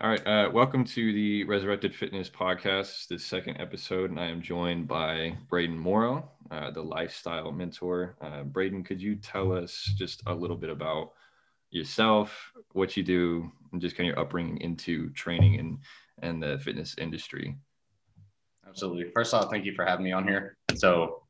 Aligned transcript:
All 0.00 0.10
right. 0.10 0.24
Uh, 0.24 0.48
welcome 0.52 0.84
to 0.84 1.12
the 1.12 1.42
Resurrected 1.44 1.92
Fitness 1.92 2.30
Podcast, 2.30 3.08
the 3.08 3.18
second 3.18 3.56
episode. 3.60 4.10
And 4.10 4.20
I 4.20 4.26
am 4.26 4.40
joined 4.40 4.86
by 4.86 5.36
Braden 5.48 5.76
Morrow, 5.76 6.30
uh, 6.52 6.70
the 6.70 6.82
lifestyle 6.82 7.50
mentor. 7.50 8.14
Uh, 8.20 8.44
Braden, 8.44 8.84
could 8.84 9.02
you 9.02 9.16
tell 9.16 9.50
us 9.52 9.92
just 9.96 10.22
a 10.26 10.34
little 10.34 10.56
bit 10.56 10.70
about 10.70 11.14
yourself, 11.70 12.52
what 12.72 12.96
you 12.96 13.02
do, 13.02 13.50
and 13.72 13.80
just 13.80 13.96
kind 13.96 14.08
of 14.08 14.14
your 14.14 14.24
upbringing 14.24 14.60
into 14.60 15.10
training 15.10 15.58
and, 15.58 15.78
and 16.22 16.40
the 16.40 16.60
fitness 16.60 16.94
industry? 16.98 17.56
Absolutely. 18.68 19.10
First 19.14 19.34
off, 19.34 19.50
thank 19.50 19.64
you 19.64 19.74
for 19.74 19.84
having 19.84 20.04
me 20.04 20.12
on 20.12 20.28
here. 20.28 20.56
So, 20.76 21.24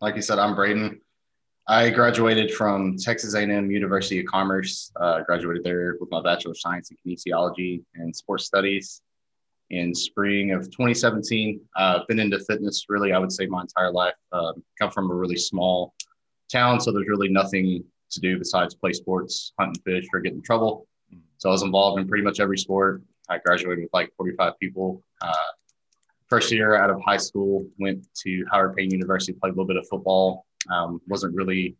like 0.00 0.14
you 0.14 0.22
said, 0.22 0.38
I'm 0.38 0.54
Braden. 0.54 1.00
I 1.68 1.90
graduated 1.90 2.52
from 2.54 2.96
Texas 2.96 3.34
A&M 3.34 3.72
University 3.72 4.20
of 4.20 4.26
Commerce. 4.26 4.92
Uh, 4.94 5.22
graduated 5.22 5.64
there 5.64 5.96
with 5.98 6.08
my 6.12 6.22
Bachelor 6.22 6.52
of 6.52 6.60
Science 6.60 6.92
in 6.92 6.96
Kinesiology 7.04 7.82
and 7.96 8.14
Sports 8.14 8.44
Studies 8.44 9.02
in 9.70 9.92
spring 9.92 10.52
of 10.52 10.66
2017. 10.66 11.60
I've 11.74 12.02
uh, 12.02 12.04
been 12.06 12.20
into 12.20 12.38
fitness 12.38 12.84
really, 12.88 13.12
I 13.12 13.18
would 13.18 13.32
say, 13.32 13.46
my 13.46 13.62
entire 13.62 13.90
life. 13.90 14.14
Uh, 14.30 14.52
come 14.78 14.92
from 14.92 15.10
a 15.10 15.14
really 15.14 15.36
small 15.36 15.92
town, 16.52 16.80
so 16.80 16.92
there's 16.92 17.08
really 17.08 17.28
nothing 17.28 17.82
to 18.10 18.20
do 18.20 18.38
besides 18.38 18.76
play 18.76 18.92
sports, 18.92 19.52
hunt 19.58 19.76
and 19.76 19.82
fish, 19.82 20.06
or 20.14 20.20
get 20.20 20.34
in 20.34 20.42
trouble. 20.42 20.86
So 21.38 21.48
I 21.48 21.52
was 21.52 21.64
involved 21.64 22.00
in 22.00 22.06
pretty 22.06 22.22
much 22.22 22.38
every 22.38 22.58
sport. 22.58 23.02
I 23.28 23.38
graduated 23.38 23.82
with 23.82 23.92
like 23.92 24.12
45 24.16 24.52
people. 24.60 25.02
Uh, 25.20 25.34
first 26.28 26.52
year 26.52 26.76
out 26.76 26.90
of 26.90 27.00
high 27.04 27.16
school, 27.16 27.66
went 27.80 28.06
to 28.22 28.44
Howard 28.52 28.76
Payne 28.76 28.92
University, 28.92 29.32
played 29.32 29.50
a 29.50 29.52
little 29.52 29.66
bit 29.66 29.76
of 29.76 29.86
football, 29.88 30.45
um, 30.72 31.00
wasn't 31.06 31.34
really 31.34 31.76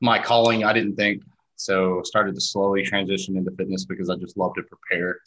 my 0.00 0.18
calling, 0.18 0.64
I 0.64 0.72
didn't 0.72 0.96
think. 0.96 1.22
So 1.56 2.02
started 2.04 2.34
to 2.34 2.40
slowly 2.40 2.82
transition 2.82 3.36
into 3.36 3.52
fitness 3.52 3.84
because 3.84 4.10
I 4.10 4.16
just 4.16 4.36
love 4.36 4.54
to 4.54 4.62
prepare 4.62 5.20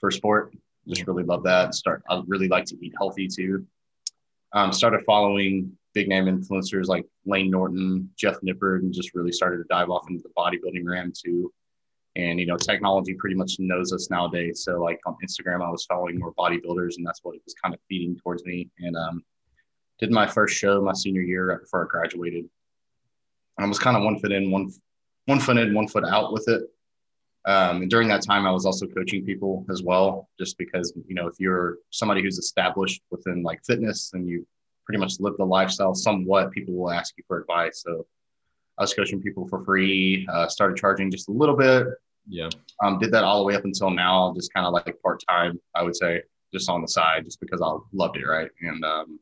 for 0.00 0.10
sport. 0.10 0.54
Just 0.86 1.06
really 1.06 1.22
love 1.22 1.44
that. 1.44 1.74
Start. 1.74 2.02
I 2.10 2.22
really 2.26 2.48
like 2.48 2.64
to 2.66 2.76
eat 2.84 2.92
healthy 2.98 3.28
too. 3.28 3.66
Um, 4.52 4.72
started 4.72 5.02
following 5.06 5.72
big 5.94 6.08
name 6.08 6.24
influencers 6.24 6.88
like 6.88 7.06
Layne 7.24 7.50
Norton, 7.50 8.10
Jeff 8.18 8.36
Nippard, 8.40 8.80
and 8.80 8.92
just 8.92 9.14
really 9.14 9.32
started 9.32 9.58
to 9.58 9.64
dive 9.70 9.90
off 9.90 10.10
into 10.10 10.22
the 10.22 10.30
bodybuilding 10.36 10.84
realm 10.84 11.12
too. 11.16 11.52
And 12.16 12.38
you 12.38 12.46
know, 12.46 12.56
technology 12.58 13.14
pretty 13.14 13.36
much 13.36 13.56
knows 13.58 13.92
us 13.92 14.10
nowadays. 14.10 14.62
So 14.64 14.82
like 14.82 15.00
on 15.06 15.16
Instagram, 15.24 15.64
I 15.64 15.70
was 15.70 15.86
following 15.86 16.18
more 16.18 16.34
bodybuilders, 16.34 16.96
and 16.96 17.06
that's 17.06 17.20
what 17.22 17.36
it 17.36 17.42
was 17.46 17.54
kind 17.62 17.74
of 17.74 17.80
feeding 17.88 18.16
towards 18.16 18.44
me. 18.44 18.68
And 18.80 18.96
um, 18.96 19.24
did 19.98 20.10
my 20.10 20.26
first 20.26 20.56
show 20.56 20.80
my 20.80 20.92
senior 20.92 21.22
year 21.22 21.46
right 21.46 21.60
before 21.60 21.84
I 21.84 21.88
graduated. 21.88 22.48
I 23.58 23.66
was 23.66 23.78
kind 23.78 23.96
of 23.96 24.02
one 24.02 24.18
foot 24.18 24.32
in, 24.32 24.50
one 24.50 24.70
one 25.26 25.38
foot 25.38 25.56
in, 25.56 25.74
one 25.74 25.88
foot 25.88 26.04
out 26.04 26.32
with 26.32 26.48
it. 26.48 26.62
Um, 27.44 27.82
and 27.82 27.90
during 27.90 28.08
that 28.08 28.22
time, 28.22 28.46
I 28.46 28.50
was 28.50 28.66
also 28.66 28.86
coaching 28.86 29.24
people 29.24 29.66
as 29.70 29.82
well, 29.82 30.28
just 30.38 30.58
because 30.58 30.92
you 31.06 31.14
know 31.14 31.26
if 31.26 31.34
you're 31.38 31.78
somebody 31.90 32.22
who's 32.22 32.38
established 32.38 33.02
within 33.10 33.42
like 33.42 33.64
fitness 33.64 34.12
and 34.14 34.28
you 34.28 34.46
pretty 34.84 34.98
much 34.98 35.20
live 35.20 35.36
the 35.36 35.44
lifestyle 35.44 35.94
somewhat, 35.94 36.50
people 36.50 36.74
will 36.74 36.90
ask 36.90 37.14
you 37.16 37.24
for 37.26 37.40
advice. 37.40 37.82
So 37.84 38.06
I 38.78 38.82
was 38.82 38.94
coaching 38.94 39.20
people 39.20 39.46
for 39.48 39.64
free. 39.64 40.26
Uh, 40.32 40.48
started 40.48 40.76
charging 40.76 41.10
just 41.10 41.28
a 41.28 41.32
little 41.32 41.56
bit. 41.56 41.86
Yeah. 42.28 42.48
Um, 42.82 42.98
did 42.98 43.12
that 43.12 43.24
all 43.24 43.38
the 43.38 43.44
way 43.44 43.54
up 43.54 43.64
until 43.64 43.90
now, 43.90 44.32
just 44.34 44.52
kind 44.52 44.66
of 44.66 44.72
like 44.72 45.00
part 45.02 45.22
time, 45.28 45.60
I 45.74 45.82
would 45.82 45.96
say, 45.96 46.22
just 46.52 46.70
on 46.70 46.82
the 46.82 46.88
side, 46.88 47.24
just 47.24 47.40
because 47.40 47.60
I 47.60 47.76
loved 47.92 48.16
it, 48.16 48.26
right? 48.26 48.50
And 48.60 48.84
um, 48.84 49.18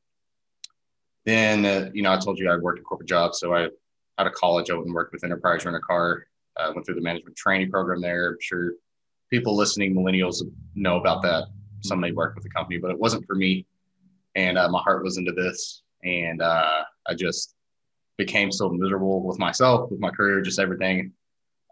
then, 1.24 1.64
uh, 1.64 1.90
you 1.92 2.02
know, 2.02 2.12
I 2.12 2.16
told 2.16 2.38
you 2.38 2.50
I 2.50 2.56
worked 2.56 2.80
a 2.80 2.82
corporate 2.82 3.08
job. 3.08 3.34
So 3.34 3.54
I, 3.54 3.68
out 4.18 4.26
of 4.26 4.32
college, 4.32 4.70
I 4.70 4.74
went 4.74 4.86
and 4.86 4.94
worked 4.94 5.12
with 5.12 5.24
Enterprise 5.24 5.64
Rent 5.64 5.76
a 5.76 5.80
Car. 5.80 6.26
Uh, 6.56 6.72
went 6.74 6.84
through 6.84 6.96
the 6.96 7.00
management 7.00 7.36
training 7.36 7.70
program 7.70 8.00
there. 8.00 8.30
I'm 8.30 8.36
sure 8.40 8.72
people 9.30 9.56
listening, 9.56 9.94
millennials, 9.94 10.42
know 10.74 10.98
about 10.98 11.22
that. 11.22 11.44
Some 11.82 12.00
may 12.00 12.12
work 12.12 12.34
with 12.34 12.44
the 12.44 12.50
company, 12.50 12.78
but 12.78 12.90
it 12.90 12.98
wasn't 12.98 13.26
for 13.26 13.34
me. 13.34 13.66
And 14.34 14.58
uh, 14.58 14.68
my 14.68 14.80
heart 14.80 15.02
was 15.02 15.16
into 15.16 15.32
this. 15.32 15.82
And 16.02 16.42
uh, 16.42 16.82
I 17.06 17.14
just 17.14 17.54
became 18.18 18.52
so 18.52 18.68
miserable 18.68 19.22
with 19.22 19.38
myself, 19.38 19.90
with 19.90 20.00
my 20.00 20.10
career, 20.10 20.42
just 20.42 20.58
everything. 20.58 21.12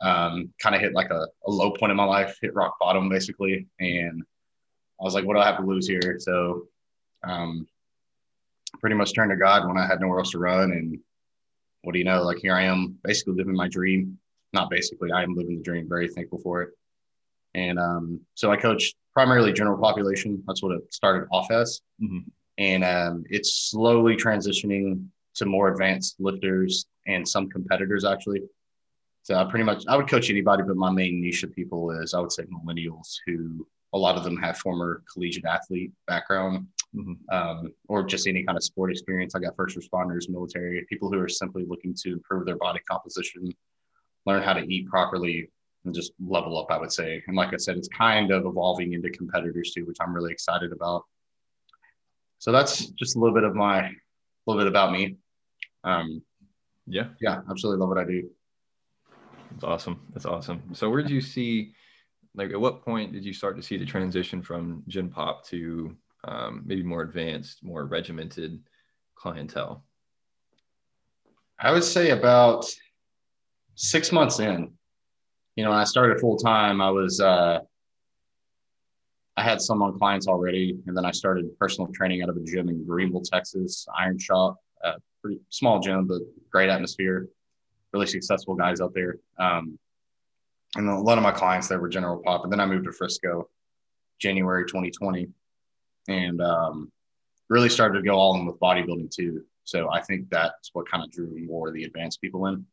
Um, 0.00 0.52
kind 0.62 0.76
of 0.76 0.80
hit 0.80 0.94
like 0.94 1.10
a, 1.10 1.26
a 1.46 1.50
low 1.50 1.72
point 1.72 1.90
in 1.90 1.96
my 1.96 2.04
life, 2.04 2.38
hit 2.40 2.54
rock 2.54 2.76
bottom 2.78 3.08
basically. 3.08 3.66
And 3.80 4.22
I 5.00 5.04
was 5.04 5.14
like, 5.14 5.24
what 5.24 5.34
do 5.34 5.40
I 5.40 5.46
have 5.46 5.58
to 5.58 5.66
lose 5.66 5.86
here? 5.88 6.16
So 6.20 6.68
um, 7.24 7.66
pretty 8.80 8.96
much 8.96 9.14
turned 9.14 9.30
to 9.30 9.36
God 9.36 9.66
when 9.66 9.78
I 9.78 9.86
had 9.86 10.00
nowhere 10.00 10.18
else 10.18 10.30
to 10.32 10.38
run. 10.38 10.72
And 10.72 10.98
what 11.82 11.92
do 11.92 11.98
you 11.98 12.04
know? 12.04 12.22
Like 12.22 12.38
here 12.38 12.54
I 12.54 12.62
am, 12.62 12.98
basically 13.04 13.34
living 13.34 13.54
my 13.54 13.68
dream. 13.68 14.18
Not 14.52 14.70
basically, 14.70 15.12
I 15.12 15.22
am 15.22 15.34
living 15.34 15.58
the 15.58 15.62
dream. 15.62 15.88
Very 15.88 16.08
thankful 16.08 16.38
for 16.38 16.62
it. 16.62 16.70
And 17.54 17.78
um, 17.78 18.20
so 18.34 18.50
I 18.50 18.56
coach 18.56 18.94
primarily 19.12 19.52
general 19.52 19.78
population. 19.78 20.42
That's 20.46 20.62
what 20.62 20.76
it 20.76 20.92
started 20.92 21.28
off 21.32 21.50
as. 21.50 21.80
Mm-hmm. 22.02 22.28
And 22.58 22.84
um, 22.84 23.24
it's 23.28 23.70
slowly 23.70 24.16
transitioning 24.16 25.06
to 25.34 25.46
more 25.46 25.68
advanced 25.68 26.16
lifters 26.18 26.86
and 27.06 27.26
some 27.26 27.48
competitors 27.48 28.04
actually. 28.04 28.42
So 29.22 29.34
I 29.34 29.44
pretty 29.44 29.64
much 29.64 29.84
I 29.88 29.96
would 29.96 30.08
coach 30.08 30.30
anybody, 30.30 30.62
but 30.62 30.76
my 30.76 30.90
main 30.90 31.20
niche 31.20 31.42
of 31.42 31.54
people 31.54 31.90
is 31.90 32.14
I 32.14 32.20
would 32.20 32.32
say 32.32 32.44
millennials 32.44 33.16
who 33.26 33.66
a 33.92 33.98
lot 33.98 34.16
of 34.16 34.24
them 34.24 34.36
have 34.38 34.58
former 34.58 35.02
collegiate 35.12 35.44
athlete 35.44 35.92
background 36.06 36.66
mm-hmm. 36.98 37.34
um, 37.34 37.72
or 37.88 38.02
just 38.02 38.26
any 38.26 38.42
kind 38.44 38.58
of 38.58 38.64
sport 38.64 38.90
experience. 38.90 39.34
I 39.34 39.40
got 39.40 39.56
first 39.56 39.78
responders, 39.78 40.28
military, 40.28 40.84
people 40.88 41.10
who 41.10 41.18
are 41.20 41.28
simply 41.28 41.64
looking 41.66 41.94
to 42.02 42.12
improve 42.12 42.44
their 42.44 42.56
body 42.56 42.80
composition, 42.90 43.52
learn 44.26 44.42
how 44.42 44.54
to 44.54 44.66
eat 44.72 44.88
properly, 44.88 45.50
and 45.84 45.94
just 45.94 46.12
level 46.20 46.58
up, 46.58 46.70
I 46.70 46.78
would 46.78 46.92
say. 46.92 47.22
And 47.26 47.36
like 47.36 47.54
I 47.54 47.56
said, 47.56 47.76
it's 47.76 47.88
kind 47.88 48.30
of 48.30 48.46
evolving 48.46 48.92
into 48.92 49.10
competitors 49.10 49.72
too, 49.74 49.86
which 49.86 49.98
I'm 50.00 50.12
really 50.12 50.32
excited 50.32 50.72
about. 50.72 51.04
So 52.38 52.52
that's 52.52 52.86
just 52.90 53.16
a 53.16 53.18
little 53.18 53.34
bit 53.34 53.44
of 53.44 53.54
my, 53.54 53.86
a 53.86 53.92
little 54.46 54.60
bit 54.60 54.68
about 54.68 54.92
me. 54.92 55.16
Um, 55.84 56.22
yeah. 56.86 57.08
Yeah, 57.20 57.40
absolutely 57.50 57.80
love 57.80 57.88
what 57.88 57.98
I 57.98 58.04
do. 58.04 58.28
That's 59.52 59.64
awesome. 59.64 60.00
That's 60.12 60.26
awesome. 60.26 60.62
So 60.72 60.90
where 60.90 61.02
did 61.02 61.10
you 61.10 61.20
see, 61.20 61.72
like, 62.34 62.50
at 62.50 62.60
what 62.60 62.84
point 62.84 63.12
did 63.12 63.24
you 63.24 63.32
start 63.32 63.56
to 63.56 63.62
see 63.62 63.76
the 63.76 63.86
transition 63.86 64.42
from 64.42 64.82
Gen 64.88 65.08
Pop 65.08 65.44
to 65.46 65.96
um, 66.24 66.62
maybe 66.64 66.82
more 66.82 67.02
advanced, 67.02 67.62
more 67.62 67.84
regimented 67.86 68.60
clientele? 69.14 69.84
I 71.58 71.72
would 71.72 71.84
say 71.84 72.10
about 72.10 72.66
six 73.74 74.12
months 74.12 74.40
in. 74.40 74.72
You 75.56 75.64
know, 75.64 75.70
when 75.70 75.78
I 75.78 75.84
started 75.84 76.20
full 76.20 76.36
time, 76.36 76.80
I 76.80 76.90
was 76.90 77.20
uh, 77.20 77.60
I 79.36 79.42
had 79.42 79.60
some 79.60 79.82
on 79.82 79.96
clients 79.98 80.26
already, 80.26 80.78
and 80.86 80.96
then 80.96 81.04
I 81.04 81.12
started 81.12 81.56
personal 81.58 81.90
training 81.92 82.22
out 82.22 82.28
of 82.28 82.36
a 82.36 82.44
gym 82.44 82.68
in 82.68 82.84
Greenville, 82.84 83.22
Texas, 83.22 83.86
Iron 83.96 84.18
Shop, 84.18 84.56
a 84.82 84.94
pretty 85.22 85.40
small 85.48 85.78
gym, 85.80 86.06
but 86.06 86.20
great 86.50 86.68
atmosphere, 86.70 87.28
really 87.92 88.06
successful 88.06 88.54
guys 88.54 88.80
out 88.80 88.94
there. 88.94 89.18
Um, 89.38 89.78
and 90.76 90.88
a 90.88 90.98
lot 90.98 91.18
of 91.18 91.24
my 91.24 91.30
clients 91.30 91.68
there 91.68 91.80
were 91.80 91.88
General 91.88 92.20
Pop, 92.24 92.44
and 92.44 92.52
then 92.52 92.60
I 92.60 92.66
moved 92.66 92.84
to 92.86 92.92
Frisco, 92.92 93.48
January 94.18 94.64
2020, 94.64 95.28
and 96.08 96.42
um, 96.42 96.90
really 97.48 97.68
started 97.68 97.98
to 97.98 98.04
go 98.04 98.16
all 98.16 98.34
in 98.36 98.46
with 98.46 98.58
bodybuilding 98.58 99.14
too. 99.14 99.44
So 99.64 99.90
I 99.92 100.00
think 100.00 100.28
that's 100.30 100.70
what 100.72 100.88
kind 100.90 101.04
of 101.04 101.10
drew 101.12 101.46
more 101.46 101.68
of 101.68 101.74
the 101.74 101.84
advanced 101.84 102.20
people 102.20 102.46
in. 102.46 102.64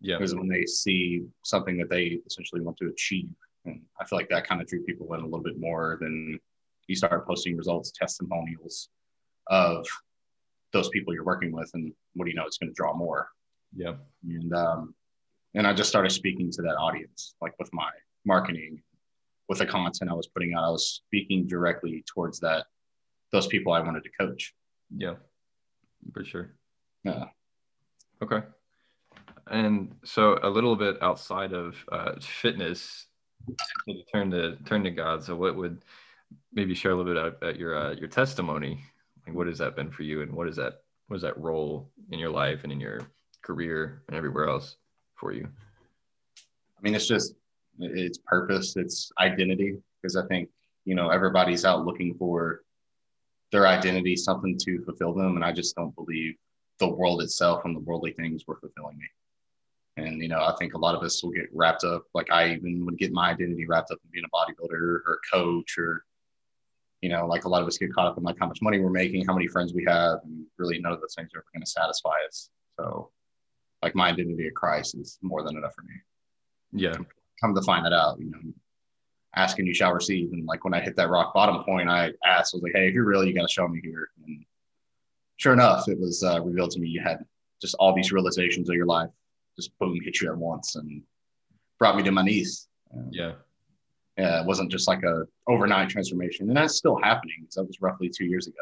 Yeah. 0.00 0.16
Because 0.16 0.34
when 0.34 0.48
they 0.48 0.64
see 0.64 1.22
something 1.44 1.76
that 1.78 1.88
they 1.88 2.18
essentially 2.26 2.60
want 2.60 2.76
to 2.78 2.88
achieve, 2.88 3.28
and 3.64 3.80
I 4.00 4.04
feel 4.04 4.18
like 4.18 4.28
that 4.30 4.46
kind 4.46 4.60
of 4.60 4.66
drew 4.66 4.82
people 4.82 5.12
in 5.14 5.20
a 5.20 5.24
little 5.24 5.42
bit 5.42 5.60
more 5.60 5.98
than 6.00 6.40
you 6.88 6.96
start 6.96 7.26
posting 7.26 7.56
results, 7.56 7.92
testimonials 7.92 8.88
of 9.48 9.86
those 10.72 10.88
people 10.88 11.14
you're 11.14 11.24
working 11.24 11.52
with, 11.52 11.70
and 11.74 11.92
what 12.14 12.24
do 12.24 12.30
you 12.30 12.36
know, 12.36 12.46
it's 12.46 12.58
going 12.58 12.70
to 12.70 12.74
draw 12.74 12.94
more. 12.94 13.28
Yeah. 13.76 13.94
And 14.24 14.52
um, 14.54 14.94
and 15.54 15.66
I 15.66 15.74
just 15.74 15.90
started 15.90 16.10
speaking 16.10 16.50
to 16.50 16.62
that 16.62 16.76
audience, 16.76 17.34
like 17.40 17.52
with 17.58 17.72
my 17.72 17.90
marketing 18.24 18.82
with 19.48 19.58
the 19.58 19.66
content 19.66 20.10
I 20.10 20.14
was 20.14 20.28
putting 20.28 20.54
out, 20.54 20.64
I 20.64 20.70
was 20.70 21.02
speaking 21.06 21.46
directly 21.46 22.04
towards 22.06 22.40
that 22.40 22.66
those 23.32 23.46
people 23.46 23.72
I 23.72 23.80
wanted 23.80 24.04
to 24.04 24.10
coach. 24.10 24.54
Yeah, 24.96 25.14
for 26.12 26.24
sure. 26.24 26.54
Yeah. 27.04 27.24
Okay. 28.22 28.46
And 29.50 29.94
so 30.04 30.38
a 30.42 30.48
little 30.48 30.76
bit 30.76 31.02
outside 31.02 31.52
of 31.52 31.76
uh, 31.90 32.12
fitness, 32.20 33.06
to 33.88 34.02
turn 34.12 34.30
to 34.30 34.56
turn 34.64 34.84
to 34.84 34.90
God. 34.90 35.24
So 35.24 35.34
what 35.34 35.56
would 35.56 35.84
maybe 36.52 36.74
share 36.74 36.92
a 36.92 36.94
little 36.94 37.12
bit 37.12 37.34
about 37.38 37.58
your 37.58 37.76
uh, 37.76 37.94
your 37.94 38.08
testimony? 38.08 38.84
Like 39.26 39.34
what 39.34 39.46
has 39.46 39.58
that 39.58 39.74
been 39.74 39.90
for 39.90 40.04
you, 40.04 40.22
and 40.22 40.32
what 40.32 40.48
is 40.48 40.56
that 40.56 40.82
what 41.08 41.16
is 41.16 41.22
that 41.22 41.38
role 41.38 41.90
in 42.10 42.18
your 42.18 42.30
life 42.30 42.60
and 42.62 42.72
in 42.72 42.80
your 42.80 43.00
career 43.42 44.02
and 44.08 44.16
everywhere 44.16 44.48
else 44.48 44.76
for 45.16 45.32
you? 45.32 45.48
I 46.36 46.80
mean, 46.82 46.94
it's 46.94 47.08
just 47.08 47.34
it's 47.78 48.18
purpose, 48.18 48.76
it's 48.76 49.10
identity, 49.18 49.78
because 50.00 50.16
I 50.16 50.26
think, 50.26 50.48
you 50.84 50.94
know, 50.94 51.10
everybody's 51.10 51.64
out 51.64 51.84
looking 51.84 52.14
for 52.14 52.62
their 53.50 53.66
identity, 53.66 54.16
something 54.16 54.58
to 54.58 54.82
fulfill 54.84 55.14
them. 55.14 55.36
And 55.36 55.44
I 55.44 55.52
just 55.52 55.76
don't 55.76 55.94
believe 55.94 56.34
the 56.78 56.88
world 56.88 57.22
itself 57.22 57.64
and 57.64 57.76
the 57.76 57.80
worldly 57.80 58.12
things 58.12 58.44
were 58.46 58.56
fulfilling 58.56 58.98
me. 58.98 59.06
And 59.96 60.22
you 60.22 60.28
know, 60.28 60.40
I 60.40 60.54
think 60.58 60.74
a 60.74 60.78
lot 60.78 60.94
of 60.94 61.02
us 61.02 61.22
will 61.22 61.32
get 61.32 61.48
wrapped 61.52 61.84
up. 61.84 62.04
Like 62.14 62.30
I 62.30 62.54
even 62.54 62.84
would 62.86 62.98
get 62.98 63.12
my 63.12 63.30
identity 63.30 63.66
wrapped 63.66 63.90
up 63.90 63.98
in 64.02 64.10
being 64.10 64.24
a 64.24 64.34
bodybuilder 64.34 64.72
or 64.72 65.20
a 65.20 65.36
coach, 65.36 65.76
or 65.78 66.04
you 67.02 67.10
know, 67.10 67.26
like 67.26 67.44
a 67.44 67.48
lot 67.48 67.60
of 67.60 67.68
us 67.68 67.76
get 67.76 67.92
caught 67.92 68.06
up 68.06 68.16
in 68.16 68.24
like 68.24 68.36
how 68.40 68.46
much 68.46 68.62
money 68.62 68.80
we're 68.80 68.90
making, 68.90 69.26
how 69.26 69.34
many 69.34 69.48
friends 69.48 69.74
we 69.74 69.84
have, 69.84 70.20
and 70.24 70.46
really 70.56 70.78
none 70.78 70.92
of 70.92 71.00
those 71.00 71.14
things 71.14 71.30
are 71.34 71.38
ever 71.38 71.46
going 71.52 71.62
to 71.62 71.70
satisfy 71.70 72.14
us. 72.26 72.48
So, 72.78 73.10
like 73.82 73.94
my 73.94 74.08
identity 74.08 74.46
of 74.46 74.54
Christ 74.54 74.94
is 74.94 75.18
more 75.20 75.42
than 75.42 75.58
enough 75.58 75.74
for 75.74 75.82
me. 75.82 75.94
Yeah. 76.72 76.96
Come 77.42 77.54
to 77.54 77.62
find 77.62 77.84
that 77.84 77.92
out, 77.92 78.18
you 78.20 78.30
know, 78.30 78.38
ask 79.36 79.58
and 79.58 79.66
you 79.66 79.74
shall 79.74 79.92
receive. 79.92 80.32
And 80.32 80.46
like 80.46 80.64
when 80.64 80.74
I 80.74 80.80
hit 80.80 80.96
that 80.96 81.10
rock 81.10 81.34
bottom 81.34 81.64
point, 81.64 81.88
I 81.88 82.12
asked, 82.24 82.54
I 82.54 82.56
was 82.56 82.62
like, 82.62 82.72
hey, 82.74 82.88
if 82.88 82.94
you're 82.94 83.04
real, 83.04 83.24
you 83.24 83.34
got 83.34 83.48
to 83.48 83.52
show 83.52 83.66
me 83.68 83.80
here. 83.82 84.08
And 84.26 84.44
sure 85.36 85.52
enough, 85.52 85.88
it 85.88 85.98
was 85.98 86.22
uh, 86.22 86.40
revealed 86.40 86.70
to 86.72 86.80
me 86.80 86.88
you 86.88 87.02
had 87.02 87.24
just 87.60 87.74
all 87.78 87.94
these 87.94 88.12
realizations 88.12 88.68
of 88.68 88.76
your 88.76 88.86
life 88.86 89.10
just 89.56 89.76
boom 89.78 89.98
hit 90.02 90.20
you 90.20 90.30
at 90.30 90.36
once 90.36 90.76
and 90.76 91.02
brought 91.78 91.96
me 91.96 92.02
to 92.02 92.12
my 92.12 92.22
knees. 92.22 92.68
Yeah. 93.10 93.32
Yeah, 94.18 94.40
it 94.40 94.46
wasn't 94.46 94.70
just 94.70 94.88
like 94.88 95.02
a 95.04 95.24
overnight 95.48 95.88
transformation, 95.88 96.48
and 96.48 96.56
that's 96.56 96.76
still 96.76 96.98
happening. 97.02 97.36
because 97.40 97.54
that 97.54 97.64
was 97.64 97.80
roughly 97.80 98.10
two 98.10 98.26
years 98.26 98.46
ago. 98.46 98.56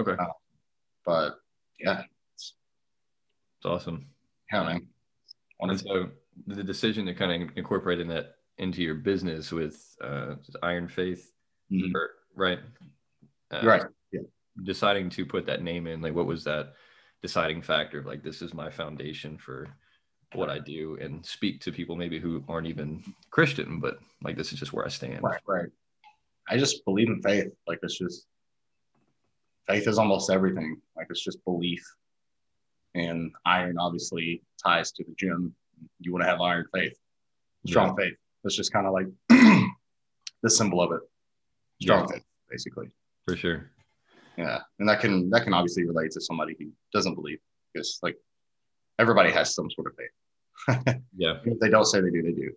Okay. 0.00 0.20
Uh, 0.20 0.26
but 1.06 1.38
yeah, 1.78 2.02
it's, 2.34 2.54
it's 3.58 3.66
awesome. 3.66 4.06
Yeah, 4.52 4.64
man. 4.64 4.88
And 5.60 5.78
so 5.78 6.08
the 6.46 6.62
decision 6.62 7.06
to 7.06 7.14
kind 7.14 7.42
of 7.42 7.50
incorporate 7.56 8.00
in 8.00 8.08
that 8.08 8.36
into 8.58 8.82
your 8.82 8.94
business 8.94 9.50
with 9.52 9.96
uh, 10.02 10.34
Iron 10.62 10.88
Faith, 10.88 11.32
mm-hmm. 11.70 11.96
or, 11.96 12.10
right? 12.34 12.58
Uh, 13.50 13.60
right. 13.64 13.82
Yeah. 14.12 14.20
Deciding 14.62 15.10
to 15.10 15.26
put 15.26 15.46
that 15.46 15.62
name 15.62 15.86
in, 15.86 16.02
like, 16.02 16.14
what 16.14 16.26
was 16.26 16.44
that 16.44 16.74
deciding 17.22 17.62
factor 17.62 17.98
of 17.98 18.06
like, 18.06 18.22
this 18.22 18.42
is 18.42 18.52
my 18.52 18.68
foundation 18.68 19.38
for 19.38 19.68
what 20.34 20.50
I 20.50 20.58
do 20.58 20.98
and 21.00 21.24
speak 21.24 21.60
to 21.60 21.72
people 21.72 21.94
maybe 21.94 22.18
who 22.18 22.42
aren't 22.48 22.66
even 22.66 23.02
Christian, 23.30 23.80
but 23.80 23.98
like, 24.22 24.36
this 24.36 24.52
is 24.52 24.58
just 24.58 24.72
where 24.72 24.84
I 24.84 24.88
stand. 24.88 25.22
Right. 25.22 25.40
Right. 25.46 25.68
I 26.48 26.58
just 26.58 26.84
believe 26.84 27.08
in 27.08 27.22
faith. 27.22 27.52
Like, 27.66 27.78
it's 27.82 27.98
just 27.98 28.26
faith 29.66 29.86
is 29.86 29.98
almost 29.98 30.30
everything. 30.30 30.80
Like, 30.96 31.06
it's 31.10 31.24
just 31.24 31.44
belief. 31.44 31.84
And 32.94 33.32
iron 33.46 33.78
obviously 33.78 34.42
ties 34.62 34.92
to 34.92 35.04
the 35.04 35.14
gym. 35.18 35.54
You 36.00 36.12
want 36.12 36.24
to 36.24 36.28
have 36.28 36.40
iron 36.40 36.66
faith, 36.72 36.96
strong 37.66 37.94
yeah. 37.98 38.04
faith. 38.04 38.14
That's 38.42 38.56
just 38.56 38.72
kind 38.72 38.86
of 38.86 38.92
like 38.92 39.06
the 40.42 40.50
symbol 40.50 40.80
of 40.80 40.92
it. 40.92 41.00
Strong 41.80 42.08
yeah. 42.08 42.14
faith, 42.14 42.24
basically. 42.50 42.90
For 43.26 43.36
sure. 43.36 43.70
Yeah, 44.36 44.60
and 44.78 44.88
that 44.88 45.00
can 45.00 45.30
that 45.30 45.44
can 45.44 45.54
obviously 45.54 45.86
relate 45.86 46.10
to 46.12 46.20
somebody 46.20 46.56
who 46.58 46.70
doesn't 46.92 47.14
believe 47.14 47.38
because 47.72 47.98
like 48.02 48.16
everybody 48.98 49.30
has 49.30 49.54
some 49.54 49.70
sort 49.70 49.88
of 49.88 49.94
faith. 49.96 50.96
yeah. 51.16 51.38
If 51.44 51.58
they 51.60 51.68
don't 51.68 51.84
say 51.84 52.00
they 52.00 52.10
do, 52.10 52.22
they 52.22 52.32
do. 52.32 52.50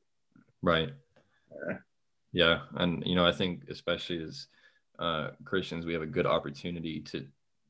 Right. 0.62 0.90
Yeah. 1.68 1.78
Yeah, 2.36 2.60
and 2.76 3.02
you 3.06 3.16
know 3.16 3.26
I 3.26 3.32
think 3.32 3.64
especially 3.70 4.22
as 4.22 4.48
uh, 5.00 5.30
Christians, 5.46 5.86
we 5.86 5.94
have 5.94 6.02
a 6.02 6.08
good 6.08 6.26
opportunity 6.26 7.00
to 7.00 7.26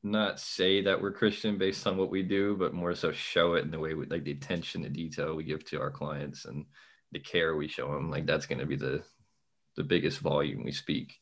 not 0.06 0.40
say 0.40 0.80
that 0.82 1.00
we're 1.00 1.12
Christian 1.12 1.58
based 1.58 1.86
on 1.86 1.96
what 1.96 2.10
we 2.10 2.22
do, 2.22 2.56
but 2.56 2.74
more 2.74 2.94
so 2.94 3.12
show 3.12 3.54
it 3.54 3.64
in 3.64 3.70
the 3.70 3.78
way 3.78 3.94
we 3.94 4.06
like 4.06 4.24
the 4.24 4.32
attention 4.32 4.82
to 4.82 4.88
detail 4.88 5.34
we 5.34 5.44
give 5.44 5.64
to 5.66 5.80
our 5.80 5.90
clients 5.90 6.44
and 6.44 6.64
the 7.12 7.18
care 7.18 7.56
we 7.56 7.68
show 7.68 7.92
them 7.92 8.10
like 8.10 8.26
that's 8.26 8.46
going 8.46 8.58
to 8.58 8.66
be 8.66 8.76
the 8.76 9.02
the 9.76 9.84
biggest 9.84 10.20
volume 10.20 10.64
we 10.64 10.72
speak. 10.72 11.14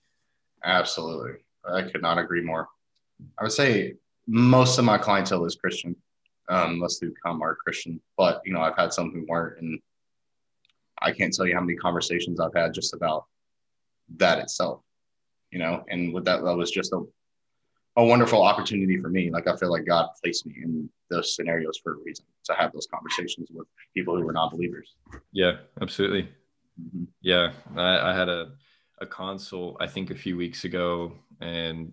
Absolutely. 0.65 1.33
I 1.69 1.83
could 1.83 2.03
not 2.03 2.19
agree 2.19 2.43
more. 2.43 2.69
I 3.39 3.43
would 3.43 3.53
say 3.53 3.95
most 4.27 4.79
of 4.79 4.85
my 4.85 4.99
clientele 4.99 5.45
is 5.45 5.57
christian. 5.57 5.95
Um, 6.49 6.79
most 6.79 7.01
who 7.01 7.11
come 7.25 7.43
are 7.43 7.55
christian 7.55 7.99
but 8.19 8.43
you 8.45 8.53
know 8.53 8.61
i've 8.61 8.77
had 8.77 8.93
some 8.93 9.11
who 9.11 9.25
weren't 9.27 9.63
and 9.63 9.81
i 11.01 11.11
can't 11.11 11.33
tell 11.33 11.47
you 11.47 11.55
how 11.55 11.61
many 11.63 11.75
conversations 11.75 12.39
i've 12.39 12.55
had 12.55 12.75
just 12.75 12.93
about 12.93 13.25
that 14.17 14.41
itself 14.41 14.83
you 15.51 15.59
know 15.59 15.83
and 15.89 16.13
with 16.13 16.27
that 16.27 16.45
that 16.45 16.55
was 16.55 16.71
just 16.71 16.93
a 16.93 17.03
a 17.97 18.05
wonderful 18.05 18.43
opportunity 18.43 19.01
for 19.01 19.09
me. 19.09 19.31
Like 19.31 19.47
I 19.47 19.57
feel 19.57 19.71
like 19.71 19.87
God 19.87 20.09
placed 20.23 20.47
me 20.47 20.55
in 20.63 20.89
those 21.11 21.35
scenarios 21.35 21.79
for 21.83 21.93
a 21.93 21.97
reason 22.05 22.25
to 22.45 22.55
have 22.55 22.73
those 22.73 22.89
conversations 22.93 23.49
with 23.53 23.67
people 23.95 24.17
who 24.17 24.25
were 24.25 24.33
non 24.33 24.51
believers. 24.51 24.95
Yeah, 25.33 25.59
absolutely. 25.81 26.29
Mm-hmm. 26.81 27.05
Yeah, 27.21 27.53
I, 27.77 28.11
I, 28.11 28.15
had 28.15 28.29
a 28.29 28.53
a 29.01 29.07
consult 29.07 29.77
I 29.81 29.87
think 29.87 30.11
a 30.11 30.17
few 30.17 30.37
weeks 30.37 30.65
ago, 30.65 31.13
and 31.41 31.93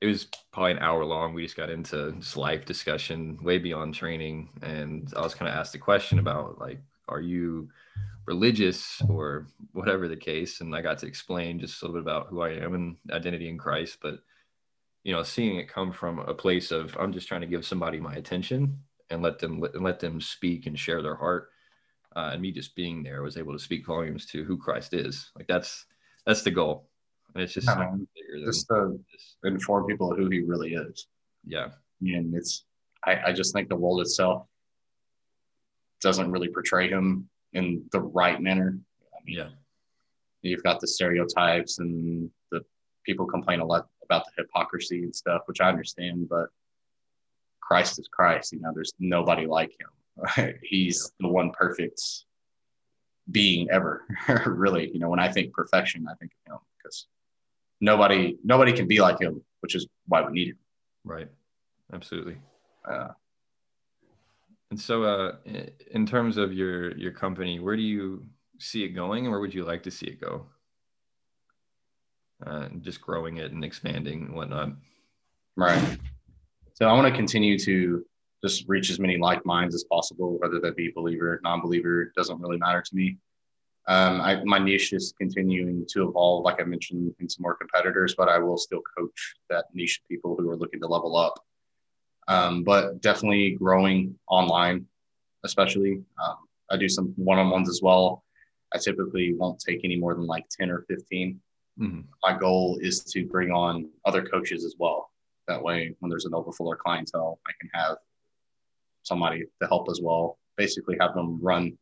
it 0.00 0.06
was 0.06 0.28
probably 0.52 0.72
an 0.72 0.78
hour 0.78 1.04
long. 1.04 1.34
We 1.34 1.42
just 1.42 1.56
got 1.56 1.70
into 1.70 2.12
just 2.12 2.36
life 2.36 2.64
discussion, 2.64 3.38
way 3.42 3.58
beyond 3.58 3.94
training, 3.94 4.50
and 4.62 5.12
I 5.16 5.22
was 5.22 5.34
kind 5.34 5.50
of 5.50 5.56
asked 5.56 5.74
a 5.74 5.78
question 5.78 6.20
about 6.20 6.60
like, 6.60 6.80
are 7.08 7.20
you 7.20 7.68
religious 8.26 9.00
or 9.08 9.46
whatever 9.72 10.06
the 10.06 10.16
case, 10.16 10.60
and 10.60 10.74
I 10.74 10.82
got 10.82 10.98
to 10.98 11.06
explain 11.06 11.58
just 11.58 11.82
a 11.82 11.86
little 11.86 12.00
bit 12.00 12.08
about 12.08 12.28
who 12.28 12.42
I 12.42 12.50
am 12.50 12.74
and 12.74 12.96
identity 13.10 13.48
in 13.48 13.58
Christ, 13.58 13.98
but 14.00 14.20
you 15.06 15.12
know, 15.12 15.22
seeing 15.22 15.56
it 15.56 15.68
come 15.68 15.92
from 15.92 16.18
a 16.18 16.34
place 16.34 16.72
of 16.72 16.96
I'm 16.98 17.12
just 17.12 17.28
trying 17.28 17.42
to 17.42 17.46
give 17.46 17.64
somebody 17.64 18.00
my 18.00 18.14
attention 18.16 18.80
and 19.08 19.22
let 19.22 19.38
them 19.38 19.60
let, 19.60 19.80
let 19.80 20.00
them 20.00 20.20
speak 20.20 20.66
and 20.66 20.76
share 20.76 21.00
their 21.00 21.14
heart. 21.14 21.50
Uh, 22.16 22.30
and 22.32 22.42
me 22.42 22.50
just 22.50 22.74
being 22.74 23.04
there 23.04 23.22
was 23.22 23.36
able 23.36 23.52
to 23.52 23.58
speak 23.60 23.86
volumes 23.86 24.26
to 24.26 24.42
who 24.42 24.58
Christ 24.58 24.94
is. 24.94 25.30
Like 25.36 25.46
that's 25.46 25.86
that's 26.26 26.42
the 26.42 26.50
goal, 26.50 26.88
and 27.32 27.44
it's 27.44 27.52
just 27.52 27.68
yeah, 27.68 27.94
just 28.44 28.66
to 28.66 28.98
inform 29.44 29.86
people 29.86 30.12
who 30.12 30.28
He 30.28 30.40
really 30.40 30.74
is. 30.74 31.06
Yeah, 31.46 31.68
and 32.00 32.34
it's 32.34 32.64
I, 33.04 33.26
I 33.26 33.32
just 33.32 33.54
think 33.54 33.68
the 33.68 33.76
world 33.76 34.00
itself 34.00 34.48
doesn't 36.02 36.32
really 36.32 36.48
portray 36.48 36.88
Him 36.88 37.28
in 37.52 37.84
the 37.92 38.00
right 38.00 38.42
manner. 38.42 38.76
I 39.14 39.18
mean, 39.24 39.36
yeah, 39.36 39.50
you've 40.42 40.64
got 40.64 40.80
the 40.80 40.88
stereotypes 40.88 41.78
and 41.78 42.28
the 42.50 42.62
people 43.04 43.26
complain 43.26 43.60
a 43.60 43.64
lot 43.64 43.86
about 44.06 44.24
the 44.24 44.42
hypocrisy 44.42 45.02
and 45.02 45.14
stuff, 45.14 45.42
which 45.46 45.60
I 45.60 45.68
understand, 45.68 46.28
but 46.28 46.48
Christ 47.60 47.98
is 47.98 48.08
Christ. 48.08 48.52
You 48.52 48.60
know, 48.60 48.72
there's 48.74 48.92
nobody 48.98 49.46
like 49.46 49.72
him. 49.78 50.54
He's 50.62 51.12
the 51.20 51.28
one 51.28 51.50
perfect 51.50 52.00
being 53.30 53.68
ever, 53.70 54.04
really. 54.46 54.90
You 54.92 55.00
know, 55.00 55.10
when 55.10 55.20
I 55.20 55.30
think 55.30 55.52
perfection, 55.52 56.06
I 56.08 56.14
think 56.14 56.32
of 56.46 56.52
him 56.52 56.58
because 56.78 57.06
nobody 57.80 58.38
nobody 58.44 58.72
can 58.72 58.86
be 58.86 59.00
like 59.00 59.20
him, 59.20 59.42
which 59.60 59.74
is 59.74 59.86
why 60.06 60.24
we 60.24 60.32
need 60.32 60.48
him. 60.48 60.58
Right. 61.04 61.28
Absolutely. 61.92 62.36
Uh, 62.88 63.08
and 64.70 64.80
so, 64.80 65.04
uh, 65.04 65.36
in 65.92 66.06
terms 66.06 66.36
of 66.36 66.52
your 66.52 66.96
your 66.96 67.12
company, 67.12 67.60
where 67.60 67.76
do 67.76 67.82
you 67.82 68.26
see 68.58 68.84
it 68.84 68.90
going, 68.90 69.24
and 69.24 69.30
where 69.30 69.40
would 69.40 69.54
you 69.54 69.64
like 69.64 69.82
to 69.84 69.90
see 69.90 70.06
it 70.06 70.20
go? 70.20 70.46
Uh, 72.44 72.68
just 72.80 73.00
growing 73.00 73.38
it 73.38 73.52
and 73.52 73.64
expanding 73.64 74.26
and 74.26 74.34
whatnot. 74.34 74.70
Right. 75.56 75.98
So 76.74 76.86
I 76.86 76.92
want 76.92 77.06
to 77.06 77.16
continue 77.16 77.58
to 77.60 78.04
just 78.42 78.64
reach 78.68 78.90
as 78.90 78.98
many 78.98 79.16
like 79.16 79.44
minds 79.46 79.74
as 79.74 79.84
possible, 79.84 80.38
whether 80.38 80.60
that 80.60 80.76
be 80.76 80.92
believer, 80.94 81.40
non-believer, 81.42 82.12
doesn't 82.16 82.40
really 82.40 82.58
matter 82.58 82.82
to 82.82 82.94
me. 82.94 83.16
Um, 83.88 84.20
I, 84.20 84.42
my 84.44 84.58
niche 84.58 84.92
is 84.92 85.14
continuing 85.16 85.86
to 85.90 86.08
evolve, 86.08 86.44
like 86.44 86.60
I 86.60 86.64
mentioned, 86.64 87.14
into 87.20 87.36
more 87.38 87.54
competitors, 87.54 88.14
but 88.16 88.28
I 88.28 88.38
will 88.38 88.58
still 88.58 88.82
coach 88.98 89.36
that 89.48 89.66
niche 89.72 90.00
of 90.02 90.08
people 90.08 90.36
who 90.36 90.50
are 90.50 90.56
looking 90.56 90.80
to 90.80 90.86
level 90.86 91.16
up. 91.16 91.42
Um, 92.28 92.64
but 92.64 93.00
definitely 93.00 93.50
growing 93.50 94.18
online, 94.28 94.86
especially. 95.44 96.02
Um, 96.22 96.36
I 96.68 96.76
do 96.76 96.88
some 96.88 97.14
one-on-ones 97.16 97.68
as 97.68 97.80
well. 97.80 98.24
I 98.74 98.78
typically 98.78 99.34
won't 99.34 99.60
take 99.60 99.82
any 99.84 99.96
more 99.96 100.14
than 100.14 100.26
like 100.26 100.48
10 100.50 100.68
or 100.70 100.84
15 100.88 101.40
Mm-hmm. 101.80 102.00
My 102.22 102.38
goal 102.38 102.78
is 102.80 103.04
to 103.04 103.26
bring 103.26 103.50
on 103.50 103.90
other 104.04 104.22
coaches 104.22 104.64
as 104.64 104.74
well. 104.78 105.10
That 105.48 105.62
way, 105.62 105.94
when 106.00 106.10
there's 106.10 106.24
an 106.24 106.34
overflow 106.34 106.72
of 106.72 106.78
clientele, 106.78 107.38
I 107.46 107.52
can 107.60 107.70
have 107.74 107.98
somebody 109.02 109.44
to 109.60 109.68
help 109.68 109.88
as 109.90 110.00
well. 110.02 110.38
Basically, 110.56 110.96
have 111.00 111.14
them 111.14 111.38
run 111.40 111.76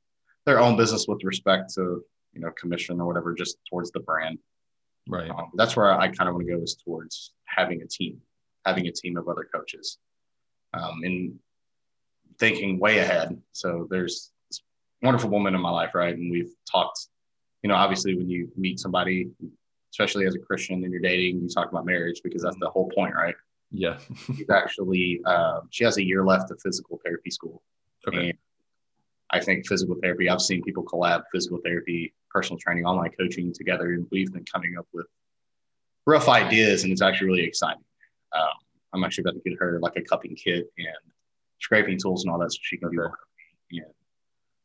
their 0.47 0.61
own 0.61 0.77
business 0.77 1.07
with 1.09 1.23
respect 1.25 1.73
to 1.75 2.05
you 2.33 2.41
know 2.41 2.51
commission 2.59 3.01
or 3.01 3.07
whatever, 3.07 3.33
just 3.35 3.59
towards 3.71 3.91
the 3.93 4.01
brand. 4.01 4.39
Right. 5.09 5.31
Um, 5.31 5.51
that's 5.55 5.77
where 5.77 5.93
I 5.93 6.09
kind 6.09 6.29
of 6.29 6.35
want 6.35 6.47
to 6.47 6.57
go 6.57 6.63
is 6.63 6.77
towards 6.77 7.33
having 7.45 7.83
a 7.83 7.87
team, 7.87 8.21
having 8.67 8.87
a 8.87 8.93
team 8.93 9.17
of 9.17 9.29
other 9.29 9.49
coaches, 9.55 9.99
um, 10.73 11.01
and 11.05 11.39
thinking 12.39 12.79
way 12.79 12.99
ahead. 12.99 13.41
So 13.53 13.87
there's 13.91 14.33
this 14.51 14.63
wonderful 15.03 15.31
woman 15.31 15.55
in 15.55 15.61
my 15.61 15.71
life, 15.71 15.95
right? 15.95 16.15
And 16.15 16.31
we've 16.31 16.53
talked. 16.71 17.09
You 17.63 17.69
know, 17.69 17.77
obviously, 17.77 18.15
when 18.15 18.29
you 18.29 18.53
meet 18.57 18.79
somebody, 18.79 19.31
especially 19.95 20.27
as 20.27 20.35
a 20.35 20.41
Christian 20.41 20.83
and 20.83 20.91
you're 20.91 21.01
dating, 21.01 21.41
you 21.41 21.49
talk 21.49 21.71
about 21.71 21.87
marriage 21.87 22.21
because 22.25 22.43
that's 22.43 22.57
the 22.59 22.69
whole 22.69 22.91
point, 22.91 23.15
right? 23.15 23.37
Yeah. 23.71 23.97
She's 24.27 24.51
actually, 24.51 25.21
uh, 25.25 25.61
she 25.71 25.85
has 25.85 25.99
a 25.99 26.05
year 26.05 26.25
left 26.25 26.51
of 26.51 26.61
physical 26.61 27.01
therapy 27.05 27.31
school. 27.31 27.63
Okay. 28.09 28.31
And 28.31 28.39
I 29.31 29.39
think 29.39 29.69
physical 29.69 29.95
therapy, 30.03 30.29
I've 30.29 30.43
seen 30.43 30.63
people 30.63 30.83
collab 30.83 31.23
physical 31.31 31.61
therapy, 31.65 32.13
personal 32.29 32.59
training, 32.59 32.85
online 32.85 33.13
coaching 33.19 33.53
together, 33.55 33.93
and 33.93 34.05
we've 34.11 34.33
been 34.33 34.45
coming 34.45 34.77
up 34.77 34.89
with 34.93 35.07
rough 36.07 36.29
ideas, 36.29 36.83
and 36.83 36.93
it's 36.93 37.01
actually 37.01 37.29
really 37.29 37.45
exciting. 37.45 37.85
Um, 38.37 38.49
I'm 38.93 39.05
actually 39.05 39.23
about 39.23 39.35
to 39.35 39.49
get 39.49 39.59
her 39.61 39.79
like 39.81 39.97
a 39.97 40.03
cupping 40.03 40.35
kit 40.35 40.73
and 40.77 41.13
scraping 41.61 41.99
tools 41.99 42.25
and 42.25 42.33
all 42.33 42.41
that 42.41 42.53
so 42.53 42.59
she 42.63 42.79
can 42.79 42.91
do 42.91 43.03
it. 43.03 43.11
And 43.71 43.85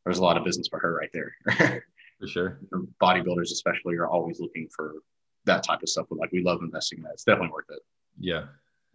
there's 0.04 0.18
a 0.18 0.24
lot 0.24 0.36
of 0.36 0.44
business 0.44 0.66
for 0.66 0.80
her 0.80 0.92
right 0.92 1.10
there. 1.12 1.34
for 2.20 2.26
sure. 2.26 2.60
Bodybuilders, 3.00 3.52
especially, 3.52 3.94
are 3.94 4.08
always 4.08 4.40
looking 4.40 4.68
for 4.74 4.96
that 5.44 5.62
type 5.62 5.82
of 5.82 5.88
stuff. 5.88 6.06
But 6.08 6.18
like, 6.18 6.32
we 6.32 6.42
love 6.42 6.60
investing 6.62 6.98
in 6.98 7.04
that. 7.04 7.12
It's 7.14 7.24
definitely 7.24 7.52
worth 7.52 7.70
it. 7.70 7.80
Yeah. 8.18 8.44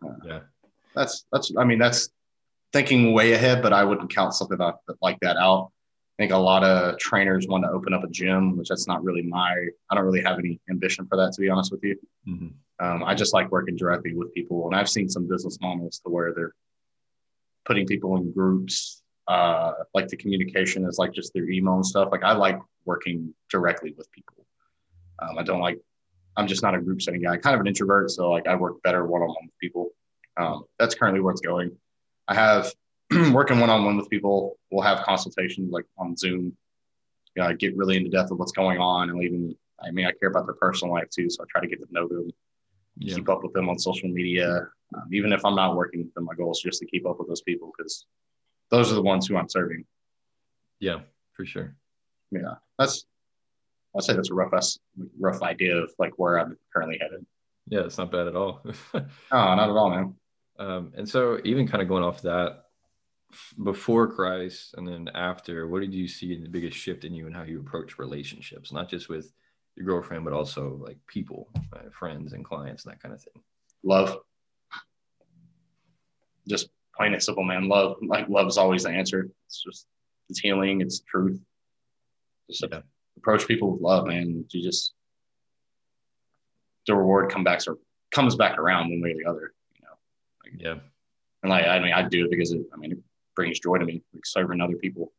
Uh, 0.03 0.15
yeah. 0.25 0.39
That's, 0.95 1.25
that's, 1.31 1.51
I 1.57 1.63
mean, 1.63 1.79
that's 1.79 2.09
thinking 2.73 3.13
way 3.13 3.33
ahead, 3.33 3.61
but 3.61 3.73
I 3.73 3.83
wouldn't 3.83 4.13
count 4.13 4.33
something 4.33 4.59
like 5.01 5.19
that 5.21 5.37
out. 5.37 5.71
I 6.17 6.23
think 6.23 6.31
a 6.31 6.37
lot 6.37 6.63
of 6.63 6.97
trainers 6.97 7.45
want 7.47 7.65
to 7.65 7.69
open 7.69 7.93
up 7.93 8.03
a 8.05 8.07
gym, 8.07 8.55
which 8.55 8.69
that's 8.69 8.87
not 8.87 9.03
really 9.03 9.21
my. 9.21 9.53
I 9.89 9.95
don't 9.95 10.05
really 10.05 10.21
have 10.21 10.39
any 10.39 10.61
ambition 10.69 11.05
for 11.07 11.17
that, 11.17 11.33
to 11.33 11.41
be 11.41 11.49
honest 11.49 11.73
with 11.73 11.83
you. 11.83 11.97
Mm-hmm. 12.25 12.85
Um, 12.85 13.03
I 13.03 13.15
just 13.15 13.33
like 13.33 13.51
working 13.51 13.75
directly 13.75 14.13
with 14.13 14.33
people, 14.33 14.65
and 14.65 14.75
I've 14.75 14.89
seen 14.89 15.09
some 15.09 15.27
business 15.27 15.57
models 15.59 15.99
to 16.05 16.09
where 16.09 16.33
they're 16.33 16.53
putting 17.65 17.85
people 17.85 18.15
in 18.15 18.31
groups. 18.31 19.01
Uh, 19.27 19.73
like 19.93 20.07
the 20.07 20.15
communication 20.15 20.85
is 20.85 20.97
like 20.97 21.11
just 21.11 21.33
their 21.33 21.49
email 21.49 21.75
and 21.75 21.85
stuff. 21.85 22.09
Like 22.13 22.23
I 22.23 22.31
like 22.31 22.59
working 22.85 23.33
directly 23.49 23.93
with 23.97 24.09
people. 24.13 24.45
Um, 25.21 25.37
I 25.37 25.43
don't 25.43 25.59
like. 25.59 25.79
I'm 26.37 26.47
just 26.47 26.63
not 26.63 26.75
a 26.75 26.81
group 26.81 27.01
setting 27.01 27.21
guy. 27.21 27.37
Kind 27.37 27.55
of 27.55 27.61
an 27.61 27.67
introvert, 27.67 28.11
so 28.11 28.31
like 28.31 28.47
I 28.47 28.55
work 28.55 28.81
better 28.83 29.05
one 29.05 29.21
on 29.21 29.29
one 29.29 29.45
with 29.45 29.57
people. 29.59 29.91
Um, 30.37 30.65
that's 30.77 30.95
currently 30.95 31.21
where 31.21 31.31
it's 31.31 31.41
going. 31.41 31.71
I 32.27 32.35
have 32.35 32.73
working 33.31 33.59
one 33.59 33.69
on 33.69 33.85
one 33.85 33.97
with 33.97 34.09
people. 34.09 34.57
We'll 34.71 34.83
have 34.83 35.05
consultations 35.05 35.71
like 35.71 35.85
on 35.97 36.17
Zoom. 36.17 36.55
You 37.35 37.43
know, 37.43 37.49
I 37.49 37.53
get 37.53 37.75
really 37.75 37.97
into 37.97 38.09
depth 38.09 38.31
of 38.31 38.39
what's 38.39 38.51
going 38.51 38.79
on, 38.79 39.09
and 39.09 39.23
even 39.23 39.55
I 39.83 39.91
mean, 39.91 40.05
I 40.05 40.11
care 40.11 40.29
about 40.29 40.45
their 40.45 40.55
personal 40.55 40.93
life 40.93 41.09
too, 41.09 41.29
so 41.29 41.43
I 41.43 41.45
try 41.49 41.61
to 41.61 41.67
get 41.67 41.79
to 41.79 41.87
know 41.91 42.07
them, 42.07 42.31
yeah. 42.97 43.15
keep 43.15 43.29
up 43.29 43.43
with 43.43 43.53
them 43.53 43.69
on 43.69 43.77
social 43.77 44.09
media. 44.09 44.67
Um, 44.95 45.09
even 45.11 45.33
if 45.33 45.43
I'm 45.45 45.55
not 45.55 45.75
working 45.75 46.03
with 46.03 46.13
them, 46.13 46.25
my 46.25 46.35
goal 46.35 46.51
is 46.51 46.59
just 46.59 46.79
to 46.79 46.85
keep 46.85 47.05
up 47.05 47.19
with 47.19 47.27
those 47.27 47.41
people 47.41 47.71
because 47.75 48.05
those 48.69 48.91
are 48.91 48.95
the 48.95 49.01
ones 49.01 49.27
who 49.27 49.37
I'm 49.37 49.49
serving. 49.49 49.85
Yeah, 50.79 50.99
for 51.33 51.45
sure. 51.45 51.75
Yeah, 52.31 52.55
that's 52.77 53.05
I'd 53.97 54.03
say 54.03 54.13
that's 54.13 54.31
a 54.31 54.33
rough 54.33 54.51
rough 55.19 55.41
idea 55.41 55.77
of 55.77 55.91
like 55.97 56.13
where 56.17 56.39
I'm 56.39 56.57
currently 56.73 56.97
headed. 57.01 57.25
Yeah, 57.67 57.81
it's 57.81 57.97
not 57.97 58.11
bad 58.11 58.27
at 58.27 58.35
all. 58.35 58.61
oh, 58.93 58.99
not 59.31 59.69
at 59.69 59.75
all, 59.75 59.89
man. 59.89 60.15
Um, 60.57 60.93
and 60.95 61.07
so, 61.07 61.39
even 61.43 61.67
kind 61.67 61.81
of 61.81 61.87
going 61.87 62.03
off 62.03 62.21
that, 62.21 62.65
before 63.63 64.07
Christ 64.07 64.75
and 64.77 64.87
then 64.87 65.09
after, 65.13 65.67
what 65.67 65.81
did 65.81 65.93
you 65.93 66.07
see 66.07 66.33
in 66.33 66.43
the 66.43 66.49
biggest 66.49 66.77
shift 66.77 67.03
in 67.03 67.13
you 67.13 67.25
and 67.27 67.35
how 67.35 67.43
you 67.43 67.59
approach 67.59 67.97
relationships, 67.99 68.71
not 68.71 68.89
just 68.89 69.09
with 69.09 69.33
your 69.75 69.85
girlfriend, 69.85 70.23
but 70.23 70.33
also 70.33 70.79
like 70.81 70.97
people, 71.07 71.49
uh, 71.73 71.89
friends, 71.91 72.33
and 72.33 72.45
clients, 72.45 72.85
and 72.85 72.93
that 72.93 73.01
kind 73.01 73.13
of 73.13 73.21
thing? 73.21 73.41
Love. 73.83 74.17
Just 76.47 76.69
plain 76.95 77.13
and 77.13 77.21
simple, 77.21 77.43
man. 77.43 77.67
Love. 77.67 77.97
Like 78.01 78.29
love 78.29 78.47
is 78.47 78.57
always 78.57 78.83
the 78.83 78.89
answer. 78.89 79.29
It's 79.47 79.63
just 79.63 79.87
it's 80.29 80.39
healing. 80.39 80.81
It's 80.81 80.99
truth. 81.01 81.41
Just 82.49 82.65
yeah. 82.71 82.81
Approach 83.17 83.47
people 83.47 83.71
with 83.71 83.81
love, 83.81 84.07
man. 84.07 84.45
You 84.49 84.63
just 84.63 84.93
the 86.87 86.95
reward 86.95 87.31
come 87.31 87.43
back 87.43 87.61
or 87.67 87.77
comes 88.11 88.35
back 88.35 88.57
around 88.57 88.89
one 88.89 89.01
way 89.01 89.11
or 89.11 89.15
the 89.15 89.29
other. 89.29 89.53
You 89.73 89.81
know. 89.81 89.95
Like, 90.43 90.61
yeah. 90.61 90.81
And 91.43 91.49
like 91.49 91.65
I 91.65 91.79
mean, 91.79 91.93
I 91.93 92.07
do 92.07 92.25
it 92.25 92.31
because 92.31 92.51
it, 92.51 92.61
I 92.73 92.77
mean, 92.77 92.93
it 92.93 92.99
brings 93.35 93.59
joy 93.59 93.77
to 93.77 93.85
me, 93.85 94.01
like 94.13 94.25
serving 94.25 94.61
other 94.61 94.77
people. 94.77 95.11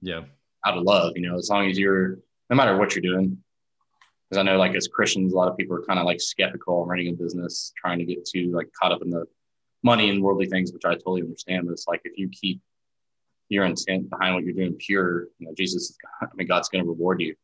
Yeah. 0.00 0.22
Out 0.66 0.76
of 0.76 0.84
love, 0.84 1.12
you 1.16 1.26
know, 1.28 1.38
as 1.38 1.48
long 1.48 1.70
as 1.70 1.78
you're, 1.78 2.18
no 2.50 2.56
matter 2.56 2.76
what 2.76 2.94
you're 2.94 3.02
doing, 3.02 3.38
because 4.28 4.38
I 4.38 4.42
know 4.42 4.58
like 4.58 4.74
as 4.74 4.88
Christians, 4.88 5.32
a 5.32 5.36
lot 5.36 5.48
of 5.48 5.56
people 5.56 5.74
are 5.76 5.82
kind 5.82 5.98
of 5.98 6.04
like 6.04 6.20
skeptical 6.20 6.84
running 6.86 7.08
a 7.08 7.12
business, 7.12 7.72
trying 7.76 7.98
to 7.98 8.04
get 8.04 8.24
too 8.24 8.52
like 8.54 8.68
caught 8.80 8.92
up 8.92 9.02
in 9.02 9.10
the 9.10 9.24
money 9.82 10.10
and 10.10 10.22
worldly 10.22 10.46
things, 10.46 10.72
which 10.72 10.84
I 10.84 10.94
totally 10.94 11.22
understand. 11.22 11.66
But 11.66 11.72
it's 11.72 11.88
like 11.88 12.02
if 12.04 12.16
you 12.16 12.28
keep 12.28 12.60
your 13.50 13.66
intent 13.66 14.08
behind 14.08 14.34
what 14.34 14.44
you're 14.44 14.54
doing 14.54 14.74
pure, 14.74 15.24
you 15.38 15.46
know, 15.46 15.54
Jesus, 15.54 15.96
I 16.22 16.26
mean, 16.34 16.46
God's 16.46 16.68
going 16.70 16.82
to 16.82 16.88
reward 16.88 17.20
you. 17.20 17.34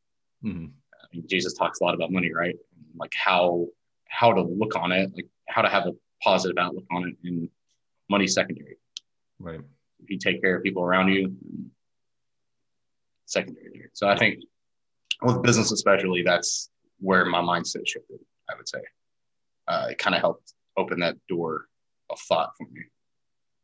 Mm-hmm. 0.42 0.66
I 0.66 1.06
mean, 1.12 1.24
Jesus 1.28 1.52
talks 1.52 1.80
a 1.80 1.84
lot 1.84 1.94
about 1.94 2.10
money, 2.10 2.32
right? 2.32 2.56
Like 2.96 3.12
how 3.14 3.66
how 4.08 4.32
to 4.32 4.40
look 4.40 4.74
on 4.76 4.92
it, 4.92 5.10
like 5.14 5.26
how 5.48 5.62
to 5.62 5.68
have 5.68 5.86
a 5.86 5.92
positive 6.22 6.56
outlook 6.58 6.84
on 6.90 7.08
it, 7.08 7.16
and 7.28 7.50
money 8.08 8.26
secondary. 8.26 8.78
Right 9.38 9.60
if 10.02 10.10
you 10.10 10.18
take 10.18 10.40
care 10.42 10.56
of 10.56 10.62
people 10.62 10.82
around 10.82 11.08
you, 11.08 11.34
secondary. 13.24 13.88
So 13.92 14.08
I 14.08 14.16
think 14.16 14.44
with 15.22 15.42
business, 15.42 15.72
especially, 15.72 16.22
that's 16.22 16.70
where 16.98 17.24
my 17.24 17.40
mindset 17.40 17.86
shifted. 17.86 18.18
I 18.48 18.54
would 18.56 18.68
say 18.68 18.80
uh, 19.68 19.88
it 19.90 19.98
kind 19.98 20.14
of 20.14 20.20
helped 20.20 20.52
open 20.76 21.00
that 21.00 21.16
door 21.28 21.66
of 22.10 22.18
thought 22.20 22.50
for 22.56 22.68
me. 22.70 22.82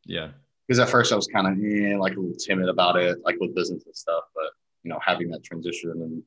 Yeah, 0.04 0.28
because 0.72 0.78
at 0.78 0.90
first 0.90 1.12
I 1.12 1.16
was 1.16 1.26
kind 1.26 1.46
of 1.46 1.52
eh, 1.62 1.96
like 1.98 2.16
a 2.16 2.20
little 2.20 2.34
timid 2.34 2.70
about 2.70 2.96
it, 2.96 3.18
like 3.24 3.36
with 3.38 3.54
business 3.54 3.84
and 3.84 3.94
stuff. 3.94 4.24
But 4.34 4.52
you 4.82 4.90
know, 4.90 4.98
having 5.04 5.28
that 5.30 5.44
transition 5.44 5.90
and 5.90 6.22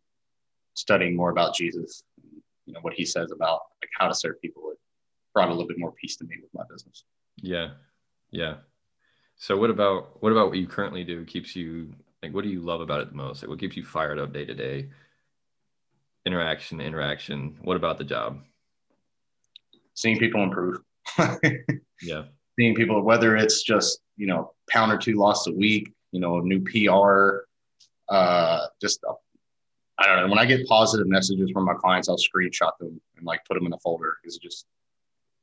studying 0.76 1.16
more 1.16 1.32
about 1.32 1.56
Jesus, 1.56 2.04
and, 2.22 2.42
you 2.68 2.74
know, 2.74 2.80
what 2.82 2.94
he 2.94 3.06
says 3.06 3.32
about 3.32 3.62
like 3.82 3.90
how 3.98 4.08
to 4.08 4.14
serve 4.14 4.40
people, 4.42 4.70
it 4.72 4.78
brought 5.34 5.50
a 5.50 5.52
little 5.52 5.68
bit 5.68 5.80
more 5.80 5.94
peace 5.94 6.16
to 6.18 6.26
me 6.26 6.36
with 6.40 6.54
my 6.54 6.62
business. 6.70 7.06
Yeah, 7.42 7.72
yeah, 8.30 8.58
so 9.38 9.58
what 9.58 9.70
about 9.70 10.22
what 10.22 10.32
about 10.32 10.50
what 10.50 10.58
you 10.58 10.68
currently 10.68 11.04
do 11.04 11.26
keeps 11.26 11.56
you 11.56 11.94
like 12.22 12.32
what 12.32 12.44
do 12.44 12.50
you 12.50 12.62
love 12.62 12.82
about 12.82 13.02
it 13.02 13.10
the 13.10 13.16
most? 13.16 13.42
Like 13.42 13.50
what 13.50 13.60
keeps 13.60 13.76
you 13.76 13.84
fired 13.84 14.20
up 14.20 14.32
day 14.32 14.46
to 14.46 14.54
day? 14.54 14.90
Interaction, 16.26 16.82
interaction. 16.82 17.58
What 17.62 17.78
about 17.78 17.98
the 17.98 18.04
job? 18.04 18.42
Seeing 19.96 20.20
people 20.20 20.44
improve. 20.44 20.82
yeah. 22.02 22.24
Seeing 22.58 22.76
people, 22.76 23.02
whether 23.02 23.36
it's 23.36 23.64
just, 23.64 24.00
you 24.18 24.28
know, 24.28 24.54
pound 24.70 24.92
or 24.92 24.98
two 24.98 25.16
lost 25.16 25.48
a 25.48 25.52
week, 25.52 25.94
you 26.12 26.20
know, 26.20 26.38
a 26.38 26.42
new 26.42 26.62
PR, 26.62 27.46
uh, 28.14 28.68
just 28.82 29.04
uh, 29.08 29.14
I 29.98 30.08
don't 30.08 30.24
know. 30.24 30.30
When 30.30 30.40
I 30.40 30.46
get 30.46 30.68
positive 30.68 31.08
messages 31.08 31.52
from 31.52 31.66
my 31.66 31.74
clients, 31.74 32.10
I'll 32.10 32.18
screenshot 32.18 32.72
them 32.80 33.00
and 33.18 33.26
like 33.26 33.46
put 33.46 33.56
them 33.56 33.66
in 33.66 33.74
a 33.74 33.80
folder 33.80 34.18
because 34.22 34.38
it 34.38 34.42
just 34.42 34.66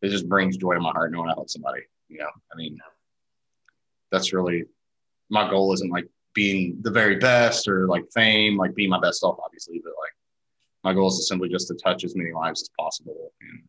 it 0.02 0.08
just 0.10 0.28
brings 0.28 0.56
joy 0.56 0.74
to 0.74 0.80
my 0.80 0.90
heart 0.90 1.12
knowing 1.12 1.30
I 1.30 1.34
helped 1.34 1.50
somebody. 1.50 1.82
You 2.08 2.18
know, 2.18 2.30
I 2.52 2.56
mean, 2.56 2.78
that's 4.10 4.32
really 4.32 4.64
my 5.30 5.48
goal 5.48 5.72
isn't 5.72 5.90
like 5.90 6.08
being 6.34 6.78
the 6.82 6.90
very 6.90 7.16
best 7.16 7.66
or 7.68 7.86
like 7.86 8.04
fame, 8.12 8.56
like 8.56 8.74
being 8.74 8.90
my 8.90 9.00
best 9.00 9.20
self, 9.20 9.38
obviously, 9.42 9.80
but 9.82 9.92
like 10.00 10.12
my 10.84 10.92
goal 10.92 11.08
is 11.08 11.16
to 11.18 11.24
simply 11.24 11.48
just 11.48 11.68
to 11.68 11.74
touch 11.74 12.04
as 12.04 12.14
many 12.14 12.32
lives 12.32 12.62
as 12.62 12.70
possible. 12.78 13.32
And 13.40 13.62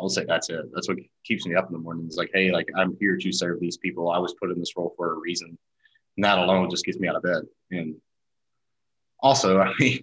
I'll 0.00 0.08
say 0.08 0.24
that's 0.24 0.50
it. 0.50 0.64
That's 0.72 0.88
what 0.88 0.98
keeps 1.24 1.46
me 1.46 1.54
up 1.54 1.66
in 1.66 1.72
the 1.72 1.78
morning. 1.78 2.06
Is 2.06 2.16
like, 2.16 2.30
hey, 2.32 2.50
like 2.50 2.68
I'm 2.76 2.96
here 2.98 3.16
to 3.16 3.32
serve 3.32 3.60
these 3.60 3.76
people. 3.76 4.10
I 4.10 4.18
was 4.18 4.34
put 4.40 4.50
in 4.50 4.58
this 4.58 4.76
role 4.76 4.94
for 4.96 5.12
a 5.12 5.18
reason. 5.18 5.56
And 6.16 6.24
that 6.24 6.38
alone 6.38 6.70
just 6.70 6.84
gets 6.84 6.98
me 6.98 7.08
out 7.08 7.16
of 7.16 7.22
bed. 7.22 7.42
And 7.70 7.96
also, 9.20 9.60
I 9.60 9.72
mean, 9.78 10.00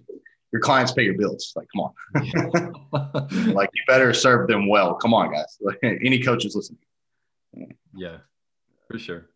your 0.52 0.62
clients 0.62 0.92
pay 0.92 1.02
your 1.02 1.18
bills. 1.18 1.52
Like, 1.56 1.66
come 1.74 1.90
on. 2.92 3.52
like 3.52 3.70
you 3.74 3.82
better 3.86 4.14
serve 4.14 4.48
them 4.48 4.68
well. 4.68 4.94
Come 4.94 5.12
on, 5.12 5.32
guys. 5.32 5.58
Like 5.60 5.78
any 5.82 6.22
coaches 6.22 6.54
listening. 6.54 6.80
Yeah 7.94 8.18
for 8.88 8.98
sure. 8.98 9.28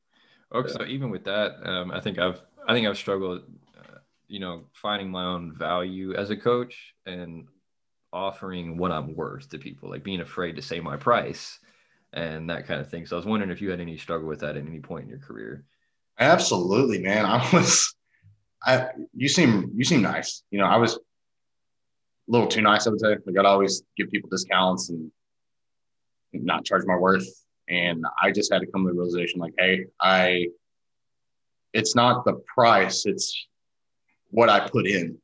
Okay, 0.54 0.69
yeah. 0.71 0.78
so 0.78 0.85
even 0.85 1.11
with 1.11 1.25
that, 1.25 1.57
um, 1.64 1.90
I 1.92 2.00
think 2.00 2.19
I've 2.19 2.40
I 2.66 2.75
think 2.75 2.87
I've 2.87 2.99
struggled, 2.99 3.42
uh, 3.78 3.99
you 4.28 4.40
know, 4.40 4.64
finding 4.73 5.11
my 5.11 5.25
own 5.25 5.57
value 5.57 6.14
as 6.14 6.31
a 6.31 6.37
coach 6.37 6.95
and 7.07 7.47
offering 8.12 8.76
what 8.76 8.92
I'm 8.92 9.14
worth 9.14 9.49
to 9.50 9.59
people, 9.59 9.90
like 9.90 10.04
being 10.04 10.21
afraid 10.21 10.57
to 10.57 10.62
say 10.62 10.81
my 10.81 10.97
price 10.97 11.59
and 12.12 12.50
that 12.50 12.66
kind 12.66 12.81
of 12.81 12.90
thing. 12.90 13.07
So 13.07 13.16
I 13.16 13.19
was 13.19 13.26
wondering 13.26 13.50
if 13.50 13.62
you 13.62 13.71
had 13.71 13.81
any 13.81 13.97
struggle 13.97 14.28
with 14.28 14.40
that 14.40 14.57
at 14.57 14.66
any 14.66 14.81
point 14.81 15.04
in 15.04 15.11
your 15.11 15.19
career. 15.19 15.64
Absolutely, 16.19 16.99
man. 16.99 17.25
I 17.26 17.49
was, 17.52 17.95
I 18.64 18.88
you 19.14 19.28
seem 19.28 19.73
you 19.75 19.85
seem 19.85 20.02
nice. 20.02 20.42
You 20.50 20.59
know, 20.59 20.66
I 20.66 20.76
was 20.76 20.95
a 20.95 20.99
little 22.28 22.49
too 22.49 22.62
nice. 22.62 22.87
I 22.87 22.90
would 22.90 23.00
say. 23.00 23.16
Like 23.26 23.38
I'd 23.38 23.47
always 23.47 23.83
give 23.97 24.11
people 24.11 24.28
discounts 24.31 24.90
and 24.90 25.11
not 26.33 26.64
charge 26.64 26.85
my 26.87 26.97
worth 26.97 27.26
and 27.69 28.04
I 28.21 28.33
just 28.33 28.52
had 28.52 28.61
to 28.61 28.66
come 28.66 28.85
to 28.85 28.92
the 28.92 28.95
realization 28.95 29.40
like, 29.40 29.54
hey, 29.59 29.87
I, 30.00 30.49
it's 31.73 31.95
not 31.95 32.25
the 32.25 32.35
price, 32.54 33.07
it's 33.07 33.47
what 34.31 34.49
I 34.49 34.69
put 34.69 34.87
in, 34.87 35.19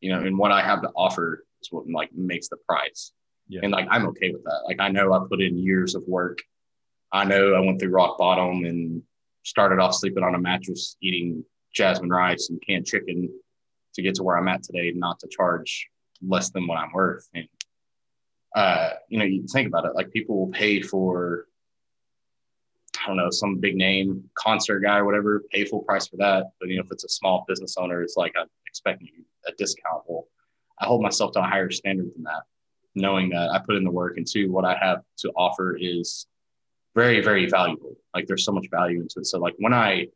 you 0.00 0.10
know, 0.10 0.20
and 0.20 0.38
what 0.38 0.52
I 0.52 0.62
have 0.62 0.82
to 0.82 0.90
offer 0.96 1.44
is 1.66 1.72
what 1.72 1.88
like 1.88 2.10
makes 2.14 2.48
the 2.48 2.56
price. 2.68 3.12
Yeah. 3.48 3.60
And 3.62 3.72
like, 3.72 3.86
I'm 3.90 4.06
okay 4.08 4.32
with 4.32 4.44
that. 4.44 4.62
Like, 4.66 4.80
I 4.80 4.88
know 4.88 5.12
I 5.12 5.20
put 5.28 5.40
in 5.40 5.58
years 5.58 5.94
of 5.94 6.02
work. 6.06 6.38
I 7.12 7.24
know 7.24 7.54
I 7.54 7.60
went 7.60 7.80
through 7.80 7.90
rock 7.90 8.18
bottom 8.18 8.64
and 8.64 9.02
started 9.44 9.78
off 9.78 9.94
sleeping 9.94 10.24
on 10.24 10.34
a 10.34 10.38
mattress, 10.38 10.96
eating 11.00 11.44
jasmine 11.72 12.10
rice 12.10 12.50
and 12.50 12.60
canned 12.66 12.86
chicken 12.86 13.28
to 13.94 14.02
get 14.02 14.16
to 14.16 14.22
where 14.22 14.36
I'm 14.36 14.48
at 14.48 14.64
today, 14.64 14.92
not 14.94 15.20
to 15.20 15.28
charge 15.28 15.88
less 16.26 16.50
than 16.50 16.66
what 16.66 16.78
I'm 16.78 16.92
worth. 16.92 17.28
And, 17.34 17.48
uh, 18.54 18.90
you 19.08 19.18
know, 19.18 19.24
you 19.24 19.46
think 19.52 19.68
about 19.68 19.84
it, 19.84 19.94
like 19.94 20.10
people 20.10 20.38
will 20.38 20.52
pay 20.52 20.80
for 20.80 21.46
I 23.06 23.08
don't 23.08 23.18
know, 23.18 23.30
some 23.30 23.58
big 23.58 23.76
name 23.76 24.24
concert 24.34 24.80
guy 24.80 24.98
or 24.98 25.04
whatever, 25.04 25.44
pay 25.52 25.64
full 25.64 25.82
price 25.82 26.08
for 26.08 26.16
that. 26.16 26.50
But 26.58 26.68
you 26.68 26.76
know, 26.76 26.82
if 26.82 26.90
it's 26.90 27.04
a 27.04 27.08
small 27.08 27.44
business 27.46 27.76
owner, 27.76 28.02
it's 28.02 28.16
like 28.16 28.32
I'm 28.38 28.48
expecting 28.66 29.08
a 29.46 29.52
discount. 29.52 30.02
Well, 30.06 30.26
I 30.78 30.86
hold 30.86 31.02
myself 31.02 31.32
to 31.32 31.40
a 31.40 31.42
higher 31.42 31.70
standard 31.70 32.12
than 32.14 32.24
that, 32.24 32.42
knowing 32.94 33.30
that 33.30 33.50
I 33.50 33.58
put 33.58 33.76
in 33.76 33.84
the 33.84 33.90
work 33.90 34.16
and 34.16 34.26
two, 34.26 34.50
what 34.50 34.64
I 34.64 34.76
have 34.80 35.02
to 35.18 35.30
offer 35.36 35.76
is 35.78 36.26
very, 36.94 37.20
very 37.20 37.46
valuable. 37.46 37.96
Like 38.14 38.26
there's 38.26 38.44
so 38.44 38.52
much 38.52 38.66
value 38.70 39.00
into 39.00 39.20
it. 39.20 39.26
So 39.26 39.38
like 39.38 39.54
when 39.58 39.74
I 39.74 40.08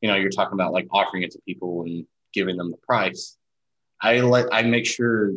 you 0.00 0.08
know, 0.08 0.16
you're 0.16 0.30
talking 0.30 0.54
about 0.54 0.72
like 0.72 0.88
offering 0.90 1.22
it 1.22 1.30
to 1.32 1.38
people 1.46 1.82
and 1.82 2.06
giving 2.32 2.56
them 2.56 2.70
the 2.70 2.76
price. 2.78 3.36
I 4.00 4.20
let 4.20 4.46
I 4.52 4.62
make 4.62 4.86
sure 4.86 5.32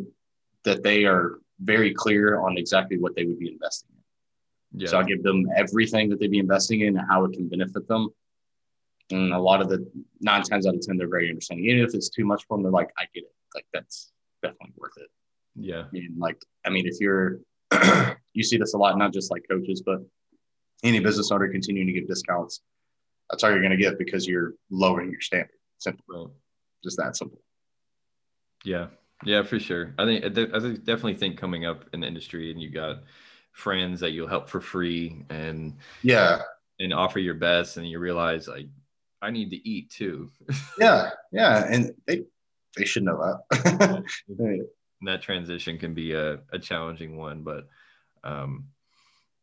that 0.64 0.82
they 0.82 1.04
are 1.04 1.38
very 1.60 1.92
clear 1.92 2.40
on 2.40 2.56
exactly 2.56 2.98
what 2.98 3.14
they 3.14 3.24
would 3.24 3.38
be 3.38 3.52
investing 3.52 3.90
in. 3.92 4.80
Yeah. 4.80 4.88
So 4.88 4.98
I 4.98 5.04
give 5.04 5.22
them 5.22 5.46
everything 5.56 6.08
that 6.08 6.18
they'd 6.18 6.30
be 6.30 6.38
investing 6.38 6.80
in 6.80 6.96
and 6.96 7.06
how 7.08 7.24
it 7.24 7.32
can 7.32 7.48
benefit 7.48 7.86
them. 7.86 8.08
And 9.10 9.34
a 9.34 9.38
lot 9.38 9.60
of 9.60 9.68
the 9.68 9.86
nine 10.20 10.42
times 10.42 10.66
out 10.66 10.74
of 10.74 10.80
ten, 10.80 10.96
they're 10.96 11.08
very 11.08 11.28
understanding. 11.28 11.66
Even 11.66 11.84
if 11.84 11.94
it's 11.94 12.08
too 12.08 12.24
much 12.24 12.44
for 12.46 12.56
them, 12.56 12.62
they're 12.62 12.72
like, 12.72 12.90
I 12.98 13.04
get 13.14 13.24
it. 13.24 13.34
Like 13.54 13.66
that's 13.72 14.10
definitely 14.48 14.74
worth 14.76 14.92
it. 14.98 15.08
yeah. 15.56 15.82
I 15.82 15.88
mean, 15.92 16.14
like, 16.18 16.38
I 16.66 16.70
mean, 16.70 16.86
if 16.86 16.96
you're, 17.00 17.38
you 18.34 18.42
see 18.42 18.56
this 18.56 18.74
a 18.74 18.78
lot, 18.78 18.96
not 18.98 19.12
just 19.12 19.30
like 19.30 19.44
coaches, 19.50 19.82
but 19.84 19.98
any 20.82 21.00
business 21.00 21.30
owner 21.30 21.48
continuing 21.48 21.86
to 21.86 21.92
give 21.92 22.06
discounts. 22.08 22.60
That's 23.30 23.42
all 23.42 23.50
you're 23.50 23.60
going 23.60 23.70
to 23.70 23.76
get 23.78 23.98
because 23.98 24.26
you're 24.26 24.52
lowering 24.70 25.10
your 25.10 25.20
standard. 25.20 25.48
Simple, 25.78 26.04
Right. 26.08 26.34
just 26.84 26.96
that 26.98 27.16
simple. 27.16 27.40
Yeah, 28.64 28.88
yeah, 29.24 29.42
for 29.42 29.58
sure. 29.58 29.94
I 29.98 30.04
think 30.04 30.24
I 30.24 30.28
de- 30.28 30.54
I 30.56 30.60
think- 30.60 30.84
definitely 30.84 31.14
think 31.16 31.38
coming 31.38 31.64
up 31.66 31.84
in 31.92 32.00
the 32.00 32.06
industry 32.06 32.50
and 32.50 32.60
you 32.60 32.70
got 32.70 33.02
friends 33.52 34.00
that 34.00 34.10
you'll 34.10 34.28
help 34.28 34.48
for 34.48 34.60
free 34.60 35.24
and 35.30 35.76
Yeah, 36.02 36.42
and 36.80 36.92
offer 36.92 37.18
your 37.18 37.34
best, 37.34 37.76
and 37.76 37.88
you 37.88 37.98
realize 37.98 38.48
like 38.48 38.66
I 39.22 39.30
need 39.30 39.50
to 39.50 39.68
eat 39.68 39.90
too. 39.90 40.30
yeah, 40.78 41.10
yeah, 41.32 41.66
and 41.70 41.92
they 42.06 42.22
they 42.76 42.84
should 42.84 43.02
know 43.04 43.40
that. 43.48 44.04
that 45.02 45.22
transition 45.22 45.78
can 45.78 45.94
be 45.94 46.12
a, 46.12 46.38
a 46.52 46.58
challenging 46.58 47.16
one, 47.16 47.42
but 47.42 47.68
um, 48.22 48.64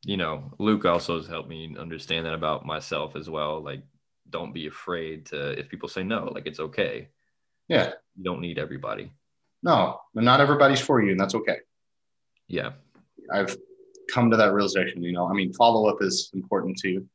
you 0.03 0.17
know, 0.17 0.51
Luke 0.57 0.85
also 0.85 1.17
has 1.17 1.27
helped 1.27 1.49
me 1.49 1.75
understand 1.77 2.25
that 2.25 2.33
about 2.33 2.65
myself 2.65 3.15
as 3.15 3.29
well. 3.29 3.61
Like, 3.63 3.83
don't 4.29 4.53
be 4.53 4.67
afraid 4.67 5.25
to 5.27 5.51
if 5.59 5.69
people 5.69 5.89
say 5.89 6.03
no, 6.03 6.31
like 6.33 6.47
it's 6.47 6.59
okay. 6.59 7.09
yeah, 7.67 7.91
You 8.17 8.23
don't 8.23 8.41
need 8.41 8.57
everybody. 8.57 9.11
no, 9.61 9.99
not 10.15 10.41
everybody's 10.41 10.79
for 10.81 11.01
you, 11.01 11.11
and 11.11 11.19
that's 11.19 11.35
okay. 11.35 11.57
Yeah, 12.47 12.71
I've 13.31 13.55
come 14.11 14.31
to 14.31 14.37
that 14.37 14.53
realization. 14.53 15.03
You 15.03 15.11
know, 15.11 15.29
I 15.29 15.33
mean, 15.33 15.53
follow 15.53 15.87
up 15.87 15.97
is 16.01 16.31
important 16.33 16.77
too. 16.79 17.07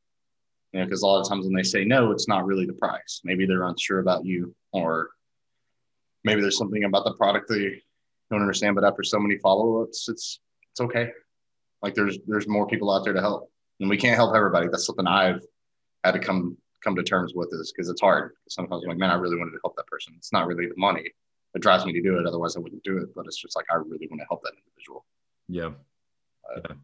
You 0.73 0.81
know, 0.81 0.85
because 0.85 1.03
a 1.03 1.07
lot 1.07 1.21
of 1.21 1.29
times 1.29 1.45
when 1.47 1.55
they 1.55 1.63
say 1.63 1.85
no, 1.85 2.11
it's 2.13 2.29
not 2.29 2.45
really 2.47 2.67
the 2.67 2.73
price. 2.75 3.21
Maybe 3.25 3.47
they're 3.47 3.65
unsure 3.65 3.99
about 4.01 4.25
you, 4.25 4.55
or 4.73 5.09
maybe 6.27 6.41
there's 6.43 6.59
something 6.59 6.85
about 6.85 7.05
the 7.05 7.15
product 7.15 7.49
they 7.49 7.81
don't 8.31 8.43
understand. 8.43 8.75
But 8.75 8.85
after 8.85 9.03
so 9.03 9.19
many 9.19 9.39
follow 9.39 9.83
ups, 9.83 10.09
it's 10.09 10.41
it's 10.73 10.81
okay. 10.81 11.11
Like 11.81 11.95
there's 11.95 12.19
there's 12.27 12.49
more 12.49 12.67
people 12.67 12.93
out 12.93 13.05
there 13.05 13.15
to 13.15 13.21
help, 13.21 13.51
and 13.81 13.89
we 13.89 13.97
can't 13.97 14.17
help 14.17 14.35
everybody. 14.35 14.67
That's 14.69 14.85
something 14.85 15.07
I've 15.07 15.41
had 16.05 16.13
to 16.13 16.19
come 16.19 16.59
come 16.85 16.97
to 16.97 17.03
terms 17.03 17.33
with 17.35 17.49
is 17.53 17.73
because 17.73 17.89
it's 17.89 18.01
hard. 18.01 18.33
Sometimes 18.49 18.83
I'm 18.83 18.91
like, 18.91 18.99
man, 18.99 19.11
I 19.11 19.15
really 19.15 19.39
wanted 19.39 19.53
to 19.53 19.61
help 19.65 19.77
that 19.77 19.87
person. 19.87 20.15
It's 20.19 20.33
not 20.33 20.47
really 20.47 20.67
the 20.67 20.77
money 20.77 21.11
that 21.55 21.61
drives 21.61 21.87
me 21.87 21.93
to 21.93 22.03
do 22.03 22.19
it. 22.19 22.27
Otherwise, 22.27 22.57
I 22.57 22.61
wouldn't 22.61 22.83
do 22.83 22.99
it. 22.99 23.15
But 23.15 23.27
it's 23.27 23.41
just 23.41 23.57
like 23.57 23.67
I 23.73 23.77
really 23.77 24.09
want 24.11 24.21
to 24.21 24.27
help 24.29 24.43
that 24.43 24.53
individual. 24.59 25.07
yeah, 25.49 25.71
Uh, 26.51 26.61
yeah. 26.69 26.77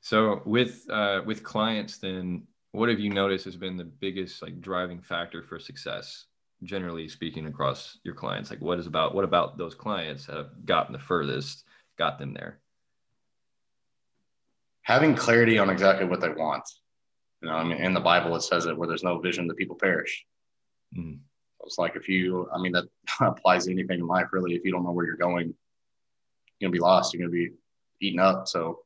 So 0.00 0.42
with 0.44 0.84
uh, 0.90 1.22
with 1.24 1.42
clients, 1.42 1.98
then 1.98 2.46
what 2.72 2.90
have 2.90 3.00
you 3.00 3.08
noticed 3.08 3.46
has 3.46 3.56
been 3.56 3.78
the 3.78 3.84
biggest 3.84 4.42
like 4.42 4.60
driving 4.60 5.00
factor 5.00 5.42
for 5.42 5.58
success? 5.58 6.26
Generally 6.64 7.08
speaking, 7.08 7.46
across 7.46 7.98
your 8.04 8.14
clients, 8.14 8.50
like 8.50 8.60
what 8.60 8.78
is 8.78 8.86
about 8.86 9.14
what 9.14 9.24
about 9.24 9.58
those 9.58 9.74
clients 9.74 10.26
that 10.26 10.36
have 10.36 10.64
gotten 10.64 10.92
the 10.92 10.98
furthest, 10.98 11.64
got 11.98 12.18
them 12.18 12.32
there? 12.32 12.60
having 14.84 15.16
clarity 15.16 15.58
on 15.58 15.70
exactly 15.70 16.06
what 16.06 16.20
they 16.20 16.28
want. 16.28 16.62
You 17.42 17.48
know, 17.48 17.54
I 17.54 17.64
mean, 17.64 17.78
in 17.78 17.92
the 17.92 18.00
Bible, 18.00 18.36
it 18.36 18.42
says 18.42 18.66
it 18.66 18.76
where 18.76 18.86
there's 18.86 19.02
no 19.02 19.18
vision, 19.18 19.48
the 19.48 19.54
people 19.54 19.76
perish. 19.76 20.24
Mm. 20.96 21.18
It's 21.64 21.78
like 21.78 21.96
if 21.96 22.08
you, 22.08 22.48
I 22.54 22.60
mean, 22.60 22.72
that 22.72 22.84
applies 23.20 23.64
to 23.64 23.72
anything 23.72 24.00
in 24.00 24.06
life, 24.06 24.28
really. 24.32 24.54
If 24.54 24.64
you 24.64 24.70
don't 24.70 24.84
know 24.84 24.92
where 24.92 25.06
you're 25.06 25.16
going, 25.16 25.54
you're 26.60 26.70
to 26.70 26.72
be 26.72 26.78
lost. 26.78 27.12
You're 27.12 27.26
to 27.26 27.32
be 27.32 27.50
eaten 28.00 28.20
up. 28.20 28.46
So 28.46 28.80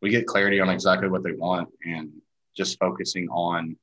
we 0.00 0.10
get 0.10 0.26
clarity 0.26 0.60
on 0.60 0.70
exactly 0.70 1.08
what 1.08 1.22
they 1.22 1.32
want 1.32 1.68
and 1.84 2.10
just 2.56 2.78
focusing 2.78 3.28
on 3.28 3.76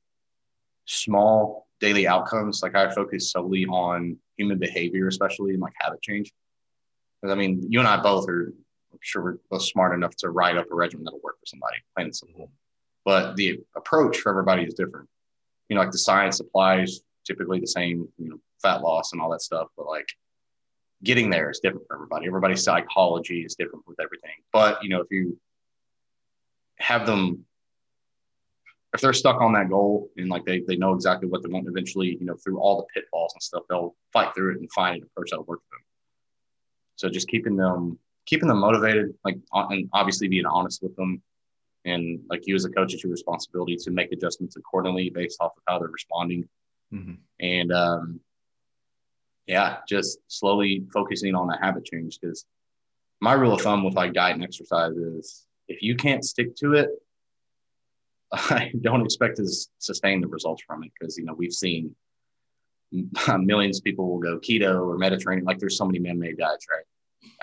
small 0.86 1.63
daily 1.80 2.06
outcomes. 2.06 2.62
Like 2.62 2.74
I 2.74 2.92
focus 2.94 3.30
solely 3.30 3.66
on 3.66 4.16
human 4.36 4.58
behavior, 4.58 5.08
especially 5.08 5.54
in 5.54 5.60
like 5.60 5.74
habit 5.78 6.02
change. 6.02 6.32
Because 7.20 7.32
I 7.32 7.36
mean, 7.36 7.64
you 7.68 7.78
and 7.78 7.88
I 7.88 8.00
both 8.00 8.28
are, 8.28 8.52
I'm 8.92 8.98
sure 9.00 9.22
we're 9.22 9.38
both 9.50 9.62
smart 9.62 9.94
enough 9.94 10.14
to 10.16 10.30
write 10.30 10.56
up 10.56 10.70
a 10.70 10.74
regimen 10.74 11.04
that'll 11.04 11.20
work 11.22 11.38
for 11.40 11.46
somebody, 11.46 11.76
plain 11.94 12.06
and 12.06 12.16
simple. 12.16 12.50
But 13.04 13.36
the 13.36 13.60
approach 13.76 14.18
for 14.18 14.30
everybody 14.30 14.62
is 14.64 14.74
different. 14.74 15.08
You 15.68 15.76
know, 15.76 15.82
like 15.82 15.92
the 15.92 15.98
science 15.98 16.40
applies 16.40 17.00
typically 17.24 17.60
the 17.60 17.66
same, 17.66 18.08
you 18.18 18.28
know, 18.28 18.38
fat 18.62 18.82
loss 18.82 19.12
and 19.12 19.20
all 19.20 19.30
that 19.30 19.42
stuff, 19.42 19.68
but 19.76 19.86
like 19.86 20.08
getting 21.02 21.30
there 21.30 21.50
is 21.50 21.60
different 21.60 21.86
for 21.86 21.96
everybody. 21.96 22.26
Everybody's 22.26 22.62
psychology 22.62 23.44
is 23.44 23.54
different 23.54 23.86
with 23.86 24.00
everything. 24.00 24.36
But, 24.52 24.82
you 24.82 24.88
know, 24.88 25.00
if 25.00 25.08
you 25.10 25.38
have 26.78 27.06
them 27.06 27.44
if 28.94 29.00
they're 29.00 29.12
stuck 29.12 29.40
on 29.40 29.52
that 29.52 29.68
goal 29.68 30.08
and 30.16 30.28
like 30.28 30.44
they, 30.44 30.60
they 30.60 30.76
know 30.76 30.94
exactly 30.94 31.28
what 31.28 31.42
they 31.42 31.48
want 31.48 31.66
eventually, 31.66 32.16
you 32.18 32.24
know, 32.24 32.36
through 32.36 32.60
all 32.60 32.76
the 32.76 33.00
pitfalls 33.00 33.32
and 33.34 33.42
stuff, 33.42 33.64
they'll 33.68 33.94
fight 34.12 34.32
through 34.34 34.52
it 34.52 34.60
and 34.60 34.70
find 34.72 34.96
an 34.96 35.02
approach 35.02 35.30
that'll 35.30 35.44
work 35.44 35.60
for 35.68 35.76
them. 35.76 35.84
So 36.96 37.10
just 37.10 37.28
keeping 37.28 37.56
them 37.56 37.98
keeping 38.26 38.48
them 38.48 38.60
motivated, 38.60 39.12
like 39.24 39.36
and 39.52 39.90
obviously 39.92 40.28
being 40.28 40.46
honest 40.46 40.82
with 40.82 40.94
them. 40.96 41.20
And 41.84 42.20
like 42.30 42.46
you 42.46 42.54
as 42.54 42.64
a 42.64 42.70
coach, 42.70 42.94
it's 42.94 43.02
your 43.02 43.10
responsibility 43.10 43.76
to 43.76 43.90
make 43.90 44.12
adjustments 44.12 44.56
accordingly 44.56 45.10
based 45.10 45.38
off 45.40 45.52
of 45.56 45.62
how 45.66 45.78
they're 45.78 45.88
responding. 45.88 46.48
Mm-hmm. 46.92 47.14
And 47.40 47.72
um, 47.72 48.20
yeah, 49.46 49.78
just 49.88 50.18
slowly 50.28 50.84
focusing 50.92 51.34
on 51.34 51.48
that 51.48 51.60
habit 51.60 51.84
change. 51.84 52.18
Because 52.20 52.46
my 53.20 53.32
rule 53.32 53.52
of 53.52 53.60
thumb 53.60 53.84
with 53.84 53.94
like 53.94 54.14
diet 54.14 54.36
and 54.36 54.44
exercise 54.44 54.96
is 54.96 55.46
if 55.68 55.82
you 55.82 55.96
can't 55.96 56.24
stick 56.24 56.54
to 56.56 56.74
it, 56.74 56.90
I 58.32 58.72
don't 58.80 59.04
expect 59.04 59.36
to 59.36 59.48
sustain 59.78 60.20
the 60.20 60.28
results 60.28 60.62
from 60.66 60.82
it 60.84 60.92
because 60.98 61.16
you 61.16 61.24
know 61.24 61.34
we've 61.34 61.52
seen 61.52 61.94
millions 63.38 63.78
of 63.78 63.84
people 63.84 64.10
will 64.10 64.20
go 64.20 64.38
keto 64.38 64.86
or 64.86 64.98
Mediterranean. 64.98 65.44
Like 65.44 65.58
there's 65.58 65.76
so 65.76 65.84
many 65.84 65.98
man-made 65.98 66.38
diets, 66.38 66.66
right? 66.70 66.84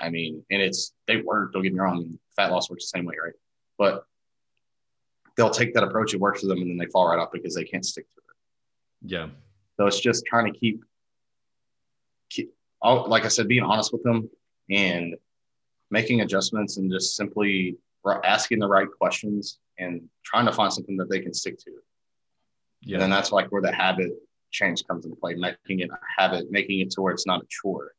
I 0.00 0.10
mean, 0.10 0.44
and 0.50 0.62
it's 0.62 0.92
they 1.06 1.18
work. 1.18 1.52
Don't 1.52 1.62
get 1.62 1.72
me 1.72 1.80
wrong. 1.80 2.18
Fat 2.36 2.50
loss 2.50 2.70
works 2.70 2.90
the 2.90 2.98
same 2.98 3.04
way, 3.04 3.14
right? 3.22 3.34
But 3.78 4.04
they'll 5.36 5.50
take 5.50 5.74
that 5.74 5.84
approach. 5.84 6.14
It 6.14 6.20
works 6.20 6.40
for 6.40 6.46
them, 6.46 6.58
and 6.58 6.70
then 6.70 6.76
they 6.78 6.90
fall 6.90 7.08
right 7.08 7.18
off 7.18 7.32
because 7.32 7.54
they 7.54 7.64
can't 7.64 7.84
stick 7.84 8.06
to 8.10 8.16
it. 8.16 9.10
Yeah. 9.10 9.28
So 9.76 9.86
it's 9.86 10.00
just 10.00 10.24
trying 10.26 10.52
to 10.52 10.58
keep, 10.58 10.84
keep, 12.30 12.52
like 12.82 13.24
I 13.24 13.28
said, 13.28 13.48
being 13.48 13.62
honest 13.62 13.92
with 13.92 14.02
them 14.02 14.28
and 14.70 15.16
making 15.90 16.20
adjustments 16.20 16.76
and 16.76 16.90
just 16.90 17.16
simply 17.16 17.76
asking 18.24 18.58
the 18.58 18.68
right 18.68 18.88
questions 18.98 19.58
and 19.78 20.08
trying 20.24 20.46
to 20.46 20.52
find 20.52 20.72
something 20.72 20.96
that 20.96 21.10
they 21.10 21.20
can 21.20 21.34
stick 21.34 21.58
to. 21.58 21.70
Yeah. 22.82 22.94
And 22.94 23.02
then 23.02 23.10
that's 23.10 23.32
like 23.32 23.50
where 23.50 23.62
the 23.62 23.72
habit 23.72 24.12
change 24.50 24.84
comes 24.86 25.04
into 25.04 25.16
play, 25.16 25.34
making 25.34 25.80
it 25.80 25.90
a 25.90 25.98
habit, 26.18 26.50
making 26.50 26.80
it 26.80 26.90
to 26.92 27.02
where 27.02 27.12
it's 27.12 27.26
not 27.26 27.42
a 27.42 27.46
chore. 27.48 27.92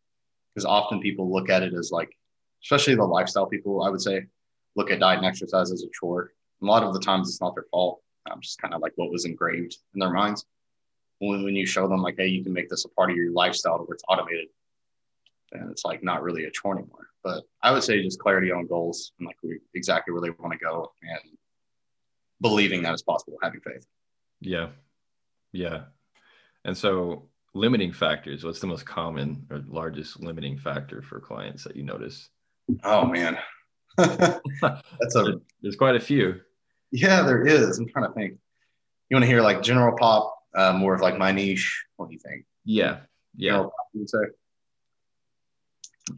Because 0.54 0.66
often 0.66 1.00
people 1.00 1.32
look 1.32 1.50
at 1.50 1.64
it 1.64 1.74
as 1.74 1.92
like, 1.92 2.16
especially 2.64 2.96
the 2.96 3.04
lifestyle 3.04 3.48
people, 3.48 3.84
I 3.84 3.90
would 3.90 4.02
say, 4.02 4.26
look 4.76 4.92
at 4.92 5.00
diet 5.00 5.18
and 5.18 5.28
exercise 5.28 5.72
as 5.72 5.84
a 5.84 5.90
chore. 5.94 6.32
A 6.62 6.66
lot 6.66 6.84
of 6.84 6.94
the 6.94 7.00
times 7.00 7.30
it's 7.30 7.42
not 7.42 7.56
their 7.56 7.66
fault. 7.72 8.02
Um, 8.30 8.40
just 8.40 8.62
kind 8.62 8.74
of 8.74 8.82
like 8.82 8.94
what 8.96 9.12
was 9.12 9.26
engraved 9.26 9.78
in 9.94 10.00
their 10.00 10.12
minds. 10.12 10.46
When, 11.20 11.44
when 11.44 11.56
you 11.56 11.66
show 11.66 11.88
them 11.88 12.02
like, 12.02 12.16
hey, 12.18 12.28
you 12.28 12.44
can 12.44 12.54
make 12.54 12.70
this 12.70 12.86
a 12.86 12.90
part 12.90 13.12
of 13.12 13.18
your 13.18 13.32
lifestyle 13.32 13.78
to 13.78 13.84
where 13.84 13.96
it's 13.96 14.04
automated, 14.08 14.48
and 15.52 15.70
it's 15.72 15.84
like 15.84 16.04
not 16.04 16.24
really 16.24 16.46
a 16.46 16.52
chore 16.52 16.78
anymore. 16.78 17.08
But 17.24 17.44
I 17.62 17.72
would 17.72 17.84
say 17.84 18.02
just 18.02 18.20
clarity 18.20 18.52
on 18.52 18.68
goals 18.68 19.12
and 19.20 19.28
like 19.28 19.38
exactly 19.74 20.14
where 20.14 20.22
they 20.22 20.30
want 20.30 20.54
to 20.54 20.60
go 20.60 20.92
and 21.02 21.38
believing 22.43 22.84
that 22.84 22.93
it's 22.93 23.01
possible, 23.01 23.39
having 23.41 23.62
faith. 23.62 23.88
Yeah. 24.41 24.67
Yeah. 25.53 25.86
And 26.65 26.77
so 26.77 27.29
limiting 27.56 27.91
factors, 27.91 28.43
what's 28.43 28.60
the 28.60 28.67
most 28.67 28.86
common 28.86 29.47
or 29.49 29.63
largest 29.67 30.21
limiting 30.21 30.58
factor 30.58 31.01
for 31.01 31.19
clients 31.19 31.63
that 31.63 31.75
you 31.75 31.84
notice? 31.84 32.29
Oh 32.84 33.06
man. 33.06 33.38
That's 33.97 35.15
a 35.15 35.39
there's 35.62 35.75
quite 35.75 35.95
a 35.95 35.99
few. 35.99 36.41
Yeah, 36.91 37.23
there 37.23 37.45
is. 37.45 37.79
I'm 37.79 37.88
trying 37.88 38.08
to 38.08 38.13
think. 38.13 38.34
You 39.10 39.15
want 39.15 39.23
to 39.23 39.27
hear 39.27 39.41
like 39.41 39.62
general 39.62 39.95
pop, 39.97 40.36
uh, 40.56 40.73
more 40.73 40.93
of 40.93 41.01
like 41.01 41.17
my 41.17 41.32
niche. 41.32 41.86
What 41.95 42.10
do 42.10 42.13
you 42.13 42.19
think? 42.19 42.45
Yeah. 42.65 42.99
Yeah. 43.36 43.58
Pop, 43.58 43.73
you 43.93 44.08
say? 44.08 44.19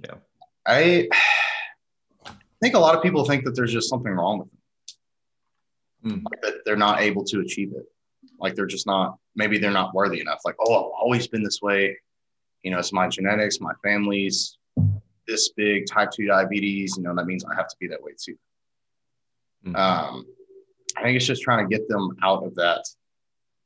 Yeah. 0.03 0.15
I 0.65 1.07
think 2.61 2.75
a 2.75 2.79
lot 2.79 2.95
of 2.95 3.03
people 3.03 3.25
think 3.25 3.43
that 3.45 3.55
there's 3.55 3.71
just 3.71 3.89
something 3.89 4.11
wrong 4.11 4.39
with 4.39 4.49
them. 4.49 4.57
Mm. 6.06 6.24
Like 6.32 6.41
that 6.41 6.54
they're 6.65 6.76
not 6.76 7.02
able 7.02 7.24
to 7.26 7.39
achieve 7.41 7.72
it. 7.76 7.86
Like 8.39 8.56
they're 8.56 8.65
just 8.65 8.88
not, 8.88 9.18
maybe 9.36 9.58
they're 9.58 9.72
not 9.72 9.94
worthy 9.94 10.20
enough. 10.20 10.39
Like, 10.46 10.56
oh, 10.60 10.74
I've 10.74 10.91
always 11.02 11.28
been 11.28 11.44
this 11.44 11.62
way. 11.62 11.98
You 12.63 12.72
know, 12.72 12.80
it's 12.80 12.94
my 12.94 13.08
genetics, 13.08 13.60
my 13.60 13.74
family's 13.84 14.58
this 15.28 15.50
big 15.56 15.86
type 15.88 16.12
2 16.12 16.28
diabetes. 16.28 16.96
You 16.98 17.04
know, 17.04 17.15
that 17.15 17.26
means 17.26 17.44
I 17.46 17.56
have 17.56 17.68
to 17.68 17.76
be 17.80 17.88
that 17.88 18.02
way 18.02 18.12
too. 18.20 18.36
Mm. 19.65 19.76
Um, 19.76 20.26
I 20.98 21.04
think 21.04 21.18
it's 21.18 21.26
just 21.26 21.41
trying 21.41 21.68
to 21.68 21.76
get 21.76 21.88
them 21.88 22.15
out 22.24 22.44
of 22.46 22.56
that 22.56 22.84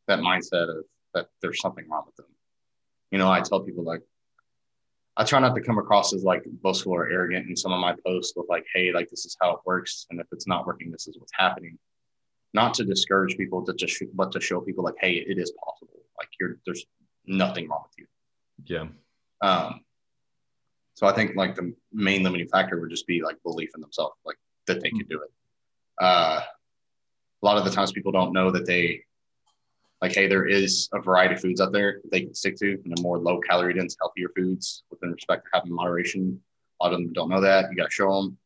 that 0.08 0.20
mindset 0.20 0.70
of 0.70 0.86
that 1.14 1.28
there's 1.42 1.62
something 1.62 1.88
wrong 1.88 2.04
with 2.06 2.16
them. 2.16 2.26
You 3.12 3.20
know, 3.20 3.32
I 3.32 3.42
tell 3.42 3.60
people 3.60 3.84
like, 3.84 4.02
I 5.18 5.24
try 5.24 5.40
not 5.40 5.56
to 5.56 5.62
come 5.62 5.78
across 5.78 6.14
as 6.14 6.24
like 6.24 6.44
boastful 6.46 6.94
or 6.94 7.10
arrogant 7.10 7.48
in 7.48 7.56
some 7.56 7.72
of 7.72 7.80
my 7.80 7.96
posts 8.06 8.34
with 8.36 8.48
like, 8.50 8.66
hey, 8.74 8.92
like 8.92 9.10
this 9.10 9.26
is 9.26 9.36
how 9.40 9.52
it 9.52 9.60
works, 9.66 10.08
and 10.10 10.20
if 10.20 10.28
it's 10.32 10.48
not 10.48 10.66
working, 10.66 10.92
this 10.92 11.08
is 11.08 11.18
what's 11.20 11.34
happening. 11.36 11.78
Not 12.54 12.74
to 12.76 12.84
discourage 12.84 13.38
people, 13.38 13.64
to 13.66 13.74
just 13.74 14.02
but 14.14 14.32
to 14.32 14.42
show 14.42 14.60
people 14.62 14.84
like, 14.84 14.96
hey, 15.00 15.14
it 15.14 15.38
is 15.38 15.52
possible. 15.64 16.02
Like 16.18 16.30
you're 16.40 16.58
there's 16.66 16.86
nothing 17.26 17.70
wrong 17.70 17.84
with 17.86 17.98
you. 17.98 18.06
Yeah. 18.66 18.88
Um, 19.42 19.82
so 20.96 21.08
I 21.08 21.14
think 21.14 21.36
like 21.36 21.56
the 21.56 21.74
main 21.94 22.24
limiting 22.24 22.48
factor 22.50 22.80
would 22.80 22.90
just 22.90 23.08
be 23.08 23.22
like 23.22 23.42
belief 23.44 23.70
in 23.76 23.82
themselves, 23.82 24.16
like 24.26 24.38
that 24.68 24.82
they 24.82 24.90
can 24.90 25.06
do 25.10 25.22
it. 25.22 25.32
Uh, 26.02 26.42
a 27.42 27.46
lot 27.46 27.58
of 27.58 27.64
the 27.64 27.72
times 27.72 27.92
people 27.92 28.12
don't 28.12 28.34
know 28.34 28.52
that 28.52 28.66
they 28.66 29.04
like, 30.02 30.14
hey, 30.14 30.28
there 30.28 30.46
is 30.46 30.90
a 30.94 31.02
variety 31.02 31.36
of 31.36 31.42
foods 31.42 31.62
out 31.62 31.72
there 31.72 32.00
that 32.04 32.12
they 32.12 32.22
can 32.22 32.34
stick 32.34 32.56
to, 32.58 32.80
and 32.84 32.98
the 32.98 33.02
more 33.02 33.18
low 33.18 33.40
calorie 33.40 33.74
dense, 33.74 33.98
healthier 34.00 34.30
foods 34.36 34.84
within 34.90 35.12
respect 35.12 35.46
to 35.46 35.50
having 35.54 35.74
moderation. 35.74 36.40
A 36.80 36.86
lot 36.86 36.94
of 36.94 37.00
them 37.00 37.12
don't 37.14 37.30
know 37.30 37.42
that. 37.42 37.70
You 37.70 37.76
got 37.76 37.86
to 37.86 37.92
show 37.92 38.22
them. 38.22 38.38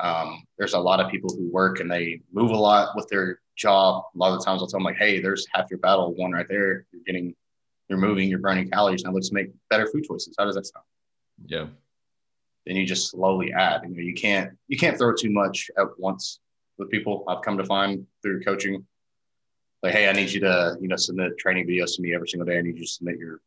Um, 0.00 0.44
there's 0.58 0.74
a 0.74 0.78
lot 0.78 1.00
of 1.00 1.10
people 1.10 1.30
who 1.34 1.50
work 1.50 1.80
and 1.80 1.90
they 1.90 2.20
move 2.32 2.50
a 2.50 2.56
lot 2.56 2.96
with 2.96 3.08
their 3.08 3.40
job. 3.56 4.04
A 4.14 4.18
lot 4.18 4.32
of 4.32 4.40
the 4.40 4.44
times 4.44 4.60
I'll 4.60 4.68
tell 4.68 4.80
them 4.80 4.84
like, 4.84 4.96
hey, 4.96 5.20
there's 5.20 5.46
half 5.52 5.70
your 5.70 5.78
battle 5.78 6.14
one 6.14 6.32
right 6.32 6.46
there. 6.48 6.86
You're 6.92 7.02
getting, 7.06 7.34
you're 7.88 7.98
moving, 7.98 8.28
you're 8.28 8.40
burning 8.40 8.70
calories. 8.70 9.04
Now 9.04 9.12
let's 9.12 9.32
make 9.32 9.50
better 9.70 9.86
food 9.86 10.04
choices. 10.04 10.34
How 10.38 10.44
does 10.44 10.56
that 10.56 10.66
sound? 10.66 10.84
Yeah. 11.46 11.66
Then 12.66 12.76
you 12.76 12.86
just 12.86 13.10
slowly 13.10 13.52
add. 13.52 13.82
You 13.84 13.94
know, 13.94 14.00
you 14.00 14.14
can't 14.14 14.52
you 14.68 14.78
can't 14.78 14.96
throw 14.96 15.14
too 15.14 15.30
much 15.30 15.70
at 15.78 15.86
once 15.98 16.40
with 16.78 16.90
people. 16.90 17.24
I've 17.28 17.42
come 17.42 17.58
to 17.58 17.64
find 17.64 18.06
through 18.22 18.42
coaching 18.42 18.86
like, 19.82 19.92
hey, 19.92 20.08
I 20.08 20.12
need 20.12 20.32
you 20.32 20.40
to, 20.40 20.78
you 20.80 20.88
know, 20.88 20.96
submit 20.96 21.36
training 21.38 21.66
videos 21.66 21.96
to 21.96 22.02
me 22.02 22.14
every 22.14 22.26
single 22.26 22.46
day. 22.46 22.56
I 22.58 22.62
need 22.62 22.76
you 22.76 22.84
to 22.84 22.90
submit 22.90 23.18
your 23.18 23.42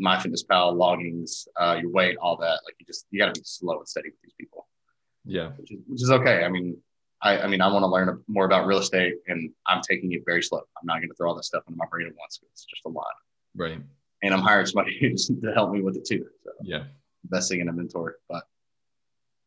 MyFitnessPal 0.00 0.74
loggings, 0.74 1.46
uh, 1.60 1.76
your 1.78 1.90
weight, 1.90 2.16
all 2.16 2.38
that. 2.38 2.60
Like 2.64 2.76
you 2.78 2.86
just 2.86 3.06
you 3.10 3.18
got 3.18 3.34
to 3.34 3.38
be 3.38 3.44
slow 3.44 3.78
and 3.78 3.86
steady 3.86 4.08
with 4.08 4.22
these 4.22 4.32
people. 4.40 4.55
Yeah, 5.26 5.50
which 5.58 5.72
is, 5.72 5.78
which 5.86 6.02
is 6.02 6.10
okay. 6.10 6.44
I 6.44 6.48
mean, 6.48 6.76
I, 7.22 7.38
I 7.40 7.46
mean, 7.46 7.60
I 7.60 7.72
want 7.72 7.82
to 7.82 7.88
learn 7.88 8.22
more 8.28 8.44
about 8.44 8.66
real 8.66 8.78
estate, 8.78 9.14
and 9.26 9.50
I'm 9.66 9.82
taking 9.82 10.12
it 10.12 10.22
very 10.24 10.42
slow. 10.42 10.58
I'm 10.58 10.86
not 10.86 10.98
going 10.98 11.08
to 11.08 11.14
throw 11.14 11.28
all 11.28 11.34
that 11.34 11.44
stuff 11.44 11.64
into 11.66 11.76
my 11.76 11.86
brain 11.90 12.06
at 12.06 12.14
once. 12.18 12.40
It's 12.52 12.64
just 12.64 12.84
a 12.86 12.88
lot. 12.88 13.06
Right. 13.56 13.80
And 14.22 14.34
I'm 14.34 14.40
hiring 14.40 14.66
somebody 14.66 14.98
to 15.16 15.52
help 15.54 15.72
me 15.72 15.82
with 15.82 15.96
it 15.96 16.04
too. 16.04 16.26
So 16.44 16.50
yeah, 16.62 16.84
investing 17.24 17.60
in 17.60 17.68
a 17.68 17.72
mentor, 17.72 18.16
but 18.28 18.44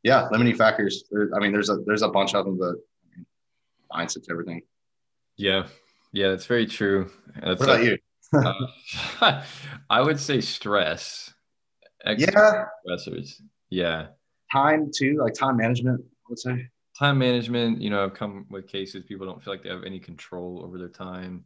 yeah, 0.04 0.28
limiting 0.32 0.56
factors. 0.56 1.06
There, 1.12 1.30
I 1.36 1.40
mean, 1.40 1.52
there's 1.52 1.70
a 1.70 1.78
there's 1.86 2.02
a 2.02 2.10
bunch 2.10 2.36
of 2.36 2.46
them, 2.46 2.58
but 2.58 2.76
I 2.76 3.18
mean, 3.18 3.26
mindset's 3.92 4.30
everything. 4.30 4.62
Yeah, 5.38 5.68
yeah, 6.12 6.30
that's 6.30 6.46
very 6.46 6.66
true. 6.66 7.10
That's 7.36 7.60
what 7.60 7.70
about 7.70 7.84
you? 7.84 7.98
uh, 8.34 9.44
I 9.90 10.02
would 10.02 10.20
say 10.20 10.42
stress. 10.42 11.34
yeah. 12.06 12.66
Stressors. 12.88 13.42
Yeah. 13.70 14.08
Time 14.52 14.92
too, 14.96 15.20
like 15.22 15.34
time 15.34 15.58
management, 15.58 16.02
I 16.02 16.26
would 16.30 16.40
say. 16.40 16.68
Time 16.98 17.18
management, 17.18 17.82
you 17.82 17.90
know, 17.90 18.04
I've 18.04 18.14
come 18.14 18.46
with 18.50 18.68
cases 18.68 19.04
people 19.04 19.26
don't 19.26 19.42
feel 19.42 19.54
like 19.54 19.64
they 19.64 19.70
have 19.70 19.84
any 19.84 20.00
control 20.00 20.62
over 20.64 20.78
their 20.78 20.90
time. 20.90 21.46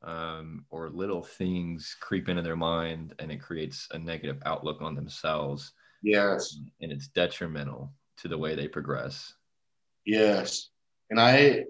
Um, 0.00 0.64
or 0.70 0.90
little 0.90 1.24
things 1.24 1.96
creep 1.98 2.28
into 2.28 2.40
their 2.40 2.54
mind 2.54 3.14
and 3.18 3.32
it 3.32 3.42
creates 3.42 3.88
a 3.90 3.98
negative 3.98 4.40
outlook 4.46 4.80
on 4.80 4.94
themselves. 4.94 5.72
Yes. 6.04 6.56
And 6.80 6.92
it's 6.92 7.08
detrimental 7.08 7.92
to 8.18 8.28
the 8.28 8.38
way 8.38 8.54
they 8.54 8.68
progress. 8.68 9.34
Yes. 10.06 10.70
And 11.10 11.20
I 11.20 11.64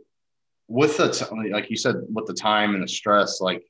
with 0.68 0.98
the 0.98 1.10
t- 1.10 1.50
like 1.50 1.70
you 1.70 1.76
said 1.76 1.96
with 2.12 2.26
the 2.26 2.34
time 2.34 2.74
and 2.74 2.82
the 2.82 2.88
stress 2.88 3.40
like 3.40 3.64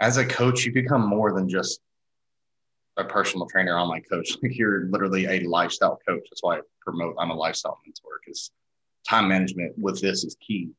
as 0.00 0.16
a 0.16 0.24
coach 0.24 0.64
you 0.64 0.72
become 0.72 1.06
more 1.06 1.34
than 1.34 1.48
just 1.48 1.80
a 3.00 3.04
personal 3.04 3.46
trainer 3.46 3.78
online 3.78 4.02
coach 4.02 4.36
like 4.42 4.56
you're 4.58 4.86
literally 4.86 5.26
a 5.26 5.40
lifestyle 5.40 5.98
coach. 6.06 6.26
That's 6.30 6.42
why 6.42 6.58
i 6.58 6.60
promote 6.80 7.14
i'm 7.18 7.30
a 7.30 7.34
lifestyle 7.34 7.78
mentor 7.84 8.20
because 8.24 8.50
time 9.08 9.28
management 9.28 9.74
with 9.78 10.00
this 10.00 10.24
is 10.24 10.36
key. 10.40 10.70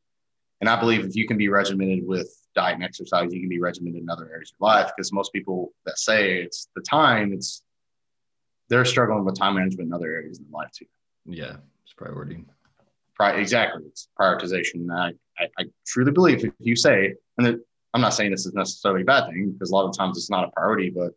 And 0.60 0.70
i 0.70 0.80
believe 0.80 1.06
if 1.06 1.16
you 1.16 1.28
can 1.28 1.38
be 1.38 1.50
regimented 1.50 2.06
with 2.06 2.36
diet 2.54 2.76
and 2.76 2.84
exercise 2.84 3.34
you 3.34 3.40
can 3.40 3.50
be 3.50 3.60
regimented 3.60 4.02
in 4.02 4.10
other 4.10 4.30
areas 4.32 4.52
of 4.52 4.62
life 4.62 4.92
because 4.96 5.14
most 5.14 5.32
people 5.34 5.74
that 5.86 5.98
say 5.98 6.42
it's 6.42 6.68
the 6.76 6.82
time 6.82 7.34
it's 7.34 7.64
they're 8.70 8.86
struggling 8.86 9.26
with 9.26 9.38
time 9.38 9.56
management 9.56 9.88
in 9.88 9.94
other 9.94 10.12
areas 10.12 10.38
in 10.40 10.46
their 10.46 10.62
life 10.62 10.72
too. 10.72 10.86
Yeah 11.26 11.58
it's 11.84 11.94
priority. 11.94 12.46
Exactly 13.20 13.84
it's 13.86 14.08
prioritization. 14.20 14.88
I, 14.92 15.12
I, 15.38 15.48
I, 15.60 15.66
truly 15.86 16.12
believe 16.12 16.44
if 16.44 16.52
you 16.60 16.76
say 16.76 17.14
and 17.38 17.60
i'm 17.94 18.02
not 18.02 18.14
saying 18.14 18.32
this 18.32 18.46
is 18.46 18.54
necessarily 18.54 19.02
a 19.02 19.06
bad 19.06 19.28
thing 19.28 19.52
because 19.52 19.72
a 19.72 19.76
lot 19.76 19.88
of 19.88 19.96
times 19.96 20.18
it's 20.18 20.30
not 20.30 20.46
a 20.46 20.52
priority 20.52 20.90
but 20.90 21.12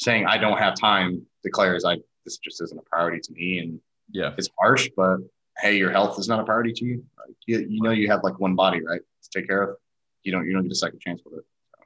saying 0.00 0.26
i 0.26 0.36
don't 0.36 0.58
have 0.58 0.74
time 0.74 1.22
declares 1.42 1.84
i 1.84 1.96
this 2.24 2.38
just 2.38 2.60
isn't 2.60 2.78
a 2.78 2.82
priority 2.82 3.20
to 3.20 3.32
me 3.32 3.58
and 3.58 3.80
yeah 4.10 4.32
it's 4.36 4.48
harsh 4.58 4.88
but 4.96 5.18
hey 5.58 5.76
your 5.76 5.90
health 5.90 6.18
is 6.18 6.28
not 6.28 6.40
a 6.40 6.44
priority 6.44 6.72
to 6.72 6.84
you 6.84 7.04
like, 7.18 7.36
you, 7.46 7.58
you 7.68 7.82
know 7.82 7.90
you 7.90 8.08
have 8.08 8.22
like 8.22 8.38
one 8.38 8.54
body 8.54 8.82
right 8.84 9.00
to 9.22 9.38
take 9.38 9.46
care 9.46 9.62
of 9.62 9.76
you 10.22 10.32
don't 10.32 10.46
you 10.46 10.52
don't 10.52 10.62
get 10.62 10.72
a 10.72 10.76
second 10.76 11.00
chance 11.00 11.20
with 11.24 11.38
it 11.38 11.44
so. 11.74 11.82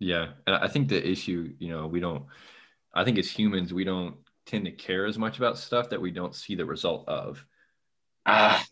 yeah 0.00 0.28
and 0.46 0.56
i 0.56 0.68
think 0.68 0.88
the 0.88 1.08
issue 1.08 1.52
you 1.58 1.68
know 1.68 1.86
we 1.86 2.00
don't 2.00 2.24
i 2.94 3.04
think 3.04 3.18
as 3.18 3.30
humans 3.30 3.72
we 3.72 3.84
don't 3.84 4.16
tend 4.46 4.64
to 4.64 4.70
care 4.70 5.06
as 5.06 5.18
much 5.18 5.36
about 5.36 5.58
stuff 5.58 5.90
that 5.90 6.00
we 6.00 6.10
don't 6.10 6.34
see 6.34 6.54
the 6.54 6.64
result 6.64 7.06
of 7.08 7.44
Ah, 8.28 8.62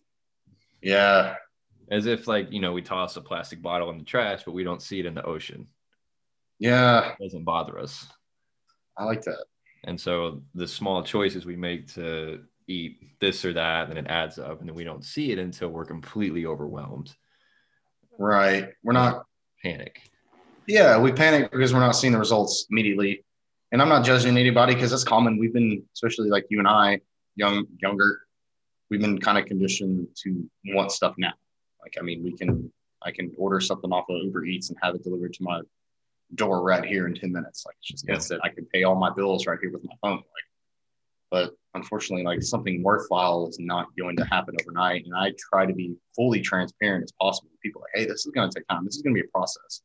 yeah. 0.83 1.37
As 1.90 2.05
if 2.05 2.29
like, 2.29 2.53
you 2.53 2.61
know, 2.61 2.73
we 2.73 2.83
toss 2.83 3.16
a 3.16 3.23
plastic 3.23 3.62
bottle 3.62 3.90
in 3.90 3.97
the 3.97 4.05
trash, 4.05 4.42
but 4.45 4.53
we 4.53 4.64
don't 4.64 4.83
see 4.83 5.01
it 5.01 5.07
in 5.07 5.14
the 5.14 5.25
ocean. 5.25 5.69
Yeah. 6.59 7.12
It 7.12 7.23
doesn't 7.23 7.45
bother 7.45 7.79
us. 7.79 8.07
I 8.99 9.05
like 9.05 9.23
that. 9.23 9.45
And 9.85 10.01
so 10.01 10.43
the 10.55 10.67
small 10.67 11.03
choices 11.03 11.47
we 11.47 11.57
make 11.57 11.93
to 11.95 12.43
eat 12.67 13.19
this 13.21 13.45
or 13.45 13.53
that, 13.53 13.89
then 13.89 13.97
it 13.97 14.07
adds 14.09 14.39
up, 14.39 14.61
and 14.61 14.69
then 14.69 14.75
we 14.75 14.85
don't 14.85 15.05
see 15.05 15.31
it 15.31 15.39
until 15.39 15.69
we're 15.69 15.85
completely 15.85 16.47
overwhelmed. 16.47 17.15
Right. 18.19 18.71
We're 18.83 18.93
not 18.93 19.27
panic. 19.63 20.01
Yeah, 20.67 20.99
we 20.99 21.13
panic 21.13 21.53
because 21.53 21.73
we're 21.73 21.81
not 21.81 21.93
seeing 21.93 22.13
the 22.13 22.19
results 22.19 22.67
immediately. 22.71 23.25
And 23.73 23.81
I'm 23.83 23.89
not 23.89 24.05
judging 24.05 24.37
anybody 24.37 24.75
because 24.75 24.91
that's 24.91 25.05
common. 25.05 25.39
We've 25.39 25.53
been, 25.53 25.83
especially 25.95 26.29
like 26.29 26.47
you 26.49 26.59
and 26.59 26.69
I, 26.69 27.01
young, 27.37 27.67
younger, 27.81 28.21
we've 28.91 29.01
been 29.01 29.19
kind 29.21 29.39
of 29.39 29.47
conditioned 29.47 30.09
to 30.23 30.49
want 30.67 30.93
stuff 30.93 31.15
now. 31.19 31.35
Like, 31.83 31.95
I 32.01 32.03
mean, 32.03 32.25
we 32.25 32.33
can, 32.33 32.73
I 33.03 33.11
can 33.13 33.33
order 33.37 33.61
something 33.61 33.93
off 33.93 34.07
of 34.09 34.17
Uber 34.23 34.45
Eats 34.45 34.71
and 34.71 34.79
have 34.83 34.95
it 34.95 35.05
delivered 35.05 35.35
to 35.35 35.43
my 35.43 35.61
door 36.35 36.62
right 36.62 36.85
here 36.85 37.07
in 37.07 37.15
10 37.15 37.33
minutes. 37.33 37.65
Like, 37.67 37.77
it's 37.81 38.03
just, 38.03 38.31
yeah. 38.31 38.37
it. 38.37 38.41
I 38.45 38.49
can 38.49 38.67
pay 38.67 38.83
all 38.83 38.97
my 38.97 39.11
bills 39.11 39.47
right 39.47 39.59
here 39.61 39.71
with 39.71 39.85
my 39.85 39.95
phone. 40.03 40.17
Like, 40.17 40.47
but 41.31 41.55
unfortunately, 41.75 42.25
like 42.25 42.43
something 42.43 42.83
worthwhile 42.83 43.49
is 43.49 43.59
not 43.59 43.89
going 43.99 44.17
to 44.17 44.25
happen 44.25 44.55
overnight. 44.61 45.05
And 45.05 45.15
I 45.15 45.33
try 45.51 45.67
to 45.67 45.73
be 45.73 45.95
fully 46.15 46.41
transparent 46.41 47.05
as 47.05 47.12
possible 47.21 47.51
with 47.53 47.61
people 47.61 47.83
like, 47.83 48.01
hey, 48.01 48.09
this 48.09 48.27
is 48.27 48.33
going 48.33 48.49
to 48.49 48.55
take 48.59 48.67
time. 48.69 48.85
This 48.85 48.97
is 48.97 49.03
going 49.03 49.15
to 49.15 49.21
be 49.21 49.27
a 49.27 49.31
process. 49.31 49.83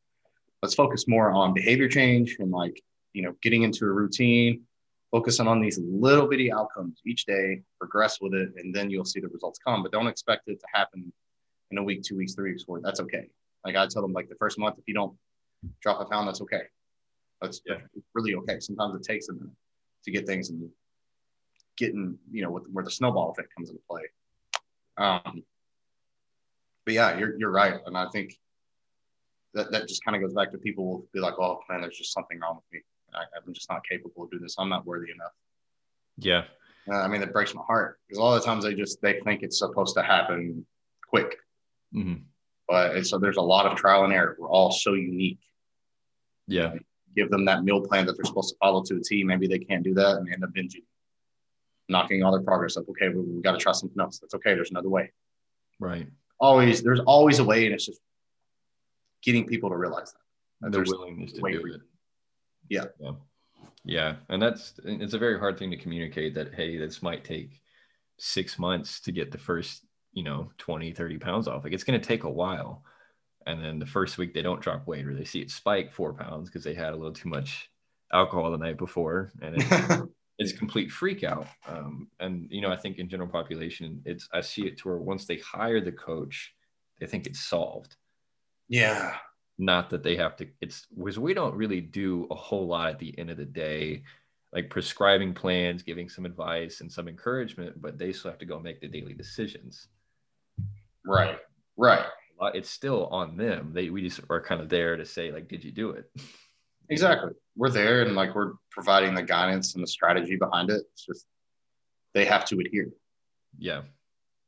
Let's 0.61 0.75
focus 0.75 1.07
more 1.07 1.31
on 1.31 1.53
behavior 1.53 1.87
change 1.87 2.37
and 2.39 2.51
like, 2.51 2.81
you 3.13 3.23
know, 3.23 3.33
getting 3.41 3.63
into 3.63 3.85
a 3.85 3.91
routine, 3.91 4.61
focusing 5.09 5.47
on 5.47 5.59
these 5.59 5.79
little 5.79 6.27
bitty 6.27 6.51
outcomes 6.51 7.01
each 7.05 7.25
day, 7.25 7.61
progress 7.79 8.21
with 8.21 8.33
it, 8.33 8.49
and 8.57 8.73
then 8.73 8.89
you'll 8.89 9.05
see 9.05 9.19
the 9.19 9.27
results 9.27 9.59
come. 9.65 9.81
But 9.81 9.91
don't 9.91 10.07
expect 10.07 10.47
it 10.47 10.59
to 10.59 10.67
happen 10.73 11.11
in 11.71 11.77
a 11.79 11.83
week, 11.83 12.03
two 12.03 12.17
weeks, 12.17 12.35
three 12.35 12.51
weeks, 12.51 12.63
four. 12.63 12.79
That's 12.81 12.99
okay. 12.99 13.27
Like 13.65 13.75
I 13.75 13.87
tell 13.87 14.01
them, 14.03 14.13
like 14.13 14.29
the 14.29 14.35
first 14.35 14.59
month, 14.59 14.77
if 14.77 14.83
you 14.87 14.93
don't 14.93 15.15
drop 15.81 16.01
a 16.01 16.05
pound, 16.05 16.27
that's 16.27 16.41
okay. 16.41 16.63
That's 17.41 17.61
yeah. 17.65 17.77
really 18.13 18.35
okay. 18.35 18.59
Sometimes 18.59 18.95
it 18.95 19.03
takes 19.03 19.29
a 19.29 19.33
minute 19.33 19.49
to 20.05 20.11
get 20.11 20.27
things 20.27 20.49
and 20.49 20.69
getting, 21.77 22.17
you 22.31 22.43
know, 22.43 22.51
with, 22.51 22.67
where 22.71 22.83
the 22.83 22.91
snowball 22.91 23.31
effect 23.31 23.49
comes 23.55 23.69
into 23.69 23.81
play. 23.89 24.03
Um, 24.97 25.43
but 26.85 26.93
yeah, 26.93 27.17
you're, 27.17 27.37
you're 27.37 27.51
right. 27.51 27.79
And 27.85 27.97
I 27.97 28.07
think 28.11 28.37
that, 29.53 29.71
that 29.71 29.87
just 29.87 30.03
kind 30.03 30.15
of 30.15 30.21
goes 30.21 30.33
back 30.33 30.51
to 30.51 30.57
people 30.57 30.85
will 30.85 31.07
be 31.13 31.19
like, 31.19 31.35
oh 31.39 31.59
man, 31.69 31.81
there's 31.81 31.97
just 31.97 32.13
something 32.13 32.39
wrong 32.39 32.55
with 32.55 32.65
me. 32.71 32.81
I, 33.13 33.23
am 33.45 33.53
just 33.53 33.69
not 33.69 33.81
capable 33.87 34.23
of 34.23 34.31
doing 34.31 34.43
this. 34.43 34.55
I'm 34.57 34.69
not 34.69 34.85
worthy 34.85 35.11
enough. 35.11 35.33
Yeah. 36.17 36.43
Uh, 36.89 37.01
I 37.01 37.07
mean, 37.07 37.21
it 37.21 37.33
breaks 37.33 37.53
my 37.53 37.61
heart 37.61 37.99
because 38.07 38.17
a 38.17 38.23
lot 38.23 38.35
of 38.35 38.41
the 38.41 38.45
times 38.45 38.63
they 38.63 38.73
just 38.73 39.01
they 39.01 39.19
think 39.21 39.43
it's 39.43 39.59
supposed 39.59 39.95
to 39.95 40.03
happen 40.03 40.65
quick. 41.07 41.37
Mm-hmm. 41.93 42.23
But 42.67 43.05
so 43.05 43.19
there's 43.19 43.37
a 43.37 43.41
lot 43.41 43.65
of 43.65 43.77
trial 43.77 44.05
and 44.05 44.13
error. 44.13 44.35
We're 44.39 44.49
all 44.49 44.71
so 44.71 44.93
unique. 44.93 45.39
Yeah. 46.51 46.73
give 47.15 47.29
them 47.29 47.45
that 47.45 47.63
meal 47.63 47.81
plan 47.81 48.05
that 48.05 48.15
they're 48.17 48.25
supposed 48.25 48.49
to 48.49 48.55
follow 48.59 48.83
to 48.83 48.97
a 48.97 48.99
T. 49.01 49.23
Maybe 49.23 49.47
they 49.47 49.59
can't 49.59 49.83
do 49.83 49.93
that 49.95 50.17
and 50.17 50.27
they 50.27 50.33
end 50.33 50.43
up 50.43 50.51
binging, 50.51 50.83
knocking 51.89 52.23
all 52.23 52.31
their 52.31 52.41
progress 52.41 52.77
up. 52.77 52.87
Okay, 52.89 53.09
we, 53.09 53.21
we 53.21 53.41
got 53.41 53.53
to 53.53 53.57
try 53.57 53.71
something 53.71 53.99
else. 53.99 54.19
That's 54.19 54.33
okay. 54.35 54.53
There's 54.53 54.71
another 54.71 54.89
way. 54.89 55.11
Right. 55.79 56.07
Always, 56.39 56.81
there's 56.81 57.01
always 57.01 57.39
a 57.39 57.43
way, 57.43 57.65
and 57.65 57.73
it's 57.73 57.85
just 57.85 58.01
getting 59.23 59.45
people 59.45 59.69
to 59.69 59.77
realize 59.77 60.13
that. 60.61 60.71
that 60.71 60.85
the 60.85 60.91
willingness 60.91 61.33
to 61.33 61.41
do 61.41 61.73
it. 61.73 61.81
Yeah. 62.69 62.85
yeah. 62.99 63.11
Yeah. 63.83 64.15
And 64.29 64.41
that's, 64.41 64.73
it's 64.83 65.13
a 65.13 65.19
very 65.19 65.39
hard 65.39 65.57
thing 65.57 65.71
to 65.71 65.77
communicate 65.77 66.35
that, 66.35 66.53
hey, 66.53 66.77
this 66.77 67.01
might 67.01 67.23
take 67.23 67.61
six 68.17 68.59
months 68.59 69.01
to 69.01 69.11
get 69.11 69.31
the 69.31 69.37
first, 69.37 69.83
you 70.13 70.23
know, 70.23 70.51
20, 70.59 70.91
30 70.91 71.17
pounds 71.17 71.47
off. 71.47 71.63
Like 71.63 71.73
it's 71.73 71.83
going 71.83 71.99
to 71.99 72.07
take 72.07 72.23
a 72.23 72.29
while. 72.29 72.83
And 73.47 73.63
then 73.63 73.79
the 73.79 73.85
first 73.85 74.17
week 74.17 74.33
they 74.33 74.41
don't 74.41 74.61
drop 74.61 74.87
weight 74.87 75.07
or 75.07 75.13
they 75.13 75.23
see 75.23 75.39
it 75.39 75.51
spike 75.51 75.91
four 75.91 76.13
pounds 76.13 76.49
because 76.49 76.63
they 76.63 76.73
had 76.73 76.93
a 76.93 76.95
little 76.95 77.13
too 77.13 77.29
much 77.29 77.69
alcohol 78.13 78.51
the 78.51 78.57
night 78.57 78.77
before 78.77 79.31
and 79.41 79.55
it's, 79.57 80.03
it's 80.39 80.51
complete 80.53 80.91
freak 80.91 81.23
out. 81.23 81.47
Um, 81.67 82.07
and 82.19 82.47
you 82.49 82.61
know 82.61 82.71
i 82.71 82.77
think 82.77 82.97
in 82.97 83.09
general 83.09 83.29
population 83.29 84.01
it's 84.05 84.27
i 84.33 84.41
see 84.41 84.63
it 84.63 84.77
to 84.79 84.89
where 84.89 84.97
once 84.97 85.25
they 85.25 85.37
hire 85.37 85.81
the 85.81 85.91
coach 85.91 86.53
they 86.99 87.07
think 87.07 87.25
it's 87.25 87.39
solved. 87.39 87.95
Yeah. 88.69 89.15
Not 89.57 89.89
that 89.89 90.03
they 90.03 90.15
have 90.17 90.35
to 90.37 90.47
it's 90.61 90.87
because 90.95 91.19
we 91.19 91.33
don't 91.33 91.55
really 91.55 91.81
do 91.81 92.27
a 92.31 92.35
whole 92.35 92.67
lot 92.67 92.89
at 92.89 92.99
the 92.99 93.17
end 93.17 93.29
of 93.29 93.37
the 93.37 93.45
day 93.45 94.03
like 94.53 94.69
prescribing 94.69 95.33
plans 95.33 95.81
giving 95.81 96.09
some 96.09 96.25
advice 96.25 96.81
and 96.81 96.91
some 96.91 97.07
encouragement 97.07 97.81
but 97.81 97.97
they 97.97 98.11
still 98.11 98.31
have 98.31 98.39
to 98.39 98.45
go 98.45 98.59
make 98.59 98.81
the 98.81 98.87
daily 98.87 99.13
decisions. 99.13 99.87
Right. 101.05 101.39
Right 101.77 102.05
Uh, 102.41 102.49
it's 102.55 102.69
still 102.69 103.05
on 103.07 103.37
them. 103.37 103.71
They 103.71 103.89
we 103.89 104.01
just 104.01 104.21
are 104.29 104.41
kind 104.41 104.61
of 104.61 104.69
there 104.69 104.97
to 104.97 105.05
say 105.05 105.31
like 105.31 105.47
did 105.47 105.63
you 105.63 105.71
do 105.71 105.91
it? 105.91 106.09
Exactly. 106.89 107.31
We're 107.55 107.69
there 107.69 108.01
and 108.01 108.15
like 108.15 108.33
we're 108.33 108.53
providing 108.71 109.13
the 109.13 109.23
guidance 109.23 109.75
and 109.75 109.83
the 109.83 109.87
strategy 109.87 110.35
behind 110.35 110.71
it. 110.71 110.81
It's 110.91 111.05
just 111.05 111.27
they 112.13 112.25
have 112.25 112.45
to 112.45 112.59
adhere. 112.59 112.89
Yeah. 113.57 113.83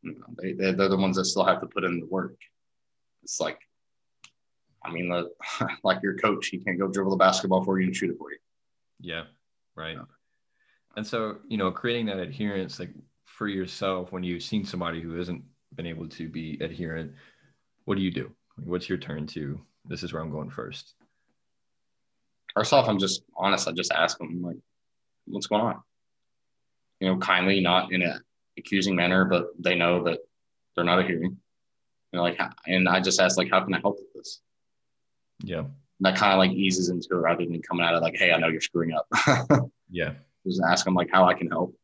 You 0.02 0.16
know, 0.16 0.26
they, 0.42 0.54
they're, 0.54 0.74
they're 0.74 0.90
the 0.90 0.98
ones 0.98 1.16
that 1.18 1.26
still 1.26 1.46
have 1.46 1.62
to 1.62 1.68
put 1.68 1.84
in 1.84 2.00
the 2.00 2.08
work. 2.08 2.36
It's 3.22 3.40
like 3.40 3.60
I 4.84 4.92
mean, 4.92 5.10
the, 5.10 5.30
like 5.84 6.02
your 6.04 6.18
coach, 6.18 6.48
he 6.48 6.58
can't 6.58 6.80
go 6.80 6.88
dribble 6.88 7.12
the 7.12 7.18
basketball 7.18 7.64
for 7.64 7.80
you 7.80 7.88
and 7.88 7.96
shoot 7.96 8.10
it 8.10 8.18
for 8.18 8.32
you. 8.32 8.38
Yeah, 9.00 9.24
right. 9.76 9.96
Yeah. 9.96 10.04
And 10.96 11.06
so, 11.06 11.38
you 11.48 11.58
know, 11.58 11.72
creating 11.72 12.08
that 12.08 12.20
adherence, 12.20 12.80
like 12.80 12.94
for 13.26 13.48
yourself, 13.48 14.12
when 14.12 14.24
you've 14.24 14.44
seen 14.44 14.66
somebody 14.66 15.02
who 15.02 15.16
hasn't 15.16 15.44
been 15.76 15.86
able 15.88 16.08
to 16.10 16.30
be 16.30 16.58
adherent, 16.62 17.14
what 17.86 17.96
do 17.96 18.02
you 18.02 18.12
do? 18.12 18.32
What's 18.64 18.90
your 18.90 18.98
turn 18.98 19.28
to? 19.28 19.60
This 19.86 20.04
is 20.04 20.14
where 20.14 20.22
I'm 20.22 20.32
going 20.32 20.50
first. 20.50 20.94
First 22.54 22.74
off, 22.74 22.88
I'm 22.88 23.00
just 23.00 23.24
honest. 23.36 23.68
I 23.68 23.72
just 23.72 23.92
ask 23.92 24.18
them, 24.18 24.42
like, 24.42 24.58
what's 25.26 25.48
going 25.48 25.62
on? 25.62 25.82
You 27.00 27.10
know, 27.10 27.18
kindly, 27.18 27.60
not 27.60 27.92
in 27.92 28.02
an 28.02 28.22
accusing 28.58 28.96
manner, 28.96 29.26
but 29.26 29.48
they 29.60 29.76
know 29.76 30.04
that 30.04 30.20
they're 30.76 30.86
not 30.86 31.00
adhering. 31.00 31.38
You 32.12 32.18
know, 32.18 32.22
like, 32.22 32.40
and 32.68 32.88
I 32.88 33.02
just 33.02 33.20
ask, 33.20 33.38
like, 33.38 33.50
how 33.50 33.64
can 33.64 33.74
I 33.74 33.80
help 33.80 33.98
with 33.98 34.14
this? 34.14 34.42
Yeah. 35.44 35.60
And 35.60 35.72
that 36.02 36.16
kind 36.16 36.34
of 36.34 36.40
like 36.40 36.52
eases 36.52 36.90
into 36.90 37.08
it 37.12 37.16
rather 37.16 37.44
than 37.46 37.62
coming 37.62 37.86
out 37.86 37.96
of 37.96 38.02
like, 38.02 38.16
hey, 38.18 38.32
I 38.32 38.38
know 38.38 38.48
you're 38.48 38.62
screwing 38.62 38.94
up. 38.94 39.08
yeah. 39.90 40.14
Just 40.46 40.62
ask 40.68 40.86
them 40.86 40.96
like 40.96 41.10
how 41.12 41.26
I 41.26 41.34
can 41.34 41.50
help. 41.50 41.76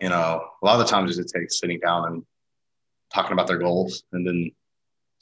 You 0.00 0.10
know, 0.10 0.48
a 0.62 0.64
lot 0.64 0.78
of 0.78 0.86
the 0.86 0.90
times 0.90 1.18
it 1.18 1.30
takes 1.34 1.58
sitting 1.58 1.80
down 1.80 2.06
and 2.06 2.22
talking 3.12 3.32
about 3.32 3.46
their 3.46 3.58
goals 3.58 4.04
and 4.12 4.26
then 4.26 4.50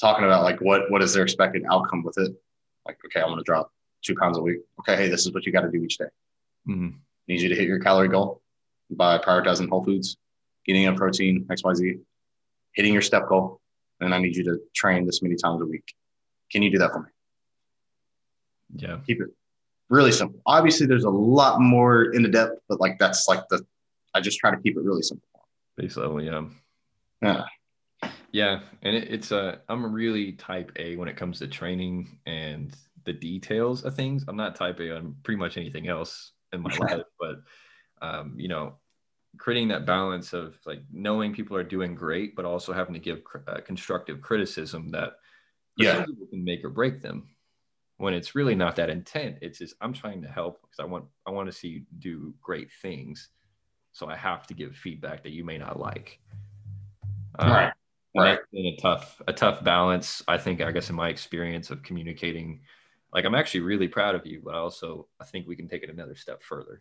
talking 0.05 0.25
about 0.25 0.43
like 0.43 0.61
what 0.61 0.91
what 0.91 1.03
is 1.03 1.15
their 1.15 1.23
expected 1.23 1.65
outcome 1.71 2.03
with 2.03 2.19
it. 2.19 2.33
Like, 2.87 2.99
okay, 3.07 3.21
I 3.21 3.27
want 3.27 3.39
to 3.39 3.45
drop 3.45 3.73
two 4.03 4.15
pounds 4.15 4.37
a 4.37 4.43
week. 4.43 4.59
Okay, 4.81 4.97
hey, 4.97 5.09
this 5.09 5.25
is 5.25 5.33
what 5.33 5.47
you 5.47 5.53
got 5.53 5.63
to 5.63 5.71
do 5.71 5.83
each 5.83 5.97
day. 5.97 6.11
Mm-hmm. 6.69 6.91
Need 7.29 7.41
you 7.41 7.49
to 7.49 7.55
hit 7.55 7.67
your 7.67 7.79
calorie 7.79 8.09
goal 8.09 8.43
by 8.91 9.17
prioritizing 9.19 9.71
whole 9.71 9.83
foods, 9.83 10.19
getting 10.67 10.87
a 10.87 10.93
protein, 10.93 11.47
XYZ, 11.51 12.01
hitting 12.73 12.93
your 12.93 13.01
step 13.01 13.29
goal. 13.29 13.61
And 14.01 14.15
I 14.15 14.19
need 14.19 14.37
you 14.37 14.45
to 14.45 14.59
train 14.75 15.07
this 15.07 15.23
many 15.23 15.37
times 15.37 15.63
a 15.63 15.65
week. 15.65 15.95
Can 16.53 16.63
you 16.63 16.71
do 16.71 16.79
that 16.79 16.93
for 16.93 17.01
me? 17.01 17.09
Yeah. 18.77 18.99
Keep 19.07 19.23
it 19.23 19.29
really 19.89 20.13
simple. 20.13 20.39
Obviously, 20.45 20.87
there's 20.87 21.05
a 21.05 21.11
lot 21.11 21.61
more 21.61 22.13
into 22.13 22.29
depth, 22.29 22.61
but 22.69 22.79
like 22.81 22.99
that's 22.99 23.27
like 23.27 23.49
the 23.49 23.65
I 24.15 24.21
just 24.21 24.39
try 24.39 24.51
to 24.51 24.59
keep 24.59 24.77
it 24.77 24.83
really 24.83 25.03
simple. 25.03 25.27
Base 25.79 25.97
level, 25.97 26.23
yeah. 26.23 26.45
Yeah. 27.23 27.45
Yeah, 28.35 28.63
and 28.83 28.97
it, 28.97 29.13
it's 29.13 29.31
a 29.31 29.61
I'm 29.69 29.95
really 29.95 30.33
type 30.33 30.73
A 30.75 30.97
when 30.97 31.07
it 31.07 31.17
comes 31.17 31.39
to 31.39 31.47
training 31.47 32.19
and 32.27 32.75
the 33.05 33.13
details 33.13 33.85
of 33.85 33.95
things. 33.95 34.25
I'm 34.27 34.37
not 34.37 34.57
type 34.57 34.81
A 34.81 34.97
on 34.97 35.15
pretty 35.23 35.39
much 35.39 35.57
anything 35.57 35.87
else 35.87 36.33
in 36.53 36.61
my 36.61 36.75
life, 36.81 37.05
but 37.21 37.43
um, 38.03 38.35
you 38.37 38.49
know, 38.49 38.75
creating 39.39 39.69
that 39.69 39.87
balance 39.87 40.33
of 40.33 40.59
like 40.67 40.81
knowing 40.93 41.33
people 41.33 41.57
are 41.57 41.63
doing 41.63 41.95
great, 41.95 42.35
but 42.35 42.45
also 42.45 42.73
having 42.73 42.95
to 42.95 42.99
give 42.99 43.23
uh, 43.47 43.61
constructive 43.65 44.21
criticism 44.21 44.91
that 44.91 45.13
yeah. 45.77 46.05
can 46.05 46.45
make 46.45 46.65
or 46.65 46.71
break 46.71 47.01
them 47.01 47.29
when 47.99 48.15
it's 48.15 48.35
really 48.35 48.57
not 48.57 48.75
that 48.75 48.91
intent. 48.91 49.37
It's 49.43 49.61
just 49.61 49.77
i'm 49.81 49.93
trying 49.93 50.23
to 50.23 50.29
help 50.29 50.61
because 50.63 50.81
i 50.81 50.85
want 50.85 51.05
i 51.25 51.31
want 51.31 51.49
to 51.49 51.57
see 51.57 51.69
you 51.69 51.83
do 52.01 52.35
great 52.43 52.69
things 52.83 53.29
so 53.93 54.09
i 54.09 54.17
have 54.17 54.45
to 54.49 54.55
give 54.55 54.75
feedback 54.75 55.23
that 55.23 55.31
you 55.31 55.45
may 55.45 55.57
not 55.57 55.79
like. 55.79 56.19
Um, 57.39 57.51
right 57.51 57.73
right 58.15 58.39
been 58.53 58.67
a 58.67 58.77
tough 58.77 59.21
a 59.27 59.33
tough 59.33 59.63
balance 59.65 60.23
i 60.29 60.39
think 60.39 60.61
i 60.61 60.71
guess 60.71 60.91
in 60.91 60.97
my 60.97 61.09
experience 61.09 61.71
of 61.71 61.83
communicating 61.83 62.61
like 63.13 63.25
i'm 63.25 63.35
actually 63.35 63.61
really 63.61 63.89
proud 63.89 64.15
of 64.15 64.27
you 64.27 64.41
but 64.45 64.55
also 64.55 65.07
i 65.21 65.25
think 65.25 65.47
we 65.47 65.57
can 65.57 65.69
take 65.69 65.83
it 65.83 65.91
another 65.91 66.15
step 66.15 66.43
further 66.43 66.81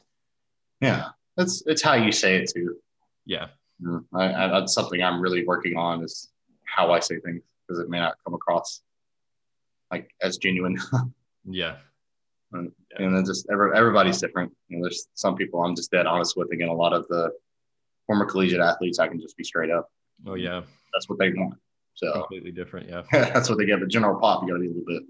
yeah 0.82 1.10
it's 1.38 1.64
it's 1.66 1.82
how 1.82 1.94
you 1.94 2.12
say 2.12 2.36
it 2.36 2.52
too 2.54 2.76
yeah 3.26 3.48
mm, 3.82 4.04
I, 4.14 4.34
I, 4.34 4.48
that's 4.48 4.74
something 4.74 5.02
i'm 5.02 5.22
really 5.22 5.46
working 5.46 5.76
on 5.76 6.04
is 6.04 6.30
how 6.66 6.92
i 6.92 7.00
say 7.00 7.20
things 7.20 7.42
because 7.68 7.80
it 7.80 7.90
may 7.90 8.00
not 8.00 8.16
come 8.24 8.34
across 8.34 8.82
like 9.94 10.10
as 10.22 10.38
genuine. 10.38 10.78
yeah. 11.46 11.78
And, 12.52 12.72
yeah. 12.92 13.06
and 13.06 13.16
then 13.16 13.26
just 13.26 13.48
every, 13.52 13.76
everybody's 13.78 14.20
different. 14.20 14.52
You 14.68 14.78
know, 14.78 14.84
there's 14.84 15.08
some 15.14 15.36
people 15.36 15.64
I'm 15.64 15.76
just 15.76 15.92
dead 15.92 16.08
honest 16.08 16.36
with. 16.36 16.52
Again, 16.52 16.70
a 16.70 16.74
lot 16.74 16.94
of 16.94 17.08
the 17.08 17.32
former 18.08 18.26
collegiate 18.26 18.60
athletes, 18.60 19.00
I 19.00 19.08
can 19.08 19.22
just 19.22 19.38
be 19.38 19.44
straight 19.44 19.72
up. 19.72 19.90
Oh 20.26 20.36
yeah, 20.36 20.62
that's 20.94 21.10
what 21.10 21.20
they 21.20 21.30
want. 21.32 21.56
So 21.96 22.12
completely 22.14 22.52
different. 22.52 22.90
Yeah, 22.90 23.04
that's 23.12 23.50
what 23.50 23.58
they 23.58 23.66
get. 23.66 23.80
But 23.80 23.90
general 23.90 24.20
pop, 24.20 24.44
you 24.44 24.50
got 24.50 24.56
to 24.56 24.60
be 24.60 24.68
a 24.68 24.70
little 24.70 24.86
bit, 24.86 25.04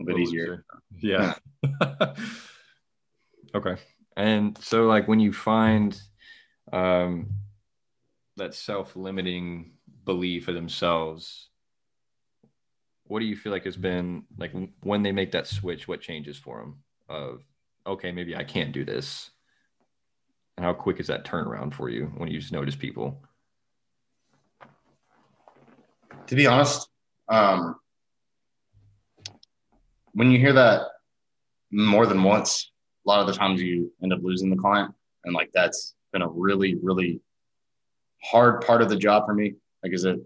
a 0.00 0.04
bit 0.04 0.18
easier. 0.18 0.64
Yeah. 1.00 1.34
okay. 3.54 3.76
And 4.16 4.56
so, 4.58 4.86
like, 4.86 5.08
when 5.08 5.18
you 5.20 5.32
find 5.32 6.00
um, 6.72 7.30
that 8.36 8.54
self-limiting 8.54 9.72
belief 10.04 10.48
of 10.48 10.54
themselves 10.54 11.48
what 13.04 13.20
do 13.20 13.26
you 13.26 13.36
feel 13.36 13.52
like 13.52 13.64
has 13.64 13.76
been 13.76 14.24
like 14.38 14.52
when 14.82 15.02
they 15.02 15.12
make 15.12 15.32
that 15.32 15.46
switch 15.46 15.86
what 15.86 16.00
changes 16.00 16.38
for 16.38 16.58
them 16.58 16.78
of 17.08 17.42
okay 17.86 18.12
maybe 18.12 18.36
i 18.36 18.44
can't 18.44 18.72
do 18.72 18.84
this 18.84 19.30
and 20.56 20.64
how 20.64 20.72
quick 20.72 21.00
is 21.00 21.06
that 21.06 21.24
turnaround 21.24 21.72
for 21.72 21.88
you 21.88 22.12
when 22.16 22.30
you 22.30 22.38
just 22.38 22.52
notice 22.52 22.76
people 22.76 23.22
to 26.26 26.34
be 26.34 26.46
honest 26.46 26.88
um, 27.28 27.76
when 30.12 30.30
you 30.30 30.38
hear 30.38 30.52
that 30.52 30.82
more 31.70 32.06
than 32.06 32.22
once 32.22 32.70
a 33.06 33.08
lot 33.08 33.20
of 33.20 33.26
the 33.26 33.32
times 33.32 33.60
you 33.60 33.92
end 34.02 34.12
up 34.12 34.20
losing 34.22 34.50
the 34.50 34.56
client 34.56 34.94
and 35.24 35.34
like 35.34 35.50
that's 35.52 35.94
been 36.12 36.22
a 36.22 36.28
really 36.28 36.76
really 36.82 37.20
hard 38.22 38.64
part 38.64 38.80
of 38.80 38.88
the 38.88 38.96
job 38.96 39.24
for 39.26 39.34
me 39.34 39.54
like 39.82 39.92
is 39.92 40.04
it 40.04 40.18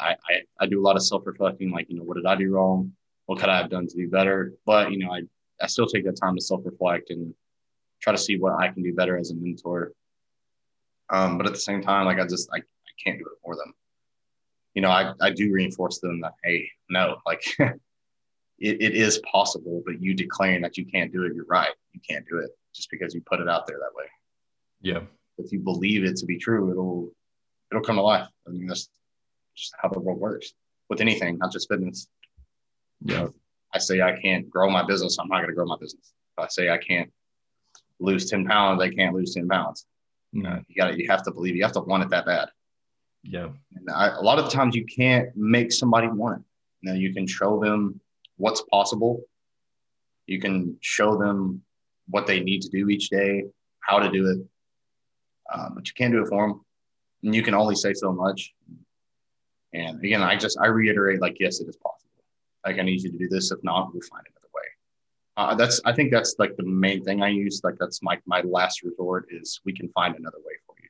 I, 0.00 0.16
I, 0.28 0.40
I 0.60 0.66
do 0.66 0.80
a 0.80 0.84
lot 0.84 0.96
of 0.96 1.02
self-reflecting, 1.02 1.70
like, 1.70 1.88
you 1.90 1.96
know, 1.96 2.02
what 2.02 2.16
did 2.16 2.26
I 2.26 2.34
do 2.34 2.50
wrong? 2.50 2.92
What 3.26 3.38
could 3.38 3.48
I 3.48 3.58
have 3.58 3.70
done 3.70 3.86
to 3.86 3.96
do 3.96 4.08
better? 4.08 4.54
But, 4.66 4.90
you 4.90 4.98
know, 4.98 5.12
I, 5.12 5.22
I 5.60 5.66
still 5.66 5.86
take 5.86 6.04
that 6.06 6.16
time 6.16 6.34
to 6.36 6.40
self-reflect 6.40 7.10
and 7.10 7.34
try 8.00 8.12
to 8.12 8.18
see 8.18 8.38
what 8.38 8.54
I 8.54 8.68
can 8.68 8.82
do 8.82 8.94
better 8.94 9.18
as 9.18 9.30
a 9.30 9.34
mentor. 9.34 9.92
Um, 11.10 11.36
but 11.36 11.46
at 11.46 11.52
the 11.52 11.60
same 11.60 11.82
time, 11.82 12.06
like 12.06 12.18
I 12.18 12.26
just, 12.26 12.48
I, 12.52 12.58
I 12.58 12.92
can't 13.04 13.18
do 13.18 13.26
it 13.26 13.38
for 13.44 13.56
them. 13.56 13.74
You 14.80 14.86
know, 14.86 14.92
I, 14.92 15.12
I 15.20 15.28
do 15.28 15.52
reinforce 15.52 15.98
them 15.98 16.22
that, 16.22 16.32
hey, 16.42 16.66
no, 16.88 17.18
like 17.26 17.44
it, 17.58 17.76
it 18.58 18.94
is 18.96 19.20
possible, 19.30 19.82
but 19.84 20.00
you 20.00 20.14
declaring 20.14 20.62
that 20.62 20.78
you 20.78 20.86
can't 20.86 21.12
do 21.12 21.24
it, 21.24 21.34
you're 21.34 21.44
right. 21.44 21.74
You 21.92 22.00
can't 22.08 22.24
do 22.26 22.38
it 22.38 22.48
just 22.74 22.90
because 22.90 23.14
you 23.14 23.20
put 23.20 23.40
it 23.40 23.48
out 23.48 23.66
there 23.66 23.76
that 23.76 23.94
way. 23.94 24.06
Yeah. 24.80 25.00
If 25.36 25.52
you 25.52 25.60
believe 25.60 26.04
it 26.04 26.16
to 26.16 26.24
be 26.24 26.38
true, 26.38 26.70
it'll 26.70 27.12
it'll 27.70 27.84
come 27.84 27.96
to 27.96 28.00
life. 28.00 28.26
I 28.48 28.52
mean, 28.52 28.66
that's 28.66 28.88
just 29.54 29.74
how 29.82 29.90
the 29.90 30.00
world 30.00 30.18
works 30.18 30.54
with 30.88 31.02
anything, 31.02 31.36
not 31.36 31.52
just 31.52 31.68
fitness. 31.68 32.08
Yeah. 33.02 33.12
You 33.12 33.20
know, 33.24 33.34
I 33.74 33.80
say 33.80 34.00
I 34.00 34.18
can't 34.18 34.48
grow 34.48 34.70
my 34.70 34.82
business, 34.82 35.18
I'm 35.18 35.28
not 35.28 35.40
going 35.40 35.50
to 35.50 35.54
grow 35.54 35.66
my 35.66 35.76
business. 35.78 36.14
If 36.38 36.44
I 36.44 36.48
say 36.48 36.70
I 36.70 36.78
can't 36.78 37.12
lose 37.98 38.30
10 38.30 38.46
pounds, 38.46 38.80
I 38.80 38.88
can't 38.88 39.14
lose 39.14 39.34
10 39.34 39.46
pounds. 39.46 39.84
Mm-hmm. 40.34 40.46
Uh, 40.46 40.60
you 40.68 40.74
got 40.74 40.86
to, 40.86 40.98
you 40.98 41.06
have 41.10 41.22
to 41.24 41.32
believe, 41.32 41.54
you 41.54 41.64
have 41.64 41.72
to 41.72 41.80
want 41.80 42.02
it 42.02 42.08
that 42.08 42.24
bad. 42.24 42.48
Yeah. 43.22 43.48
And 43.74 43.90
I, 43.90 44.08
a 44.08 44.22
lot 44.22 44.38
of 44.38 44.50
times 44.50 44.74
you 44.74 44.84
can't 44.84 45.34
make 45.36 45.72
somebody 45.72 46.08
want 46.08 46.38
it. 46.38 46.44
You 46.80 46.92
know, 46.92 46.98
you 46.98 47.12
can 47.12 47.26
show 47.26 47.60
them 47.60 48.00
what's 48.36 48.62
possible. 48.70 49.22
You 50.26 50.40
can 50.40 50.76
show 50.80 51.16
them 51.16 51.62
what 52.08 52.26
they 52.26 52.40
need 52.40 52.62
to 52.62 52.68
do 52.68 52.88
each 52.88 53.08
day, 53.10 53.44
how 53.80 53.98
to 53.98 54.10
do 54.10 54.28
it, 54.28 54.38
um, 55.52 55.72
but 55.74 55.86
you 55.86 55.94
can't 55.94 56.12
do 56.12 56.22
it 56.22 56.28
for 56.28 56.46
them. 56.46 56.64
And 57.22 57.34
you 57.34 57.42
can 57.42 57.54
only 57.54 57.74
say 57.74 57.92
so 57.92 58.12
much. 58.12 58.54
And 59.72 60.02
again, 60.02 60.22
I 60.22 60.36
just 60.36 60.58
I 60.58 60.66
reiterate 60.66 61.20
like 61.20 61.36
yes, 61.38 61.60
it 61.60 61.68
is 61.68 61.76
possible. 61.76 62.10
Like 62.64 62.78
I 62.78 62.82
need 62.82 63.02
you 63.02 63.10
to 63.12 63.18
do 63.18 63.28
this. 63.28 63.50
If 63.50 63.62
not, 63.62 63.92
we'll 63.92 64.02
find 64.02 64.24
another 64.26 64.48
way. 64.54 64.62
Uh, 65.36 65.54
that's 65.54 65.80
I 65.84 65.92
think 65.92 66.10
that's 66.10 66.36
like 66.38 66.56
the 66.56 66.64
main 66.64 67.04
thing 67.04 67.22
I 67.22 67.28
use. 67.28 67.60
Like 67.62 67.76
that's 67.78 68.02
my 68.02 68.18
my 68.26 68.40
last 68.42 68.82
resort 68.82 69.28
is 69.30 69.60
we 69.64 69.72
can 69.72 69.88
find 69.90 70.16
another 70.16 70.38
way 70.38 70.54
for 70.66 70.74
you. 70.82 70.88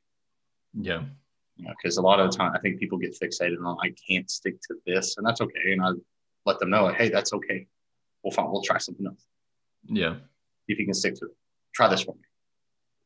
Yeah, 0.83 1.03
You 1.61 1.67
know, 1.67 1.75
because 1.83 1.99
a 1.99 2.03
lot 2.03 2.21
of 2.21 2.31
the 2.31 2.37
time 2.37 2.53
I 2.55 2.59
think 2.59 2.81
people 2.81 2.97
get 2.97 3.19
fixated 3.21 3.63
on 3.63 3.77
I 3.83 3.93
can't 4.09 4.31
stick 4.31 4.61
to 4.63 4.77
this, 4.87 5.17
and 5.19 5.27
that's 5.27 5.43
okay. 5.43 5.73
And 5.73 5.83
I 5.83 5.91
let 6.47 6.59
them 6.59 6.71
know, 6.71 6.85
like, 6.85 6.97
hey, 6.97 7.11
that's 7.11 7.35
okay. 7.35 7.67
We'll 8.23 8.33
find 8.33 8.51
we'll 8.51 8.63
try 8.63 8.79
something 8.79 9.07
else. 9.07 9.27
Yeah. 9.85 10.17
If 10.69 10.79
you 10.79 10.87
can 10.87 10.95
stick 10.95 11.17
to 11.17 11.27
it, 11.27 11.33
try 11.75 11.89
this 11.89 12.07
one. 12.07 12.19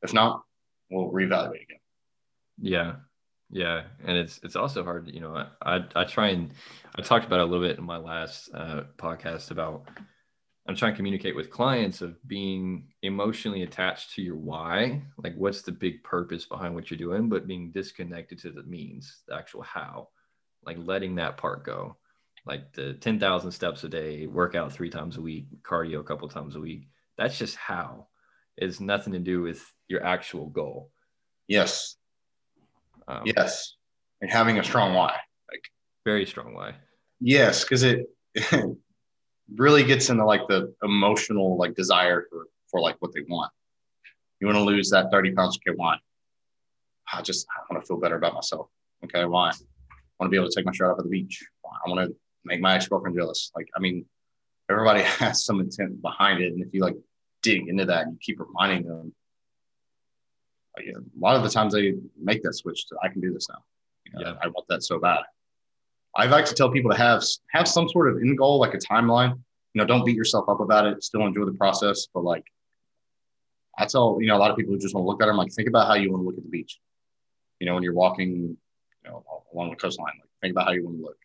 If 0.03 0.15
not, 0.15 0.45
we'll 0.91 1.11
reevaluate 1.11 1.63
again. 1.63 1.81
Yeah. 2.61 2.93
Yeah, 3.51 3.83
and 4.05 4.17
it's 4.17 4.41
it's 4.43 4.57
also 4.57 4.83
hard. 4.83 5.09
You 5.13 5.21
know, 5.21 5.37
I 5.37 5.77
I, 5.77 5.85
I 5.95 6.05
try 6.05 6.29
and 6.29 6.51
I 6.97 7.03
talked 7.03 7.27
about 7.27 7.41
it 7.41 7.43
a 7.43 7.47
little 7.47 7.65
bit 7.65 7.79
in 7.79 7.85
my 7.85 7.99
last 7.99 8.51
uh, 8.55 8.85
podcast 8.97 9.51
about 9.51 9.87
I'm 10.67 10.77
trying 10.77 10.93
to 10.93 10.97
communicate 10.97 11.37
with 11.37 11.51
clients 11.51 12.01
of 12.01 12.17
being 12.27 12.89
emotionally 13.03 13.65
attached 13.65 14.15
to 14.15 14.23
your 14.23 14.37
why, 14.37 15.03
like 15.19 15.35
what's 15.37 15.61
the 15.61 15.73
big 15.73 16.03
purpose 16.03 16.47
behind 16.47 16.75
what 16.75 16.91
you're 16.91 16.99
doing, 16.99 17.29
but 17.29 17.47
being 17.47 17.71
disconnected 17.71 18.39
to 18.41 18.51
the 18.51 18.63
means, 18.63 19.23
the 19.29 19.35
actual 19.35 19.63
how, 19.63 20.09
like 20.65 20.79
letting 20.81 21.17
that 21.17 21.37
part 21.37 21.65
go, 21.65 21.97
like 22.47 22.73
the 22.73 22.95
10,000 22.95 23.51
steps 23.51 23.85
a 23.85 23.89
day, 23.91 24.27
workout 24.27 24.73
three 24.73 24.89
times 24.89 25.19
a 25.19 25.21
week, 25.21 25.49
cardio 25.63 26.01
a 26.01 26.05
couple 26.05 26.29
times 26.29 26.57
a 26.57 26.61
week. 26.61 26.89
That's 27.19 27.39
just 27.39 27.57
how. 27.57 28.09
It's 28.57 28.81
nothing 28.81 29.13
to 29.13 29.19
do 29.19 29.43
with 29.43 29.63
your 29.89 30.03
actual 30.03 30.47
goal. 30.47 30.91
Yes. 31.47 31.97
Um, 33.07 33.23
yes. 33.27 33.75
And 34.23 34.31
having 34.31 34.59
a 34.59 34.65
strong 34.65 34.95
why, 34.95 35.19
like 35.51 35.65
very 36.07 36.25
strong 36.25 36.55
why. 36.55 36.77
Yes, 37.21 37.65
because 37.65 37.83
it 37.83 38.07
really 39.53 39.85
gets 39.85 40.11
into 40.11 40.25
like 40.25 40.47
the 40.49 40.75
emotional 40.83 41.57
like 41.57 41.75
desire 41.75 42.27
for 42.31 42.49
for 42.71 42.81
like 42.81 42.97
what 43.01 43.13
they 43.13 43.23
want. 43.29 43.53
You 44.41 44.47
want 44.47 44.59
to 44.59 44.65
lose 44.65 44.91
that 44.91 45.11
30 45.11 45.33
pounds, 45.33 45.59
okay, 45.59 45.75
why? 45.77 45.97
I 47.13 47.23
just 47.23 47.47
I 47.51 47.73
want 47.73 47.83
to 47.83 47.87
feel 47.87 47.99
better 47.99 48.17
about 48.17 48.35
myself. 48.35 48.69
Okay, 49.05 49.25
why? 49.25 49.51
I 49.51 49.53
want 50.19 50.29
to 50.29 50.29
be 50.29 50.37
able 50.37 50.49
to 50.49 50.55
take 50.55 50.67
my 50.67 50.73
shirt 50.73 50.91
off 50.91 50.99
at 50.99 51.05
the 51.05 51.11
beach. 51.11 51.43
I 51.65 51.91
want 51.91 52.09
to 52.09 52.17
make 52.45 52.61
my 52.61 52.75
ex-girlfriend 52.75 53.17
jealous. 53.17 53.51
Like, 53.55 53.69
I 53.77 53.81
mean, 53.81 54.07
everybody 54.71 55.01
has 55.21 55.45
some 55.45 55.61
intent 55.61 56.01
behind 56.01 56.43
it. 56.43 56.53
And 56.53 56.63
if 56.63 56.73
you 56.73 56.81
like 56.81 56.97
dig 57.43 57.69
into 57.69 57.85
that 57.87 58.03
and 58.03 58.13
you 58.13 58.19
keep 58.21 58.41
reminding 58.41 58.87
them, 58.87 59.15
like, 60.77 60.87
a 60.87 61.01
lot 61.19 61.37
of 61.37 61.43
the 61.43 61.51
times 61.51 61.75
they 61.75 61.95
make 62.21 62.43
that 62.43 62.55
switch 62.55 62.87
to 62.89 62.97
I 63.03 63.09
can 63.09 63.21
do 63.21 63.33
this 63.33 63.49
now. 63.49 63.63
You 64.07 64.13
know, 64.13 64.31
yeah. 64.31 64.39
I 64.43 64.49
want 64.49 64.67
that 64.69 64.83
so 64.83 64.99
bad. 64.99 65.21
I 66.17 66.27
like 66.27 66.45
to 66.47 66.55
tell 66.55 66.71
people 66.71 66.91
to 66.91 66.97
have 66.97 67.23
have 67.51 67.67
some 67.67 67.89
sort 67.89 68.09
of 68.09 68.19
end 68.19 68.39
goal, 68.39 68.59
like 68.59 68.75
a 68.75 68.79
timeline. 68.79 69.33
You 69.73 69.81
know, 69.81 69.85
don't 69.85 70.05
beat 70.05 70.17
yourself 70.17 70.49
up 70.49 70.61
about 70.61 70.87
it. 70.87 71.03
Still 71.03 71.27
enjoy 71.27 71.45
the 71.45 71.53
process, 71.53 72.07
but 72.13 72.23
like 72.23 72.45
I 73.77 73.87
tell 73.87 74.19
you 74.21 74.29
know 74.29 74.37
a 74.37 74.39
lot 74.39 74.51
of 74.51 74.57
people 74.57 74.73
who 74.73 74.79
just 74.79 74.95
want 74.95 75.05
to 75.05 75.09
look 75.09 75.23
at 75.23 75.27
them 75.27 75.37
like 75.37 75.53
think 75.53 75.69
about 75.69 75.89
how 75.89 75.95
you 75.95 76.11
want 76.11 76.23
to 76.23 76.27
look 76.27 76.39
at 76.39 76.45
the 76.45 76.51
beach. 76.51 76.79
You 77.59 77.67
know, 77.67 77.75
when 77.75 77.83
you're 77.83 77.95
walking, 77.95 78.57
you 79.05 79.11
know, 79.11 79.25
along 79.53 79.71
the 79.71 79.77
coastline, 79.77 80.15
like 80.21 80.31
think 80.41 80.53
about 80.53 80.67
how 80.67 80.73
you 80.73 80.85
want 80.85 80.99
to 80.99 81.03
look. 81.03 81.17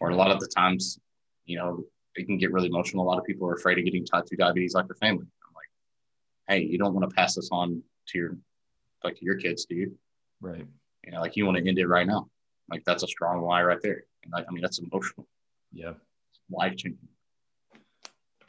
Or 0.00 0.10
a 0.10 0.16
lot 0.16 0.30
of 0.30 0.40
the 0.40 0.46
times, 0.46 0.98
you 1.44 1.58
know, 1.58 1.84
it 2.14 2.26
can 2.26 2.38
get 2.38 2.52
really 2.52 2.68
emotional. 2.68 3.04
A 3.04 3.08
lot 3.08 3.18
of 3.18 3.24
people 3.24 3.48
are 3.48 3.54
afraid 3.54 3.78
of 3.78 3.84
getting 3.84 4.04
type 4.04 4.26
two 4.26 4.36
diabetes 4.36 4.74
like 4.74 4.86
their 4.86 4.96
family. 4.96 5.26
I'm 5.46 5.54
like, 5.54 5.68
hey, 6.48 6.64
you 6.64 6.78
don't 6.78 6.94
want 6.94 7.08
to 7.08 7.14
pass 7.14 7.34
this 7.34 7.48
on 7.52 7.82
to 8.08 8.18
your 8.18 8.36
like 9.02 9.16
to 9.18 9.24
your 9.24 9.36
kids, 9.36 9.66
do 9.66 9.74
you? 9.74 9.98
Right. 10.40 10.66
You 11.04 11.12
know, 11.12 11.20
like 11.20 11.36
you 11.36 11.44
want 11.44 11.58
to 11.58 11.68
end 11.68 11.78
it 11.78 11.86
right 11.86 12.06
now. 12.06 12.28
Like 12.70 12.84
that's 12.84 13.02
a 13.02 13.08
strong 13.08 13.40
why 13.42 13.62
right 13.62 13.80
there. 13.82 14.04
I 14.34 14.50
mean, 14.50 14.62
that's 14.62 14.78
emotional. 14.78 15.26
Yeah. 15.72 15.94
Life 16.50 16.76
changing. 16.76 17.08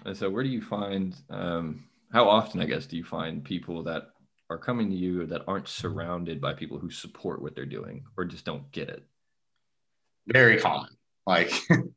And 0.05 0.15
so, 0.15 0.29
where 0.29 0.43
do 0.43 0.49
you 0.49 0.61
find? 0.61 1.15
Um, 1.29 1.85
how 2.11 2.29
often, 2.29 2.61
I 2.61 2.65
guess, 2.65 2.85
do 2.85 2.95
you 2.95 3.03
find 3.03 3.43
people 3.43 3.83
that 3.83 4.09
are 4.49 4.57
coming 4.57 4.89
to 4.89 4.95
you 4.95 5.25
that 5.25 5.41
aren't 5.47 5.67
surrounded 5.67 6.39
by 6.39 6.53
people 6.53 6.77
who 6.77 6.91
support 6.91 7.41
what 7.41 7.55
they're 7.55 7.65
doing 7.65 8.05
or 8.15 8.25
just 8.25 8.45
don't 8.45 8.71
get 8.71 8.89
it? 8.89 9.03
Very 10.27 10.59
common. 10.59 10.89
Like 11.25 11.51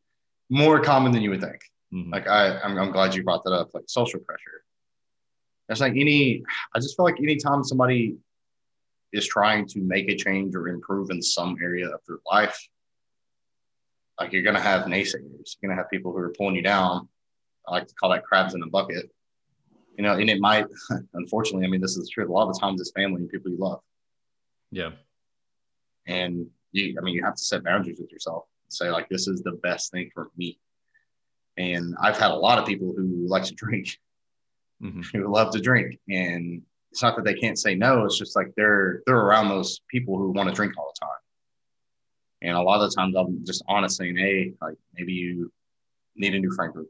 more 0.51 0.81
common 0.81 1.13
than 1.13 1.23
you 1.23 1.31
would 1.31 1.41
think. 1.41 1.61
Mm-hmm. 1.93 2.13
Like 2.13 2.27
I, 2.27 2.59
I'm, 2.61 2.79
I'm 2.79 2.93
glad 2.93 3.15
you 3.15 3.23
brought 3.23 3.45
that 3.45 3.53
up. 3.53 3.71
Like 3.75 3.85
social 3.87 4.21
pressure. 4.21 4.63
It's 5.69 5.81
like 5.81 5.93
any. 5.97 6.43
I 6.75 6.79
just 6.79 6.97
feel 6.97 7.05
like 7.05 7.21
anytime 7.21 7.63
somebody 7.63 8.17
is 9.13 9.27
trying 9.27 9.67
to 9.69 9.81
make 9.81 10.09
a 10.09 10.17
change 10.17 10.55
or 10.55 10.69
improve 10.69 11.11
in 11.11 11.23
some 11.23 11.57
area 11.63 11.89
of 11.89 12.01
their 12.07 12.19
life, 12.31 12.69
like 14.21 14.33
you're 14.33 14.43
going 14.43 14.57
to 14.57 14.61
have 14.61 14.87
naysayers. 14.87 15.57
You're 15.61 15.69
going 15.69 15.77
to 15.77 15.83
have 15.83 15.91
people 15.91 16.13
who 16.13 16.19
are 16.19 16.35
pulling 16.37 16.57
you 16.57 16.63
down. 16.63 17.09
I 17.67 17.73
like 17.73 17.87
to 17.87 17.95
call 17.95 18.11
that 18.11 18.25
crabs 18.25 18.55
in 18.55 18.63
a 18.63 18.67
bucket. 18.67 19.11
You 19.97 20.05
know, 20.05 20.13
and 20.13 20.31
it 20.31 20.41
might, 20.41 20.67
unfortunately, 21.15 21.67
I 21.67 21.71
mean, 21.71 21.81
this 21.81 21.97
is 21.97 22.09
true. 22.09 22.31
A 22.31 22.33
lot 22.33 22.49
of 22.49 22.55
the 22.55 22.61
times 22.61 22.81
it's 22.81 22.93
family 22.93 23.23
and 23.23 23.31
people 23.31 23.51
you 23.51 23.59
love. 23.59 23.81
Yeah. 24.71 24.91
And 26.07 26.47
you, 26.73 26.97
I 26.99 27.03
mean, 27.03 27.15
you 27.15 27.25
have 27.25 27.35
to 27.35 27.43
set 27.43 27.65
boundaries 27.65 27.99
with 28.01 28.13
yourself. 28.13 28.45
Say, 28.69 28.91
like, 28.91 29.09
this 29.09 29.29
is 29.29 29.43
the 29.43 29.53
best 29.53 29.91
thing 29.91 30.11
for 30.13 30.31
me. 30.37 30.59
And 31.57 31.97
I've 32.01 32.19
had 32.19 32.31
a 32.31 32.37
lot 32.37 32.59
of 32.59 32.67
people 32.67 32.95
who 32.97 33.27
like 33.27 33.45
to 33.45 33.55
drink, 33.55 33.99
mm-hmm. 34.83 35.01
who 35.13 35.33
love 35.33 35.53
to 35.53 35.61
drink. 35.61 35.99
And 36.09 36.63
it's 36.91 37.03
not 37.03 37.17
that 37.17 37.25
they 37.25 37.35
can't 37.35 37.59
say 37.59 37.75
no. 37.75 38.05
It's 38.05 38.19
just 38.19 38.37
like 38.37 38.53
they're 38.57 39.03
they're 39.07 39.17
around 39.17 39.49
those 39.49 39.81
people 39.91 40.17
who 40.17 40.31
want 40.31 40.49
to 40.49 40.55
drink 40.55 40.75
all 40.79 40.93
the 40.95 41.07
time. 41.07 41.11
And 42.41 42.57
a 42.57 42.63
lot 42.63 42.81
of 42.81 42.91
the 42.91 42.97
times 42.97 43.17
I'm 43.17 43.45
just 43.45 43.65
honest 43.69 43.97
saying, 43.97 44.17
hey, 44.17 44.55
like 44.63 44.77
maybe 44.95 45.13
you 45.13 45.53
need 46.17 46.35
a 46.35 46.39
new 46.39 46.53
friend 46.53 46.73
group. 46.73 46.89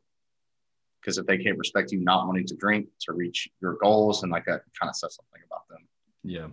Because 1.00 1.18
if 1.18 1.26
they 1.26 1.38
can't 1.38 1.58
respect 1.58 1.92
you 1.92 2.00
not 2.00 2.26
wanting 2.26 2.46
to 2.46 2.56
drink 2.56 2.87
to 3.02 3.12
reach 3.12 3.48
your 3.62 3.76
goals, 3.80 4.22
and 4.22 4.32
like 4.32 4.44
that 4.44 4.62
kind 4.78 4.90
of 4.90 4.96
says 4.96 5.16
something 5.16 5.40
about 5.46 5.68
them. 5.68 5.87
Yeah. 6.22 6.48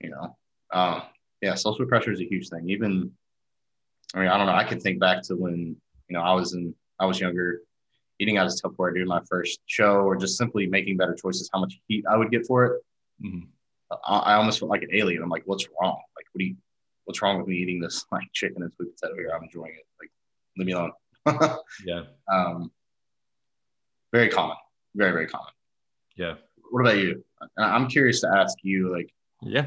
You 0.00 0.10
know, 0.10 0.36
um, 0.72 1.02
yeah, 1.40 1.54
social 1.54 1.86
pressure 1.86 2.12
is 2.12 2.20
a 2.20 2.28
huge 2.28 2.48
thing. 2.48 2.68
Even, 2.68 3.12
I 4.14 4.20
mean, 4.20 4.28
I 4.28 4.36
don't 4.36 4.46
know. 4.46 4.54
I 4.54 4.64
can 4.64 4.80
think 4.80 4.98
back 4.98 5.22
to 5.24 5.36
when, 5.36 5.76
you 6.08 6.16
know, 6.16 6.20
I 6.20 6.34
was 6.34 6.54
in, 6.54 6.74
I 6.98 7.06
was 7.06 7.20
younger 7.20 7.60
eating 8.20 8.36
out 8.36 8.46
is 8.46 8.60
tough 8.60 8.72
where 8.76 8.90
I 8.90 8.94
do 8.94 9.04
my 9.06 9.20
first 9.28 9.60
show 9.66 10.02
or 10.02 10.14
just 10.14 10.36
simply 10.36 10.66
making 10.66 10.98
better 10.98 11.14
choices, 11.14 11.48
how 11.52 11.60
much 11.60 11.80
heat 11.88 12.04
I 12.08 12.16
would 12.16 12.30
get 12.30 12.46
for 12.46 12.66
it. 12.66 12.82
Mm-hmm. 13.24 13.46
I, 14.06 14.18
I, 14.18 14.34
almost 14.34 14.60
felt 14.60 14.70
like 14.70 14.82
an 14.82 14.90
alien. 14.92 15.22
I'm 15.22 15.30
like, 15.30 15.42
what's 15.46 15.66
wrong? 15.80 16.00
Like, 16.16 16.26
what 16.32 16.38
do 16.38 16.44
you, 16.44 16.56
what's 17.06 17.22
wrong 17.22 17.38
with 17.38 17.48
me 17.48 17.56
eating 17.56 17.80
this 17.80 18.04
like 18.12 18.28
chicken 18.32 18.62
and 18.62 18.72
sweet 18.74 18.94
potato 18.94 19.16
here? 19.16 19.32
I'm 19.34 19.42
enjoying 19.42 19.72
it. 19.72 19.86
Like, 19.98 20.10
leave 20.56 20.66
me 20.66 20.72
alone. 20.72 20.92
yeah. 21.84 22.02
Um, 22.30 22.70
very 24.12 24.28
common. 24.28 24.56
Very, 24.94 25.12
very 25.12 25.26
common. 25.26 25.52
Yeah. 26.16 26.34
What 26.70 26.82
about 26.82 26.98
you? 26.98 27.24
I'm 27.58 27.88
curious 27.88 28.20
to 28.20 28.28
ask 28.28 28.58
you, 28.62 28.92
like, 28.92 29.10
yeah, 29.42 29.66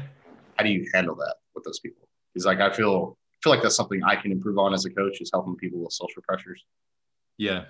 how 0.56 0.64
do 0.64 0.70
you 0.70 0.88
handle 0.94 1.16
that 1.16 1.34
with 1.54 1.64
those 1.64 1.80
people? 1.80 2.08
Because 2.32 2.46
like 2.46 2.60
I 2.60 2.72
feel 2.72 3.18
feel 3.42 3.52
like 3.52 3.62
that's 3.62 3.76
something 3.76 4.02
I 4.04 4.16
can 4.16 4.32
improve 4.32 4.58
on 4.58 4.72
as 4.72 4.84
a 4.84 4.90
coach 4.90 5.20
is 5.20 5.30
helping 5.32 5.56
people 5.56 5.80
with 5.80 5.92
social 5.92 6.22
pressures. 6.22 6.64
Yeah, 7.36 7.64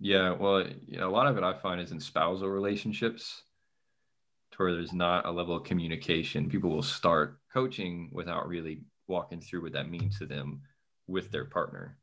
yeah, 0.00 0.32
well, 0.32 0.64
you 0.86 0.98
know, 0.98 1.08
a 1.08 1.12
lot 1.12 1.26
of 1.26 1.36
it 1.36 1.42
I 1.42 1.54
find 1.54 1.80
is 1.80 1.92
in 1.92 2.00
spousal 2.00 2.48
relationships, 2.48 3.42
to 4.52 4.58
where 4.58 4.74
there's 4.74 4.92
not 4.92 5.26
a 5.26 5.30
level 5.30 5.56
of 5.56 5.64
communication. 5.64 6.48
People 6.48 6.70
will 6.70 6.82
start 6.82 7.40
coaching 7.52 8.10
without 8.12 8.48
really 8.48 8.82
walking 9.06 9.40
through 9.40 9.62
what 9.62 9.72
that 9.72 9.90
means 9.90 10.18
to 10.18 10.26
them 10.26 10.62
with 11.06 11.30
their 11.30 11.44
partner. 11.44 11.98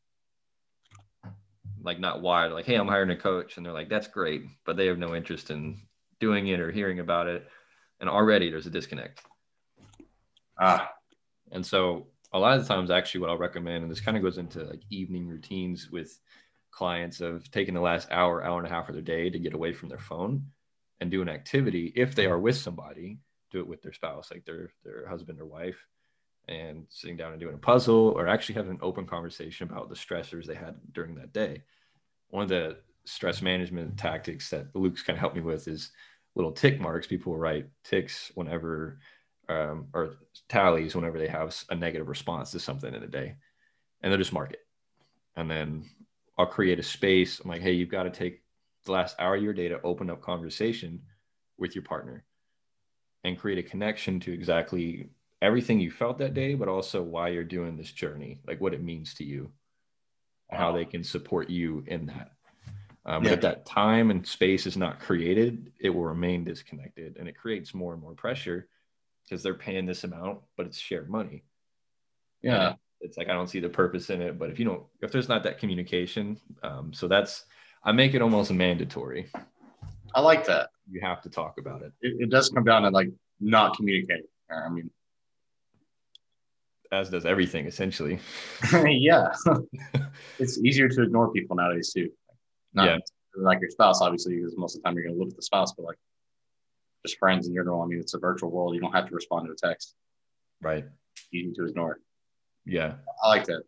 Like 1.82 2.00
not 2.00 2.22
why, 2.22 2.48
like, 2.48 2.66
hey, 2.66 2.76
I'm 2.76 2.88
hiring 2.88 3.12
a 3.12 3.16
coach, 3.16 3.58
and 3.58 3.66
they're 3.66 3.74
like, 3.74 3.90
that's 3.90 4.08
great, 4.08 4.44
but 4.66 4.76
they 4.76 4.88
have 4.88 4.98
no 4.98 5.16
interest 5.16 5.52
in 5.52 5.78
doing 6.20 6.48
it 6.48 6.60
or 6.60 6.72
hearing 6.72 7.00
about 7.00 7.28
it, 7.28 7.48
and 8.00 8.10
already 8.10 8.50
there's 8.50 8.66
a 8.66 8.72
disconnect. 8.72 9.22
Ah, 10.60 10.90
and 11.52 11.66
so 11.66 12.08
a 12.34 12.40
lot 12.40 12.58
of 12.58 12.64
the 12.64 12.74
times, 12.74 12.90
actually, 12.90 13.22
what 13.22 13.30
I'll 13.30 13.38
recommend, 13.38 13.84
and 13.84 13.92
this 13.92 14.02
kind 14.02 14.18
of 14.18 14.24
goes 14.24 14.38
into 14.38 14.64
like 14.64 14.82
evening 14.90 15.28
routines 15.28 15.92
with 15.92 16.20
clients 16.76 17.22
of 17.22 17.50
taking 17.52 17.74
the 17.74 17.80
last 17.80 18.08
hour, 18.12 18.44
hour 18.44 18.58
and 18.58 18.68
a 18.68 18.70
half 18.70 18.90
of 18.90 18.96
their 18.96 19.02
day 19.02 19.30
to 19.30 19.40
get 19.40 19.54
away 19.54 19.72
from 19.72 19.90
their 19.90 19.98
phone 19.98 20.46
and 21.00 21.10
do 21.10 21.22
an 21.22 21.30
activity 21.30 21.94
if 21.96 22.16
they 22.16 22.26
are 22.26 22.40
with 22.40 22.58
somebody, 22.58 23.18
do 23.52 23.60
it 23.60 23.68
with 23.68 23.82
their 23.82 23.94
spouse, 23.94 24.30
like 24.32 24.46
their 24.46 24.70
their 24.84 25.08
husband 25.08 25.40
or 25.40 25.46
wife, 25.46 25.78
and 26.48 26.86
sitting 26.90 27.16
down 27.16 27.32
and 27.32 27.40
doing 27.40 27.56
a 27.56 27.60
puzzle 27.60 28.14
or 28.18 28.28
actually 28.28 28.56
having 28.56 28.72
an 28.72 28.80
open 28.82 29.06
conversation 29.06 29.70
about 29.70 29.90
the 29.90 29.96
stressors 29.96 30.46
they 30.46 30.56
had 30.56 30.76
during 30.92 31.16
that 31.16 31.34
day. 31.34 31.64
One 32.30 32.44
of 32.44 32.50
the 32.50 32.78
stress 33.06 33.42
management 33.42 33.98
tactics 33.98 34.50
that 34.50 34.76
Luke's 34.76 35.04
kind 35.04 35.16
of 35.16 35.22
helped 35.22 35.36
me 35.36 35.42
with 35.42 35.68
is 35.68 35.92
little 36.36 36.52
tick 36.52 36.82
marks. 36.82 37.08
People 37.08 37.38
write 37.38 37.68
ticks 37.84 38.32
whenever 38.36 39.00
um, 39.48 39.88
or 39.94 40.16
tallies 40.50 40.96
whenever 40.96 41.18
they 41.18 41.28
have 41.28 41.56
a 41.70 41.76
negative 41.76 42.10
response 42.10 42.52
to 42.52 42.60
something 42.60 42.94
in 42.94 43.04
a 43.04 43.08
day, 43.08 43.36
and 44.02 44.12
they'll 44.12 44.20
just 44.20 44.34
mark 44.34 44.52
it. 44.52 44.66
And 45.38 45.50
then 45.50 45.90
I'll 46.38 46.46
create 46.46 46.80
a 46.80 46.84
space. 46.84 47.40
I'm 47.40 47.50
like, 47.50 47.62
hey, 47.62 47.72
you've 47.72 47.90
got 47.90 48.04
to 48.04 48.10
take 48.10 48.42
the 48.86 48.92
last 48.92 49.16
hour 49.20 49.36
of 49.36 49.44
your 49.44 49.54
day 49.54 49.70
to 49.70 49.82
open 49.82 50.10
up 50.10 50.22
conversation 50.22 51.02
with 51.58 51.76
your 51.76 51.84
partner 51.84 52.24
and 53.24 53.40
create 53.40 53.58
a 53.58 53.64
connection 53.64 54.20
to 54.22 54.34
exactly 54.34 55.10
everything 55.42 55.80
you 55.80 55.92
felt 55.92 56.18
that 56.20 56.34
day, 56.34 56.54
but 56.54 56.68
also 56.68 57.02
why 57.02 57.30
you're 57.30 57.44
doing 57.44 57.78
this 57.78 57.92
journey, 57.92 58.40
like 58.48 58.62
what 58.62 58.74
it 58.74 58.84
means 58.84 59.14
to 59.16 59.24
you, 59.24 59.52
wow. 60.52 60.58
how 60.58 60.72
they 60.72 60.86
can 60.86 61.04
support 61.04 61.50
you 61.50 61.84
in 61.88 62.06
that. 62.08 62.32
Um, 63.06 63.24
yeah. 63.24 63.30
But 63.30 63.34
if 63.34 63.42
that 63.42 63.66
time 63.66 64.12
and 64.12 64.26
space 64.26 64.66
is 64.66 64.78
not 64.78 65.00
created, 65.00 65.72
it 65.80 65.90
will 65.90 66.06
remain 66.06 66.44
disconnected 66.44 67.18
and 67.18 67.28
it 67.28 67.38
creates 67.38 67.74
more 67.74 67.94
and 67.94 68.02
more 68.02 68.14
pressure 68.14 68.68
because 69.24 69.44
they're 69.44 69.54
paying 69.54 69.86
this 69.86 70.04
amount, 70.04 70.40
but 70.58 70.66
it's 70.66 70.78
shared 70.78 71.10
money. 71.10 71.44
Yeah. 72.42 72.74
It's 73.06 73.18
like 73.18 73.30
I 73.30 73.34
don't 73.34 73.48
see 73.48 73.60
the 73.60 73.70
purpose 73.70 74.10
in 74.10 74.22
it. 74.22 74.38
But 74.38 74.50
if 74.50 74.60
you 74.60 74.66
don't, 74.66 74.84
if 75.02 75.12
there's 75.12 75.30
not 75.30 75.44
that 75.44 75.60
communication, 75.60 76.38
um, 76.64 76.92
so 76.92 77.08
that's 77.08 77.46
I 77.84 77.92
make 77.92 78.14
it 78.16 78.22
almost 78.22 78.52
mandatory. 78.52 79.28
I 80.14 80.22
like 80.22 80.46
that. 80.46 80.70
You 80.90 81.02
have 81.02 81.22
to 81.22 81.30
talk 81.30 81.58
about 81.60 81.82
it. 81.84 81.94
It, 82.02 82.16
it 82.24 82.30
does 82.30 82.50
come 82.50 82.64
down 82.64 82.82
to 82.82 82.90
like 82.90 83.10
not 83.40 83.78
communicating. 83.78 84.26
I 84.50 84.70
mean, 84.70 84.90
as 86.92 87.10
does 87.10 87.26
everything 87.26 87.68
essentially. 87.68 88.20
yeah, 88.74 89.34
it's 90.40 90.58
easier 90.60 90.90
to 90.90 91.04
ignore 91.04 91.32
people 91.32 91.56
nowadays 91.56 91.94
too. 91.94 92.10
Not 92.74 92.86
Yeah. 92.86 92.98
like 93.38 93.62
your 93.62 93.70
spouse, 93.70 94.02
obviously, 94.02 94.36
because 94.38 94.58
most 94.58 94.76
of 94.76 94.82
the 94.82 94.88
time 94.88 94.96
you're 94.96 95.06
gonna 95.06 95.18
look 95.18 95.30
at 95.30 95.36
the 95.36 95.42
spouse, 95.42 95.74
but 95.74 95.86
like 95.86 95.98
just 97.06 97.20
friends 97.20 97.48
in 97.48 97.54
general. 97.54 97.82
I 97.82 97.86
mean, 97.86 98.00
it's 98.00 98.16
a 98.16 98.20
virtual 98.20 98.50
world. 98.50 98.74
You 98.74 98.82
don't 98.82 98.94
have 98.94 99.08
to 99.08 99.16
respond 99.16 99.46
to 99.48 99.52
a 99.52 99.56
text. 99.56 99.96
Right. 100.62 100.86
Easy 101.32 101.54
to 101.54 101.66
ignore. 101.66 102.00
Yeah. 102.66 102.96
I 103.24 103.28
like 103.28 103.46
that. 103.46 103.64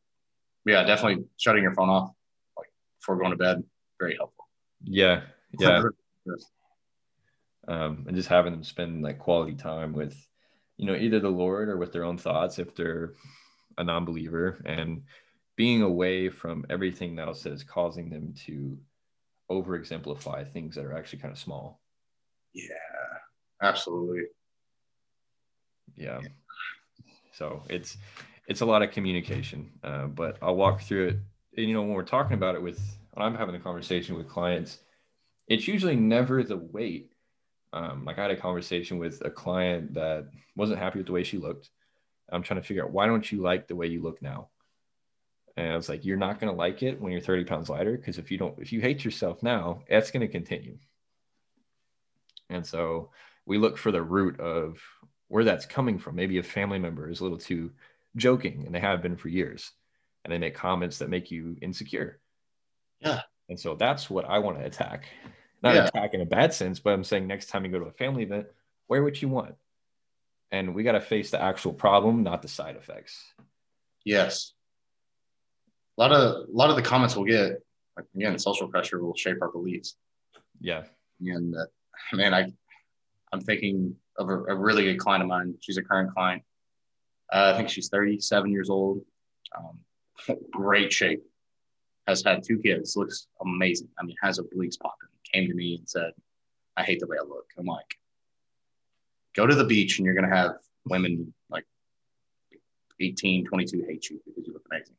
Yeah, 0.65 0.83
definitely 0.83 1.25
shutting 1.37 1.63
your 1.63 1.73
phone 1.73 1.89
off 1.89 2.11
like 2.57 2.67
before 2.99 3.17
going 3.17 3.31
to 3.31 3.37
bed. 3.37 3.63
Very 3.99 4.15
helpful. 4.15 4.45
Yeah. 4.83 5.21
Yeah. 5.59 5.83
Um, 7.69 8.05
and 8.07 8.15
just 8.15 8.29
having 8.29 8.53
them 8.53 8.63
spend 8.63 9.03
like 9.03 9.19
quality 9.19 9.53
time 9.53 9.91
with, 9.91 10.15
you 10.77 10.85
know, 10.85 10.95
either 10.95 11.19
the 11.19 11.27
Lord 11.27 11.67
or 11.67 11.75
with 11.75 11.91
their 11.91 12.05
own 12.05 12.17
thoughts 12.17 12.59
if 12.59 12.73
they're 12.75 13.11
a 13.77 13.83
non-believer, 13.83 14.61
and 14.65 15.03
being 15.57 15.81
away 15.81 16.29
from 16.29 16.65
everything 16.69 17.19
else 17.19 17.43
that 17.43 17.51
is 17.51 17.63
causing 17.63 18.09
them 18.09 18.33
to 18.45 18.77
over 19.49 19.75
exemplify 19.75 20.45
things 20.45 20.75
that 20.75 20.85
are 20.85 20.93
actually 20.93 21.19
kind 21.19 21.33
of 21.33 21.37
small. 21.37 21.81
Yeah, 22.53 22.73
absolutely. 23.61 24.23
Yeah. 25.97 26.21
So 27.33 27.63
it's 27.69 27.97
it's 28.47 28.61
a 28.61 28.65
lot 28.65 28.81
of 28.81 28.91
communication, 28.91 29.71
uh, 29.83 30.07
but 30.07 30.37
I'll 30.41 30.55
walk 30.55 30.81
through 30.81 31.07
it. 31.09 31.17
And, 31.57 31.67
you 31.67 31.73
know, 31.73 31.81
when 31.81 31.91
we're 31.91 32.03
talking 32.03 32.33
about 32.33 32.55
it 32.55 32.61
with 32.61 32.79
when 33.13 33.25
I'm 33.25 33.35
having 33.35 33.55
a 33.55 33.59
conversation 33.59 34.15
with 34.15 34.29
clients, 34.29 34.79
it's 35.47 35.67
usually 35.67 35.95
never 35.95 36.43
the 36.43 36.57
weight. 36.57 37.11
Um, 37.73 38.05
like 38.05 38.17
I 38.17 38.23
had 38.23 38.31
a 38.31 38.37
conversation 38.37 38.97
with 38.97 39.21
a 39.25 39.29
client 39.29 39.93
that 39.95 40.29
wasn't 40.55 40.79
happy 40.79 40.99
with 40.99 41.07
the 41.07 41.13
way 41.13 41.23
she 41.23 41.37
looked. 41.37 41.69
I'm 42.29 42.43
trying 42.43 42.61
to 42.61 42.65
figure 42.67 42.83
out 42.83 42.91
why 42.91 43.05
don't 43.05 43.29
you 43.29 43.41
like 43.41 43.67
the 43.67 43.75
way 43.75 43.87
you 43.87 44.01
look 44.01 44.21
now? 44.21 44.49
And 45.57 45.73
I 45.73 45.75
was 45.75 45.89
like, 45.89 46.05
you're 46.05 46.17
not 46.17 46.39
going 46.39 46.51
to 46.51 46.57
like 46.57 46.83
it 46.83 47.01
when 47.01 47.11
you're 47.11 47.21
30 47.21 47.45
pounds 47.45 47.69
lighter 47.69 47.97
because 47.97 48.17
if 48.17 48.31
you 48.31 48.37
don't, 48.37 48.57
if 48.59 48.71
you 48.71 48.79
hate 48.79 49.03
yourself 49.03 49.41
now, 49.41 49.81
that's 49.89 50.11
going 50.11 50.21
to 50.21 50.31
continue. 50.31 50.77
And 52.49 52.65
so 52.65 53.09
we 53.45 53.57
look 53.57 53.77
for 53.77 53.91
the 53.91 54.01
root 54.01 54.39
of 54.39 54.79
where 55.27 55.43
that's 55.43 55.65
coming 55.65 55.97
from. 55.97 56.15
Maybe 56.15 56.37
a 56.37 56.43
family 56.43 56.79
member 56.79 57.09
is 57.09 57.19
a 57.19 57.23
little 57.23 57.39
too 57.39 57.71
joking, 58.17 58.63
and 58.65 58.75
they 58.75 58.79
have 58.79 59.01
been 59.01 59.15
for 59.15 59.29
years, 59.29 59.71
and 60.23 60.31
they 60.31 60.37
make 60.37 60.55
comments 60.55 60.97
that 60.99 61.09
make 61.09 61.31
you 61.31 61.55
insecure. 61.61 62.19
Yeah. 62.99 63.21
And 63.49 63.59
so 63.59 63.75
that's 63.75 64.09
what 64.09 64.25
I 64.25 64.39
want 64.39 64.57
to 64.59 64.65
attack. 64.65 65.05
Not 65.63 65.75
Yeah. 65.75 65.85
attack 65.85 66.13
in 66.13 66.21
a 66.21 66.25
bad 66.25 66.53
sense, 66.53 66.79
but 66.79 66.93
I'm 66.93 67.03
saying 67.03 67.27
next 67.27 67.47
time 67.47 67.63
you 67.65 67.71
go 67.71 67.79
to 67.79 67.85
a 67.85 67.91
family 67.91 68.23
event, 68.23 68.47
wear 68.87 69.03
what 69.03 69.21
you 69.21 69.29
want. 69.29 69.55
And 70.51 70.73
we 70.75 70.83
got 70.83 70.93
to 70.93 71.01
face 71.01 71.31
the 71.31 71.41
actual 71.41 71.73
problem, 71.73 72.23
not 72.23 72.41
the 72.41 72.47
side 72.47 72.75
effects. 72.75 73.21
Yes. 74.05 74.53
A 75.97 76.01
lot 76.01 76.11
of 76.11 76.47
a 76.47 76.51
lot 76.51 76.69
of 76.69 76.75
the 76.75 76.81
comments 76.81 77.15
we'll 77.15 77.25
get, 77.25 77.61
like 77.97 78.05
again, 78.15 78.37
social 78.39 78.67
pressure 78.67 79.03
will 79.03 79.15
shape 79.15 79.41
our 79.41 79.49
beliefs. 79.51 79.97
Yeah. 80.61 80.83
And 81.19 81.55
uh, 81.55 81.65
man, 82.13 82.33
I 82.33 82.53
I'm 83.33 83.41
thinking 83.41 83.95
of 84.17 84.29
a, 84.29 84.43
a 84.45 84.55
really 84.55 84.83
good 84.85 84.99
client 84.99 85.23
of 85.23 85.27
mine. 85.27 85.55
She's 85.59 85.77
a 85.77 85.83
current 85.83 86.13
client. 86.13 86.43
Uh, 87.31 87.51
I 87.53 87.57
think 87.57 87.69
she's 87.69 87.89
37 87.89 88.51
years 88.51 88.69
old. 88.69 89.01
Um, 89.57 89.79
great 90.51 90.91
shape. 90.93 91.23
Has 92.07 92.23
had 92.23 92.41
two 92.43 92.57
kids. 92.59 92.95
Looks 92.95 93.27
amazing. 93.41 93.89
I 93.99 94.05
mean, 94.05 94.15
has 94.21 94.39
obliques 94.39 94.79
popping. 94.79 95.09
Came 95.33 95.47
to 95.47 95.53
me 95.53 95.75
and 95.77 95.89
said, 95.89 96.11
"I 96.77 96.83
hate 96.83 97.01
the 97.01 97.07
way 97.07 97.17
I 97.19 97.25
look." 97.25 97.47
I'm 97.57 97.65
like, 97.65 97.97
"Go 99.35 99.45
to 99.45 99.53
the 99.53 99.65
beach 99.65 99.99
and 99.99 100.05
you're 100.05 100.15
gonna 100.15 100.33
have 100.33 100.55
women 100.85 101.33
like 101.49 101.65
18, 103.01 103.45
22 103.45 103.83
hate 103.83 104.09
you 104.09 104.21
because 104.25 104.47
you 104.47 104.53
look 104.53 104.65
amazing." 104.71 104.95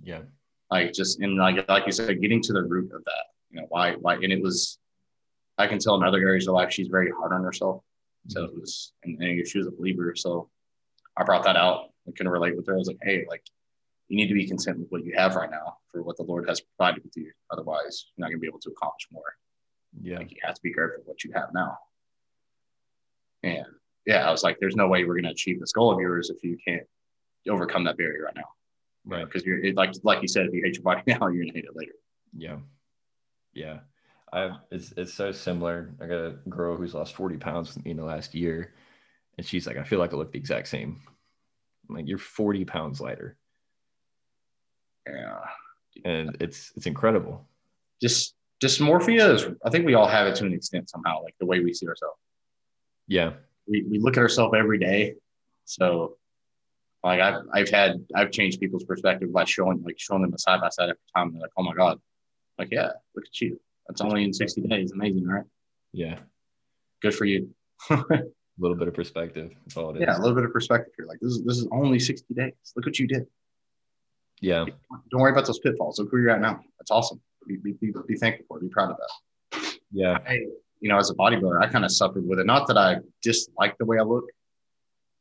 Yeah. 0.00 0.22
like 0.70 0.92
just 0.92 1.20
and 1.20 1.36
like 1.36 1.68
like 1.68 1.86
you 1.86 1.92
said, 1.92 2.20
getting 2.20 2.40
to 2.42 2.52
the 2.52 2.62
root 2.62 2.92
of 2.92 3.04
that. 3.04 3.24
You 3.50 3.60
know 3.60 3.66
why 3.70 3.94
why 3.94 4.14
and 4.14 4.32
it 4.32 4.40
was. 4.40 4.78
I 5.58 5.66
can 5.66 5.78
tell 5.80 5.96
in 5.96 6.04
other 6.04 6.18
areas 6.18 6.46
of 6.48 6.54
life 6.54 6.72
she's 6.72 6.88
very 6.88 7.10
hard 7.10 7.32
on 7.32 7.42
herself. 7.42 7.82
So 8.28 8.44
it 8.44 8.54
was 8.54 8.92
and, 9.02 9.20
and 9.20 9.46
she 9.46 9.58
was 9.58 9.66
a 9.66 9.72
believer. 9.72 10.14
So 10.16 10.50
I 11.16 11.24
brought 11.24 11.44
that 11.44 11.56
out. 11.56 11.90
I 12.06 12.12
couldn't 12.12 12.32
relate 12.32 12.56
with 12.56 12.66
her. 12.66 12.74
I 12.74 12.78
was 12.78 12.88
like, 12.88 12.98
hey, 13.02 13.24
like 13.28 13.42
you 14.08 14.16
need 14.16 14.28
to 14.28 14.34
be 14.34 14.46
content 14.46 14.78
with 14.78 14.88
what 14.90 15.04
you 15.04 15.14
have 15.16 15.36
right 15.36 15.50
now 15.50 15.78
for 15.90 16.02
what 16.02 16.16
the 16.16 16.22
Lord 16.22 16.48
has 16.48 16.60
provided 16.60 17.02
with 17.04 17.16
you. 17.16 17.30
Otherwise, 17.50 18.06
you're 18.16 18.24
not 18.24 18.30
gonna 18.30 18.40
be 18.40 18.46
able 18.46 18.60
to 18.60 18.70
accomplish 18.70 19.08
more. 19.10 19.36
Yeah. 20.00 20.18
Like 20.18 20.30
you 20.32 20.38
have 20.42 20.54
to 20.54 20.62
be 20.62 20.72
grateful 20.72 21.02
for 21.02 21.10
what 21.10 21.24
you 21.24 21.32
have 21.32 21.50
now. 21.54 21.78
And 23.42 23.66
yeah, 24.06 24.26
I 24.26 24.30
was 24.30 24.42
like, 24.42 24.58
there's 24.60 24.76
no 24.76 24.88
way 24.88 25.04
we're 25.04 25.16
gonna 25.16 25.30
achieve 25.30 25.60
this 25.60 25.72
goal 25.72 25.92
of 25.92 26.00
yours 26.00 26.30
if 26.30 26.42
you 26.42 26.58
can't 26.66 26.86
overcome 27.48 27.84
that 27.84 27.96
barrier 27.96 28.24
right 28.24 28.36
now. 28.36 28.48
Right. 29.06 29.24
Because 29.24 29.44
you're 29.44 29.62
it, 29.62 29.76
like 29.76 29.94
like 30.02 30.22
you 30.22 30.28
said, 30.28 30.46
if 30.46 30.54
you 30.54 30.62
hate 30.62 30.74
your 30.74 30.82
body 30.82 31.02
now, 31.06 31.28
you're 31.28 31.44
gonna 31.44 31.54
hate 31.54 31.64
it 31.64 31.76
later. 31.76 31.92
Yeah. 32.36 32.56
Yeah. 33.52 33.78
I 34.32 34.56
it's 34.70 34.92
it's 34.96 35.14
so 35.14 35.32
similar. 35.32 35.94
I 36.00 36.06
got 36.06 36.24
a 36.24 36.36
girl 36.48 36.76
who's 36.76 36.94
lost 36.94 37.14
40 37.14 37.36
pounds 37.36 37.74
with 37.74 37.84
me 37.84 37.92
in 37.92 37.96
the 37.96 38.04
last 38.04 38.34
year. 38.34 38.74
And 39.36 39.46
she's 39.46 39.66
like, 39.66 39.76
I 39.76 39.84
feel 39.84 39.98
like 39.98 40.12
I 40.12 40.16
look 40.16 40.32
the 40.32 40.38
exact 40.38 40.68
same. 40.68 41.00
I'm 41.88 41.96
like, 41.96 42.06
you're 42.08 42.18
40 42.18 42.64
pounds 42.64 43.00
lighter. 43.00 43.36
Yeah. 45.06 45.40
And 46.04 46.36
it's 46.40 46.72
it's 46.76 46.86
incredible. 46.86 47.46
Just 48.00 48.34
dysmorphia 48.62 49.34
is 49.34 49.46
I 49.64 49.70
think 49.70 49.86
we 49.86 49.94
all 49.94 50.06
have 50.06 50.26
it 50.26 50.36
to 50.36 50.46
an 50.46 50.52
extent 50.52 50.88
somehow, 50.88 51.22
like 51.22 51.34
the 51.38 51.46
way 51.46 51.60
we 51.60 51.74
see 51.74 51.86
ourselves. 51.86 52.18
Yeah. 53.06 53.34
We 53.68 53.82
we 53.88 53.98
look 53.98 54.16
at 54.16 54.20
ourselves 54.20 54.54
every 54.56 54.78
day. 54.78 55.14
So 55.64 56.16
like 57.02 57.20
I've 57.20 57.42
I've 57.52 57.70
had 57.70 58.04
I've 58.14 58.30
changed 58.30 58.60
people's 58.60 58.84
perspective 58.84 59.32
by 59.32 59.44
showing 59.44 59.82
like 59.82 59.98
showing 59.98 60.22
them 60.22 60.34
a 60.34 60.38
side 60.38 60.60
by 60.60 60.70
side 60.70 60.84
every 60.84 60.96
time. 61.14 61.32
They're 61.32 61.42
like, 61.42 61.52
oh 61.56 61.62
my 61.62 61.74
God. 61.74 62.00
Like, 62.58 62.68
yeah, 62.70 62.90
look 63.14 63.26
at 63.26 63.40
you. 63.40 63.60
That's 63.88 64.00
only 64.00 64.24
in 64.24 64.32
60 64.32 64.62
days. 64.62 64.92
Amazing, 64.92 65.26
right? 65.26 65.44
Yeah. 65.92 66.20
Good 67.02 67.14
for 67.14 67.24
you. 67.24 67.50
A 68.58 68.62
little 68.62 68.76
bit 68.76 68.86
of 68.88 68.94
perspective. 68.94 69.50
That's 69.66 69.76
all 69.76 69.90
it 69.90 69.96
is. 69.96 70.02
yeah, 70.02 70.16
a 70.16 70.20
little 70.20 70.34
bit 70.34 70.44
of 70.44 70.52
perspective 70.52 70.92
here. 70.96 71.06
Like 71.06 71.18
this 71.20 71.32
is 71.32 71.44
this 71.44 71.58
is 71.58 71.66
only 71.72 71.98
60 71.98 72.32
days. 72.34 72.52
Look 72.76 72.86
what 72.86 72.98
you 72.98 73.06
did. 73.08 73.26
Yeah. 74.40 74.64
Don't 75.10 75.20
worry 75.20 75.32
about 75.32 75.46
those 75.46 75.58
pitfalls. 75.58 75.98
Look 75.98 76.12
where 76.12 76.20
you're 76.22 76.30
at 76.30 76.40
now. 76.40 76.60
That's 76.78 76.90
awesome. 76.90 77.20
Be, 77.48 77.56
be, 77.56 77.72
be, 77.72 77.92
be 78.06 78.16
thankful 78.16 78.44
for 78.48 78.58
it. 78.58 78.62
Be 78.62 78.68
proud 78.68 78.90
of 78.90 78.96
that. 78.98 79.78
Yeah. 79.92 80.18
I, 80.26 80.34
you 80.80 80.88
know, 80.90 80.98
as 80.98 81.10
a 81.10 81.14
bodybuilder, 81.14 81.62
I 81.62 81.68
kind 81.68 81.84
of 81.84 81.90
suffered 81.92 82.26
with 82.26 82.38
it. 82.40 82.46
Not 82.46 82.66
that 82.68 82.76
I 82.76 82.96
disliked 83.22 83.78
the 83.78 83.84
way 83.86 83.98
I 83.98 84.02
look. 84.02 84.24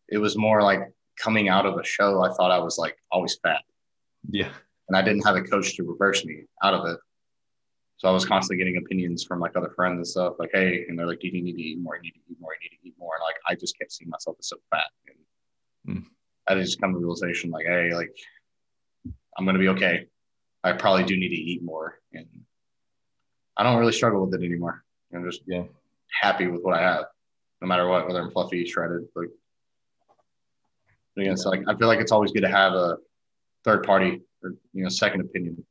It 0.09 0.17
was 0.17 0.35
more 0.37 0.61
like 0.61 0.81
coming 1.19 1.47
out 1.49 1.65
of 1.65 1.77
a 1.77 1.83
show. 1.83 2.21
I 2.23 2.33
thought 2.33 2.51
I 2.51 2.59
was 2.59 2.77
like 2.77 2.97
always 3.11 3.37
fat, 3.41 3.61
Yeah. 4.29 4.49
and 4.89 4.97
I 4.97 5.01
didn't 5.01 5.25
have 5.25 5.35
a 5.35 5.41
coach 5.41 5.75
to 5.77 5.83
reverse 5.83 6.25
me 6.25 6.43
out 6.63 6.73
of 6.73 6.85
it. 6.87 6.99
So 7.97 8.09
I 8.09 8.11
was 8.11 8.25
constantly 8.25 8.63
getting 8.63 8.77
opinions 8.83 9.23
from 9.23 9.39
like 9.39 9.55
other 9.55 9.69
friends 9.75 9.97
and 9.97 10.07
stuff, 10.07 10.35
like, 10.39 10.49
"Hey," 10.53 10.85
and 10.87 10.97
they're 10.97 11.07
like, 11.07 11.19
"Do 11.19 11.27
you 11.27 11.41
need 11.41 11.53
to 11.53 11.61
eat 11.61 11.79
more? 11.79 11.95
You 11.95 12.01
need 12.03 12.11
to 12.11 12.19
eat 12.31 12.39
more. 12.39 12.51
You 12.61 12.69
need 12.69 12.77
to 12.81 12.87
eat 12.87 12.95
more." 12.97 13.15
And 13.15 13.23
like, 13.23 13.35
I 13.47 13.55
just 13.55 13.77
kept 13.77 13.91
seeing 13.93 14.09
myself 14.09 14.35
as 14.39 14.47
so 14.47 14.57
fat, 14.69 14.87
and 15.07 15.97
Mm. 15.97 16.05
I 16.47 16.55
just 16.55 16.79
come 16.81 16.91
to 16.93 16.99
the 16.99 17.03
realization, 17.03 17.49
like, 17.51 17.65
"Hey, 17.65 17.93
like, 17.93 18.13
I'm 19.37 19.45
gonna 19.45 19.59
be 19.59 19.69
okay. 19.69 20.07
I 20.63 20.73
probably 20.73 21.03
do 21.03 21.15
need 21.17 21.29
to 21.29 21.35
eat 21.35 21.61
more, 21.63 21.99
and 22.13 22.27
I 23.57 23.63
don't 23.63 23.79
really 23.79 23.91
struggle 23.91 24.25
with 24.25 24.33
it 24.41 24.45
anymore. 24.45 24.83
I'm 25.13 25.23
just 25.29 25.43
Yeah. 25.45 25.65
happy 26.21 26.47
with 26.47 26.61
what 26.63 26.73
I 26.75 26.81
have, 26.81 27.05
no 27.61 27.67
matter 27.67 27.87
what, 27.87 28.07
whether 28.07 28.21
I'm 28.21 28.31
fluffy, 28.31 28.65
shredded. 28.65 29.07
Like, 29.15 29.29
again, 31.17 31.33
it's 31.33 31.45
like 31.45 31.63
I 31.67 31.75
feel 31.75 31.87
like 31.87 31.99
it's 31.99 32.11
always 32.11 32.31
good 32.31 32.41
to 32.41 32.49
have 32.49 32.73
a 32.73 32.97
third 33.63 33.83
party 33.83 34.21
or 34.41 34.55
you 34.73 34.83
know 34.83 34.89
second 34.89 35.21
opinion, 35.21 35.65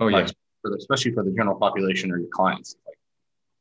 Oh 0.00 0.08
yeah. 0.08 0.18
Like, 0.18 0.36
for 0.68 0.76
the, 0.76 0.76
especially 0.76 1.12
for 1.12 1.24
the 1.24 1.30
general 1.30 1.56
population 1.56 2.12
or 2.12 2.18
your 2.18 2.28
clients. 2.28 2.76
Like, 2.86 2.98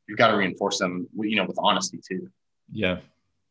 you've 0.08 0.18
got 0.18 0.32
to 0.32 0.38
reinforce 0.38 0.80
them, 0.80 1.08
you 1.18 1.36
know, 1.36 1.45
with 1.45 1.58
honesty 1.60 1.99
too. 2.05 2.30
Yeah. 2.72 2.99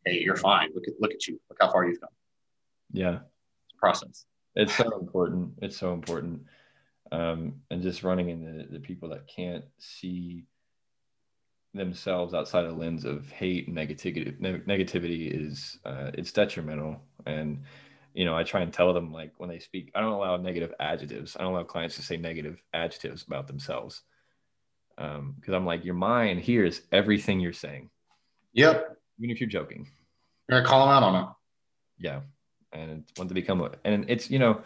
Hey, 0.04 0.20
you're 0.20 0.36
fine. 0.36 0.70
Look 0.74 0.86
at 0.86 0.94
look 1.00 1.12
at 1.12 1.26
you. 1.26 1.40
Look 1.48 1.58
how 1.60 1.72
far 1.72 1.86
you've 1.86 2.00
come. 2.00 2.10
Yeah. 2.92 3.14
It's 3.14 3.74
a 3.74 3.78
process. 3.78 4.26
It's 4.54 4.74
so 4.74 4.98
important. 4.98 5.52
It's 5.62 5.76
so 5.76 5.92
important. 5.92 6.42
Um, 7.12 7.54
and 7.70 7.82
just 7.82 8.02
running 8.02 8.30
into 8.30 8.66
the 8.70 8.80
people 8.80 9.08
that 9.10 9.26
can't 9.26 9.64
see 9.78 10.44
themselves 11.74 12.32
outside 12.34 12.64
a 12.64 12.72
lens 12.72 13.04
of 13.04 13.30
hate 13.30 13.68
and 13.68 13.76
negativity 13.76 14.34
negativity 14.40 15.30
is 15.30 15.78
uh, 15.84 16.10
it's 16.14 16.32
detrimental 16.32 17.02
and 17.26 17.62
you 18.16 18.24
know 18.24 18.34
i 18.34 18.42
try 18.42 18.62
and 18.62 18.72
tell 18.72 18.94
them 18.94 19.12
like 19.12 19.32
when 19.36 19.50
they 19.50 19.58
speak 19.58 19.92
i 19.94 20.00
don't 20.00 20.12
allow 20.12 20.36
negative 20.36 20.72
adjectives. 20.80 21.36
I 21.38 21.42
don't 21.42 21.52
allow 21.52 21.64
clients 21.64 21.96
to 21.96 22.02
say 22.02 22.16
negative 22.16 22.60
adjectives 22.72 23.22
about 23.22 23.46
themselves. 23.46 24.02
Um, 24.98 25.34
because 25.38 25.52
i'm 25.52 25.66
like 25.66 25.84
your 25.84 25.94
mind 25.94 26.40
hears 26.40 26.80
everything 26.90 27.38
you're 27.38 27.52
saying. 27.52 27.90
Yep. 28.54 28.96
even 29.18 29.30
if 29.30 29.40
you're 29.40 29.50
joking. 29.50 29.86
You're 30.48 30.60
gonna 30.60 30.68
call 30.68 30.86
them 30.86 30.94
out 30.94 31.02
on 31.02 31.22
it. 31.22 31.28
yeah. 31.98 32.20
And 32.72 33.04
want 33.18 33.28
to 33.28 33.34
become 33.34 33.60
a, 33.60 33.70
and 33.84 34.06
it's 34.08 34.30
you 34.30 34.38
know 34.38 34.62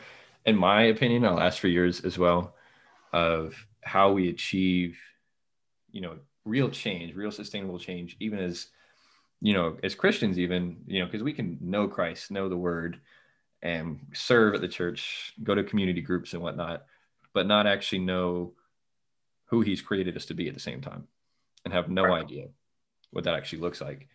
in 0.46 0.56
my 0.56 0.84
opinion 0.84 1.24
i'll 1.24 1.40
ask 1.40 1.58
for 1.60 1.68
yours 1.68 2.00
as 2.00 2.16
well 2.18 2.54
of 3.12 3.54
how 3.82 4.12
we 4.12 4.28
achieve 4.28 4.98
you 5.90 6.00
know 6.00 6.16
real 6.44 6.70
change 6.70 7.14
real 7.14 7.30
sustainable 7.30 7.78
change 7.78 8.16
even 8.20 8.38
as 8.38 8.68
you 9.40 9.52
know 9.52 9.76
as 9.82 9.94
christians 9.94 10.38
even 10.38 10.78
you 10.86 11.00
know 11.00 11.06
because 11.06 11.22
we 11.22 11.32
can 11.32 11.58
know 11.60 11.88
christ 11.88 12.30
know 12.30 12.48
the 12.48 12.56
word 12.56 13.00
and 13.62 14.00
serve 14.14 14.54
at 14.54 14.60
the 14.60 14.68
church 14.68 15.34
go 15.42 15.54
to 15.54 15.64
community 15.64 16.00
groups 16.00 16.32
and 16.32 16.42
whatnot 16.42 16.84
but 17.32 17.46
not 17.46 17.66
actually 17.66 17.98
know 17.98 18.52
who 19.46 19.60
he's 19.60 19.82
created 19.82 20.16
us 20.16 20.26
to 20.26 20.34
be 20.34 20.48
at 20.48 20.54
the 20.54 20.60
same 20.60 20.80
time 20.80 21.06
and 21.64 21.74
have 21.74 21.88
no 21.88 22.04
right. 22.04 22.24
idea 22.24 22.46
what 23.10 23.24
that 23.24 23.34
actually 23.34 23.60
looks 23.60 23.80
like 23.80 24.08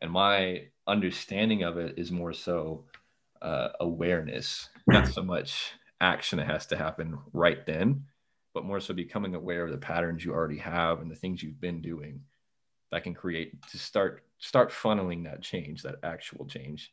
and 0.00 0.10
my 0.10 0.62
understanding 0.86 1.62
of 1.62 1.78
it 1.78 1.98
is 1.98 2.10
more 2.10 2.32
so 2.32 2.84
uh, 3.40 3.68
awareness 3.80 4.68
not 4.86 5.08
so 5.08 5.22
much 5.22 5.72
action 6.00 6.38
that 6.38 6.46
has 6.46 6.66
to 6.66 6.76
happen 6.76 7.18
right 7.32 7.66
then 7.66 8.04
but 8.54 8.64
more 8.64 8.80
so 8.80 8.92
becoming 8.92 9.34
aware 9.34 9.64
of 9.64 9.70
the 9.70 9.78
patterns 9.78 10.24
you 10.24 10.32
already 10.32 10.58
have 10.58 11.00
and 11.00 11.10
the 11.10 11.16
things 11.16 11.42
you've 11.42 11.60
been 11.60 11.80
doing 11.80 12.20
that 12.90 13.02
can 13.02 13.14
create 13.14 13.60
to 13.66 13.78
start 13.78 14.22
start 14.38 14.70
funneling 14.70 15.24
that 15.24 15.40
change 15.40 15.82
that 15.82 15.96
actual 16.02 16.44
change 16.46 16.92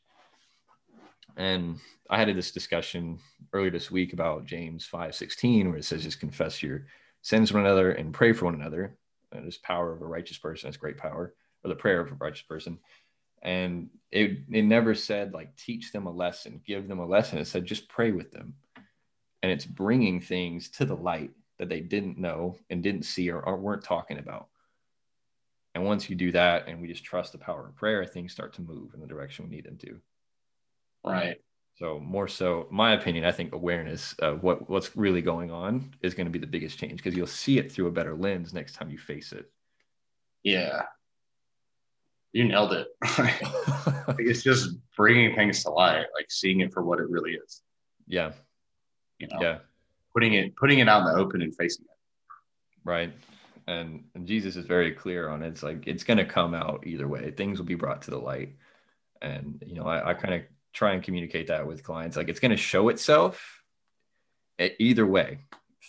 and 1.40 1.80
i 2.10 2.20
had 2.20 2.34
this 2.36 2.52
discussion 2.52 3.18
earlier 3.54 3.72
this 3.72 3.90
week 3.90 4.14
about 4.14 4.46
james 4.46 4.86
5 4.86 5.16
16 5.16 5.70
where 5.70 5.78
it 5.78 5.86
says 5.86 6.04
just 6.04 6.20
confess 6.20 6.62
your 6.62 6.86
sins 7.22 7.52
one 7.52 7.66
another 7.66 7.92
and 7.94 8.14
pray 8.14 8.32
for 8.32 8.46
one 8.46 8.56
another 8.56 8.96
and 9.32 9.44
there's 9.44 9.58
power 9.58 9.92
of 9.92 10.02
a 10.02 10.06
righteous 10.06 10.38
person 10.38 10.68
it's 10.68 10.78
great 10.78 10.98
power 10.98 11.34
or 11.64 11.68
the 11.68 11.76
prayer 11.76 12.02
of 12.02 12.12
a 12.12 12.16
righteous 12.16 12.44
person 12.44 12.78
and 13.42 13.90
it, 14.12 14.40
it 14.52 14.64
never 14.64 14.94
said 14.94 15.34
like 15.34 15.56
teach 15.56 15.92
them 15.92 16.06
a 16.06 16.12
lesson 16.12 16.62
give 16.68 16.88
them 16.88 17.00
a 17.00 17.06
lesson 17.06 17.40
it 17.40 17.48
said 17.48 17.66
just 17.66 17.90
pray 17.90 18.12
with 18.12 18.32
them 18.32 18.54
and 19.42 19.52
it's 19.52 19.66
bringing 19.66 20.20
things 20.20 20.70
to 20.70 20.86
the 20.86 20.96
light 20.96 21.32
that 21.58 21.70
they 21.70 21.82
didn't 21.82 22.18
know 22.18 22.58
and 22.70 22.84
didn't 22.84 23.04
see 23.04 23.30
or, 23.30 23.42
or 23.42 23.58
weren't 23.58 23.84
talking 23.84 24.18
about. 24.18 24.48
And 25.76 25.86
once 25.86 26.10
you 26.10 26.16
do 26.16 26.32
that 26.32 26.68
and 26.68 26.82
we 26.82 26.88
just 26.88 27.04
trust 27.04 27.32
the 27.32 27.38
power 27.38 27.68
of 27.68 27.76
prayer, 27.76 28.04
things 28.06 28.32
start 28.32 28.54
to 28.54 28.62
move 28.62 28.94
in 28.94 29.00
the 29.00 29.08
direction 29.08 29.46
we 29.46 29.56
need 29.56 29.66
them 29.66 29.78
to. 29.78 30.00
Right. 31.06 31.38
So 31.76 32.00
more 32.00 32.28
so, 32.28 32.68
my 32.70 32.94
opinion, 32.94 33.24
I 33.24 33.32
think 33.32 33.54
awareness 33.54 34.14
of 34.20 34.44
what 34.44 34.70
what's 34.70 34.96
really 34.98 35.22
going 35.22 35.50
on 35.50 35.94
is 36.02 36.14
going 36.14 36.28
to 36.28 36.32
be 36.32 36.40
the 36.40 36.48
biggest 36.48 36.78
change 36.78 36.98
because 36.98 37.16
you'll 37.16 37.28
see 37.28 37.58
it 37.58 37.72
through 37.72 37.88
a 37.88 37.92
better 37.92 38.16
lens 38.16 38.54
next 38.54 38.74
time 38.74 38.90
you 38.90 38.98
face 38.98 39.32
it. 39.32 39.50
Yeah, 40.44 40.84
you 42.34 42.46
nailed 42.46 42.74
it. 42.74 42.88
it's 44.20 44.44
just 44.44 44.76
bringing 44.98 45.36
things 45.36 45.64
to 45.64 45.70
light, 45.70 46.06
like 46.14 46.30
seeing 46.30 46.60
it 46.60 46.74
for 46.74 46.84
what 46.84 47.00
it 47.00 47.10
really 47.10 47.34
is. 47.34 47.62
Yeah. 48.08 48.34
You 49.20 49.28
know? 49.28 49.42
Yeah 49.42 49.58
putting 50.14 50.34
it 50.34 50.56
putting 50.56 50.80
it 50.80 50.90
out 50.90 51.08
in 51.08 51.14
the 51.14 51.20
open 51.20 51.42
and 51.42 51.56
facing 51.56 51.86
it. 51.86 51.98
Right. 52.84 53.14
And, 53.68 54.04
and 54.16 54.26
Jesus 54.28 54.56
is 54.56 54.66
very 54.66 54.92
clear 54.92 55.30
on 55.30 55.44
it. 55.44 55.50
It's 55.50 55.64
like 55.64 55.88
it's 55.88 56.04
going 56.04 56.18
to 56.18 56.26
come 56.26 56.54
out 56.54 56.86
either 56.88 57.08
way. 57.08 57.32
Things 57.32 57.60
will 57.60 57.66
be 57.66 57.76
brought 57.76 58.02
to 58.04 58.12
the 58.12 58.18
light. 58.18 58.56
And 59.22 59.64
you 59.66 59.76
know, 59.76 59.84
I, 59.84 60.10
I 60.10 60.14
kind 60.14 60.34
of 60.34 60.42
try 60.74 60.94
and 60.94 61.04
communicate 61.04 61.48
that 61.48 61.66
with 61.66 61.84
clients. 61.84 62.18
Like 62.18 62.30
it's 62.30 62.40
going 62.40 62.52
to 62.52 62.58
show 62.58 62.90
itself 62.90 63.64
either 64.80 65.06
way 65.06 65.40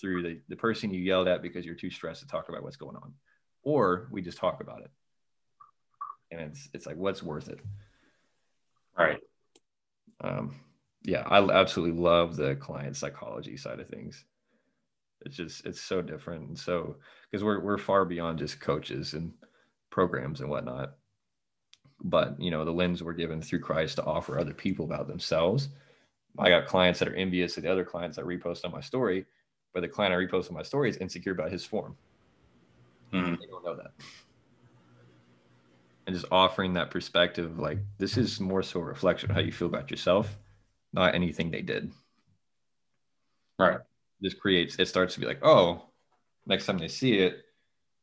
through 0.01 0.22
the, 0.22 0.41
the 0.49 0.57
person 0.57 0.93
you 0.93 1.01
yelled 1.01 1.28
at 1.28 1.43
because 1.43 1.66
you're 1.66 1.74
too 1.74 1.91
stressed 1.91 2.20
to 2.22 2.26
talk 2.26 2.49
about 2.49 2.62
what's 2.62 2.76
going 2.76 2.97
on, 2.97 3.12
or 3.62 4.09
we 4.11 4.22
just 4.22 4.39
talk 4.39 4.61
about 4.61 4.81
it. 4.81 4.91
And 6.31 6.41
it's 6.41 6.68
it's 6.72 6.87
like 6.87 6.97
what's 6.97 7.22
worth 7.22 7.49
it. 7.49 7.61
All 8.99 9.05
right. 9.05 9.20
Um, 10.22 10.55
yeah, 11.03 11.22
I 11.26 11.43
absolutely 11.51 12.01
love 12.01 12.37
the 12.37 12.55
client 12.57 12.97
psychology 12.97 13.57
side 13.57 13.81
of 13.81 13.89
things. 13.89 14.24
It's 15.24 15.37
just 15.37 15.66
it's 15.66 15.81
so 15.81 16.03
different, 16.03 16.49
and 16.49 16.59
so 16.59 16.97
because 17.31 17.45
we're 17.45 17.61
we're 17.61 17.78
far 17.78 18.05
beyond 18.05 18.39
just 18.39 18.61
coaches 18.61 19.14
and 19.14 19.33
programs 19.91 20.41
and 20.41 20.49
whatnot. 20.49 20.95
But 22.03 22.40
you 22.40 22.51
know, 22.51 22.64
the 22.64 22.72
lens 22.72 23.03
we're 23.03 23.12
given 23.12 23.42
through 23.42 23.61
Christ 23.61 23.96
to 23.96 24.05
offer 24.05 24.38
other 24.38 24.55
people 24.55 24.84
about 24.84 25.09
themselves. 25.09 25.68
I 26.38 26.48
got 26.48 26.66
clients 26.66 26.98
that 27.01 27.09
are 27.09 27.14
envious 27.14 27.57
of 27.57 27.64
the 27.64 27.72
other 27.72 27.84
clients 27.84 28.16
that 28.16 28.24
repost 28.24 28.64
on 28.64 28.72
my 28.72 28.80
story, 28.80 29.26
but 29.74 29.80
the 29.80 29.88
client 29.88 30.14
I 30.14 30.16
repost 30.16 30.48
on 30.48 30.55
my 30.55 30.62
story 30.62 30.88
is 30.88 30.96
insecure 30.98 31.32
about 31.32 31.51
his 31.51 31.64
form. 31.64 31.96
Mm-hmm. 33.12 33.34
They 33.40 33.46
don't 33.46 33.64
know 33.64 33.76
that. 33.76 33.92
And 36.07 36.14
just 36.14 36.26
offering 36.30 36.74
that 36.74 36.90
perspective, 36.90 37.59
like 37.59 37.78
this 37.98 38.16
is 38.16 38.40
more 38.40 38.62
so 38.62 38.80
a 38.80 38.84
reflection 38.84 39.30
of 39.30 39.36
how 39.36 39.42
you 39.42 39.53
feel 39.53 39.68
about 39.68 39.90
yourself 39.90 40.36
not 40.92 41.14
anything 41.14 41.51
they 41.51 41.62
did. 41.62 41.90
Right. 43.59 43.78
this 44.20 44.34
creates, 44.34 44.76
it 44.78 44.88
starts 44.88 45.14
to 45.14 45.20
be 45.20 45.26
like, 45.26 45.40
oh, 45.42 45.82
next 46.46 46.66
time 46.66 46.78
they 46.78 46.88
see 46.88 47.18
it, 47.18 47.44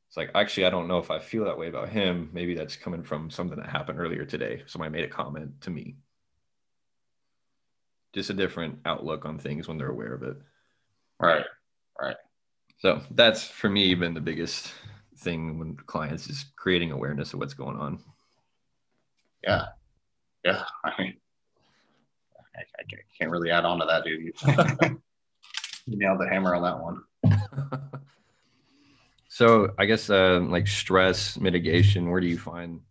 it's 0.08 0.16
like, 0.16 0.32
actually, 0.36 0.66
I 0.66 0.70
don't 0.70 0.88
know 0.88 0.99
if 0.99 1.12
I 1.12 1.20
feel 1.20 1.45
that 1.45 1.58
way 1.58 1.68
about 1.68 1.89
him. 1.89 2.30
Maybe 2.32 2.55
that's 2.55 2.78
coming 2.78 3.03
from 3.03 3.30
something 3.30 3.58
that 3.58 3.70
happened 3.70 3.99
earlier 3.99 4.24
today. 4.24 4.64
Somebody 4.66 4.91
made 4.91 5.03
a 5.03 5.10
comment 5.10 5.60
to 5.62 5.70
me. 5.70 5.97
Just 8.14 8.30
a 8.30 8.34
different 8.34 8.80
outlook 8.86 9.26
on 9.26 9.38
things 9.38 9.68
when 9.68 9.78
they're 9.78 9.89
aware 9.89 10.14
of 10.14 10.24
it. 10.24 10.38
Right. 11.20 11.45
Right. 11.99 12.16
So 12.80 13.01
that's 13.12 13.47
for 13.47 13.70
me 13.70 13.93
been 13.95 14.14
the 14.14 14.22
biggest 14.22 14.74
thing 15.18 15.60
when 15.60 15.76
clients 15.76 16.30
is 16.30 16.45
creating 16.55 16.91
awareness 16.91 17.34
of 17.34 17.39
what's 17.39 17.53
going 17.53 17.76
on. 17.76 17.99
Yeah. 19.43 19.66
Yeah. 20.45 20.64
I 20.86 20.91
mean, 20.99 21.16
I, 22.55 22.62
I 22.80 22.84
can't 23.20 23.30
really 23.30 23.51
add 23.51 23.66
on 23.66 23.80
to 23.80 23.86
that, 23.86 24.05
dude. 24.05 24.22
You, 24.22 24.34
you 25.86 25.97
nailed 25.97 26.22
the 26.22 26.30
hammer 26.30 26.55
on 26.55 26.64
that 26.64 26.80
one. 26.80 27.91
so 29.38 29.70
I 29.78 29.86
guess 29.86 30.10
uh, 30.10 30.40
like 30.42 30.66
stress 30.66 31.38
mitigation, 31.38 32.10
where 32.10 32.20
do 32.20 32.26
you 32.26 32.40
find 32.40 32.82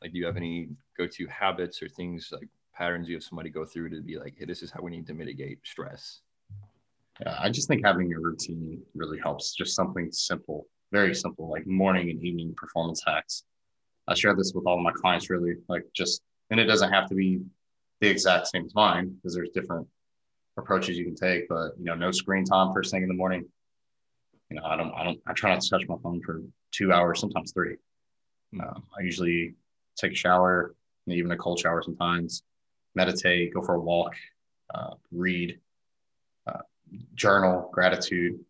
like 0.00 0.12
do 0.12 0.20
you 0.20 0.26
have 0.26 0.36
any 0.36 0.68
go-to 0.96 1.26
habits 1.26 1.82
or 1.82 1.88
things 1.88 2.28
like 2.30 2.48
patterns 2.72 3.08
you 3.08 3.16
have 3.16 3.24
somebody 3.24 3.50
go 3.50 3.64
through 3.64 3.90
to 3.90 4.00
be 4.00 4.16
like, 4.16 4.36
hey, 4.38 4.44
this 4.44 4.62
is 4.62 4.70
how 4.70 4.82
we 4.82 4.92
need 4.92 5.08
to 5.08 5.14
mitigate 5.14 5.58
stress? 5.64 6.20
Yeah, 7.20 7.36
I 7.40 7.50
just 7.50 7.66
think 7.66 7.84
having 7.84 8.14
a 8.14 8.20
routine 8.20 8.80
really 8.94 9.18
helps. 9.18 9.52
Just 9.52 9.74
something 9.74 10.12
simple, 10.12 10.68
very 10.92 11.12
simple, 11.12 11.50
like 11.50 11.66
morning 11.66 12.08
and 12.10 12.22
evening 12.22 12.54
performance 12.56 13.02
hacks. 13.04 13.42
I 14.06 14.14
share 14.14 14.36
this 14.36 14.52
with 14.54 14.66
all 14.68 14.80
my 14.80 14.92
clients 14.92 15.28
really, 15.28 15.54
like 15.68 15.82
just, 15.92 16.22
and 16.50 16.60
it 16.60 16.66
doesn't 16.66 16.92
have 16.92 17.08
to 17.08 17.16
be 17.16 17.40
the 18.00 18.08
exact 18.08 18.46
same 18.46 18.64
as 18.64 18.76
mine 18.76 19.08
because 19.16 19.34
there's 19.34 19.50
different 19.50 19.88
approaches 20.56 20.96
you 20.96 21.04
can 21.04 21.16
take. 21.16 21.48
But 21.48 21.72
you 21.80 21.86
know, 21.86 21.96
no 21.96 22.12
screen 22.12 22.44
time 22.44 22.72
first 22.72 22.92
thing 22.92 23.02
in 23.02 23.08
the 23.08 23.14
morning. 23.14 23.44
You 24.50 24.56
know, 24.56 24.64
I 24.64 24.76
don't, 24.76 24.92
I 24.94 25.04
don't, 25.04 25.20
I 25.26 25.32
try 25.32 25.50
not 25.50 25.60
to 25.60 25.70
touch 25.70 25.86
my 25.88 25.96
phone 26.02 26.20
for 26.22 26.42
two 26.72 26.92
hours, 26.92 27.20
sometimes 27.20 27.52
3 27.52 27.70
mm-hmm. 28.54 28.60
um, 28.60 28.82
I 28.98 29.02
usually 29.02 29.54
take 29.96 30.12
a 30.12 30.16
shower, 30.16 30.74
even 31.06 31.30
a 31.30 31.36
cold 31.36 31.60
shower 31.60 31.82
sometimes. 31.82 32.42
Meditate, 32.96 33.54
go 33.54 33.62
for 33.62 33.76
a 33.76 33.80
walk, 33.80 34.14
uh, 34.74 34.94
read, 35.12 35.60
uh, 36.48 36.58
journal, 37.14 37.70
gratitude. 37.72 38.40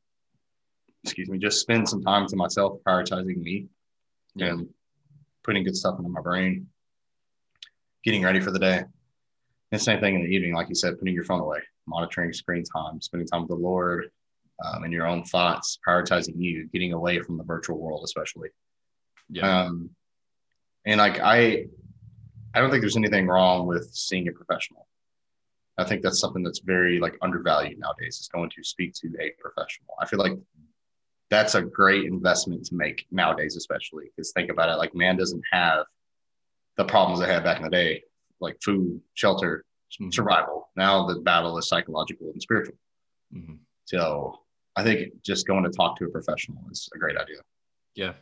Excuse 1.04 1.28
me, 1.28 1.38
just 1.38 1.60
spend 1.60 1.86
some 1.86 2.02
time 2.02 2.26
to 2.28 2.36
myself, 2.36 2.78
prioritizing 2.86 3.36
me, 3.36 3.66
yeah. 4.34 4.48
and 4.48 4.68
putting 5.44 5.64
good 5.64 5.76
stuff 5.76 5.98
into 5.98 6.10
my 6.10 6.22
brain, 6.22 6.66
getting 8.02 8.22
ready 8.22 8.40
for 8.40 8.50
the 8.50 8.58
day. 8.58 8.84
And 9.72 9.80
same 9.80 10.00
thing 10.00 10.14
in 10.14 10.22
the 10.22 10.28
evening, 10.28 10.54
like 10.54 10.70
you 10.70 10.74
said, 10.74 10.98
putting 10.98 11.14
your 11.14 11.24
phone 11.24 11.40
away, 11.40 11.60
monitoring 11.86 12.32
screen 12.32 12.64
time, 12.64 13.00
spending 13.02 13.28
time 13.28 13.42
with 13.42 13.50
the 13.50 13.54
Lord 13.54 14.10
um, 14.64 14.84
and 14.84 14.92
your 14.92 15.06
own 15.06 15.24
thoughts, 15.24 15.78
prioritizing 15.86 16.34
you, 16.36 16.68
getting 16.72 16.92
away 16.92 17.20
from 17.20 17.36
the 17.36 17.44
virtual 17.44 17.78
world, 17.78 18.02
especially. 18.04 18.50
Yeah. 19.28 19.64
Um, 19.64 19.90
and 20.84 20.98
like 20.98 21.20
I, 21.20 21.66
I 22.54 22.60
don't 22.60 22.70
think 22.70 22.82
there's 22.82 22.96
anything 22.96 23.26
wrong 23.26 23.66
with 23.66 23.90
seeing 23.92 24.28
a 24.28 24.32
professional. 24.32 24.86
I 25.78 25.84
think 25.84 26.02
that's 26.02 26.20
something 26.20 26.42
that's 26.42 26.58
very 26.60 26.98
like 26.98 27.16
undervalued 27.22 27.78
nowadays. 27.78 28.18
Is 28.18 28.28
going 28.28 28.50
to 28.50 28.64
speak 28.64 28.94
to 28.94 29.08
a 29.20 29.32
professional. 29.38 29.94
I 30.00 30.06
feel 30.06 30.18
like 30.18 30.38
that's 31.30 31.54
a 31.54 31.62
great 31.62 32.04
investment 32.04 32.66
to 32.66 32.74
make 32.74 33.06
nowadays, 33.10 33.56
especially 33.56 34.06
because 34.06 34.32
think 34.32 34.50
about 34.50 34.68
it. 34.68 34.76
Like 34.76 34.94
man 34.94 35.16
doesn't 35.16 35.42
have 35.52 35.86
the 36.76 36.84
problems 36.84 37.20
they 37.20 37.32
had 37.32 37.44
back 37.44 37.58
in 37.58 37.62
the 37.62 37.70
day 37.70 38.02
like 38.40 38.56
food, 38.62 39.00
shelter, 39.14 39.64
mm-hmm. 39.92 40.10
survival. 40.10 40.68
Now 40.76 41.06
the 41.06 41.20
battle 41.20 41.56
is 41.58 41.68
psychological 41.68 42.30
and 42.30 42.42
spiritual. 42.42 42.76
Mm-hmm. 43.34 43.54
So 43.84 44.40
I 44.76 44.84
think 44.84 45.12
just 45.22 45.46
going 45.46 45.64
to 45.64 45.70
talk 45.70 45.96
to 45.98 46.04
a 46.04 46.08
professional 46.08 46.62
is 46.70 46.88
a 46.94 46.98
great 46.98 47.16
idea. 47.16 47.38
Yeah. 47.94 48.12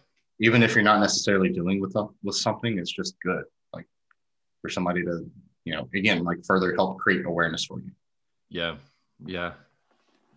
Even 0.41 0.63
if 0.63 0.75
you're 0.75 0.85
not 0.85 1.01
necessarily 1.01 1.51
dealing 1.51 1.81
with 1.81 1.95
with 2.23 2.37
something, 2.37 2.79
it's 2.79 2.93
just 2.93 3.17
good. 3.25 3.45
Like 3.73 3.87
for 4.63 4.69
somebody 4.69 5.03
to, 5.05 5.29
you 5.65 5.75
know, 5.75 5.89
again, 5.95 6.25
like 6.25 6.45
further 6.47 6.75
help 6.75 6.99
create 6.99 7.27
awareness 7.27 7.65
for 7.65 7.81
you. 7.81 7.91
Yeah. 8.49 8.77
Yeah. 9.25 9.53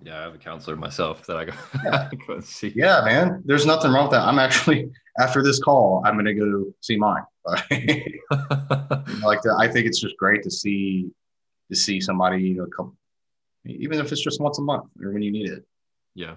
Yeah, 0.04 0.18
I 0.18 0.22
have 0.24 0.34
a 0.34 0.40
counselor 0.40 0.76
myself 0.76 1.28
that 1.28 1.38
I 1.38 1.46
go, 1.46 1.54
yeah. 1.84 2.10
go 2.28 2.40
see. 2.40 2.74
Yeah, 2.76 3.04
man. 3.06 3.44
There's 3.46 3.68
nothing 3.68 3.92
wrong 3.92 4.06
with 4.06 4.14
that. 4.14 4.28
I'm 4.28 4.40
actually 4.40 4.92
after 5.20 5.44
this 5.44 5.60
call, 5.60 6.02
I'm 6.06 6.16
gonna 6.16 6.34
go 6.34 6.74
see 6.82 6.98
mine. 6.98 7.24
like 7.46 9.40
I 9.60 9.68
think 9.68 9.86
it's 9.86 10.00
just 10.00 10.18
great 10.18 10.44
to 10.44 10.52
see 10.52 11.12
to 11.70 11.76
see 11.76 12.02
somebody, 12.02 12.42
you 12.42 12.56
know, 12.56 12.66
couple, 12.66 12.96
even 13.66 14.00
if 14.00 14.12
it's 14.12 14.22
just 14.22 14.42
once 14.42 14.60
a 14.60 14.62
month 14.62 14.86
or 15.02 15.12
when 15.12 15.22
you 15.22 15.32
need 15.32 15.50
it. 15.50 15.66
Yeah. 16.16 16.36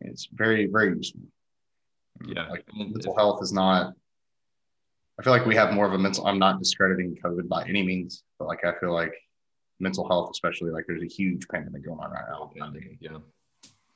It's 0.00 0.28
very, 0.32 0.66
very 0.66 0.96
useful. 0.96 1.22
Yeah. 2.26 2.48
Like 2.48 2.64
mental 2.74 3.16
health 3.16 3.42
is 3.42 3.52
not, 3.52 3.94
I 5.18 5.22
feel 5.22 5.32
like 5.32 5.46
we 5.46 5.54
have 5.56 5.74
more 5.74 5.86
of 5.86 5.92
a 5.92 5.98
mental, 5.98 6.26
I'm 6.26 6.38
not 6.38 6.58
discrediting 6.58 7.16
COVID 7.22 7.48
by 7.48 7.64
any 7.64 7.82
means, 7.82 8.22
but 8.38 8.48
like 8.48 8.64
I 8.64 8.72
feel 8.78 8.92
like 8.92 9.14
mental 9.78 10.06
health, 10.08 10.30
especially 10.32 10.70
like 10.70 10.84
there's 10.86 11.02
a 11.02 11.06
huge 11.06 11.46
pandemic 11.48 11.84
going 11.84 12.00
on 12.00 12.10
right 12.10 12.24
now. 12.28 12.50
I 12.62 12.70
mean, 12.70 12.98
yeah. 13.00 13.18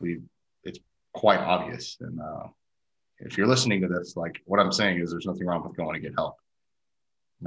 we 0.01 0.21
it's 0.65 0.79
quite 1.13 1.41
obvious. 1.41 1.97
And 2.01 2.21
uh, 2.21 2.49
if 3.21 3.39
you're 3.39 3.47
listening 3.47 3.81
to 3.83 3.89
this, 3.89 4.17
like 4.17 4.43
what 4.45 4.61
I'm 4.61 4.73
saying 4.73 5.01
is 5.01 5.11
there's 5.11 5.27
nothing 5.27 5.47
wrong 5.47 5.63
with 5.63 5.77
going 5.77 5.95
to 5.95 6.01
get 6.01 6.15
help. 6.17 6.37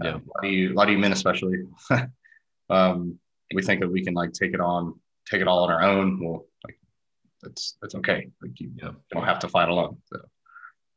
Yeah. 0.01 0.11
Um, 0.11 0.23
a, 0.23 0.37
lot 0.37 0.45
of 0.45 0.51
you, 0.51 0.73
a 0.73 0.75
lot 0.75 0.87
of 0.87 0.93
you 0.93 0.99
men, 0.99 1.11
especially, 1.11 1.63
um, 2.69 3.19
we 3.53 3.61
think 3.61 3.81
that 3.81 3.91
we 3.91 4.03
can 4.03 4.13
like 4.13 4.33
take 4.33 4.53
it 4.53 4.59
on, 4.59 4.99
take 5.29 5.41
it 5.41 5.47
all 5.47 5.63
on 5.63 5.71
our 5.71 5.83
own. 5.83 6.23
Well, 6.23 6.45
like 6.65 6.79
that's 7.41 7.77
that's 7.81 7.95
okay. 7.95 8.27
Like 8.41 8.59
you 8.59 8.71
Yeah. 8.75 8.91
don't 9.11 9.23
have 9.25 9.39
to 9.39 9.47
fight 9.49 9.69
alone. 9.69 9.97
So, 10.05 10.17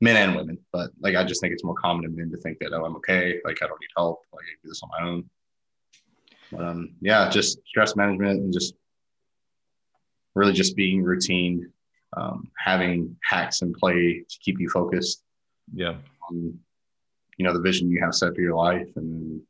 men 0.00 0.16
and 0.16 0.36
women, 0.36 0.58
but 0.72 0.90
like 1.00 1.14
I 1.16 1.24
just 1.24 1.40
think 1.40 1.52
it's 1.52 1.64
more 1.64 1.74
common 1.74 2.04
in 2.06 2.16
men 2.16 2.30
to 2.30 2.36
think 2.38 2.58
that 2.60 2.72
oh 2.72 2.84
I'm 2.84 2.96
okay, 2.96 3.38
like 3.44 3.62
I 3.62 3.66
don't 3.66 3.80
need 3.80 3.90
help, 3.96 4.20
like 4.32 4.44
I 4.44 4.50
can 4.50 4.58
do 4.64 4.68
this 4.68 4.82
on 4.82 4.90
my 4.98 5.08
own. 5.08 5.30
But, 6.52 6.62
um, 6.64 6.94
yeah, 7.00 7.28
just 7.30 7.60
stress 7.66 7.94
management 7.94 8.40
and 8.40 8.52
just 8.52 8.74
really 10.34 10.52
just 10.52 10.74
being 10.76 11.02
routine, 11.02 11.70
um, 12.16 12.50
having 12.58 13.16
hacks 13.22 13.62
in 13.62 13.72
play 13.72 14.24
to 14.28 14.38
keep 14.40 14.58
you 14.60 14.68
focused 14.68 15.22
Yeah. 15.72 15.96
on 16.28 16.58
you 17.36 17.44
know 17.46 17.52
the 17.54 17.60
vision 17.60 17.90
you 17.90 18.00
have 18.02 18.14
set 18.14 18.34
for 18.34 18.40
your 18.42 18.54
life 18.56 18.88
and 18.96 19.40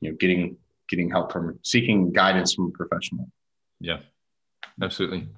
you 0.00 0.10
know 0.10 0.16
getting 0.18 0.56
getting 0.88 1.08
help 1.10 1.32
from 1.32 1.58
seeking 1.62 2.12
guidance 2.12 2.54
from 2.54 2.66
a 2.66 2.70
professional 2.70 3.30
Yeah. 3.80 4.00
Absolutely. 4.80 5.28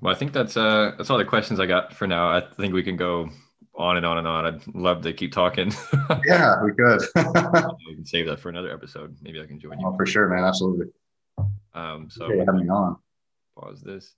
Well, 0.00 0.14
I 0.14 0.18
think 0.18 0.32
that's 0.32 0.56
uh 0.56 0.92
that's 0.96 1.10
all 1.10 1.18
the 1.18 1.24
questions 1.24 1.60
I 1.60 1.66
got 1.66 1.94
for 1.94 2.06
now. 2.06 2.30
I 2.30 2.40
think 2.40 2.72
we 2.74 2.82
can 2.82 2.96
go 2.96 3.30
on 3.74 3.96
and 3.96 4.06
on 4.06 4.18
and 4.18 4.26
on. 4.26 4.46
I'd 4.46 4.74
love 4.74 5.02
to 5.02 5.12
keep 5.12 5.32
talking. 5.32 5.72
yeah 6.24 6.62
we 6.62 6.72
could 6.72 7.00
we 7.86 7.94
can 7.94 8.06
save 8.06 8.26
that 8.26 8.40
for 8.40 8.48
another 8.48 8.72
episode. 8.72 9.16
Maybe 9.22 9.40
I 9.40 9.46
can 9.46 9.60
join 9.60 9.78
you. 9.78 9.86
oh, 9.86 9.96
for 9.96 10.06
sure 10.06 10.28
man 10.28 10.44
absolutely 10.44 10.86
Um, 11.74 12.08
so 12.10 12.24
okay, 12.24 12.38
having 12.46 12.64
me 12.64 12.68
on 12.68 12.96
pause 13.58 13.82
this. 13.82 14.08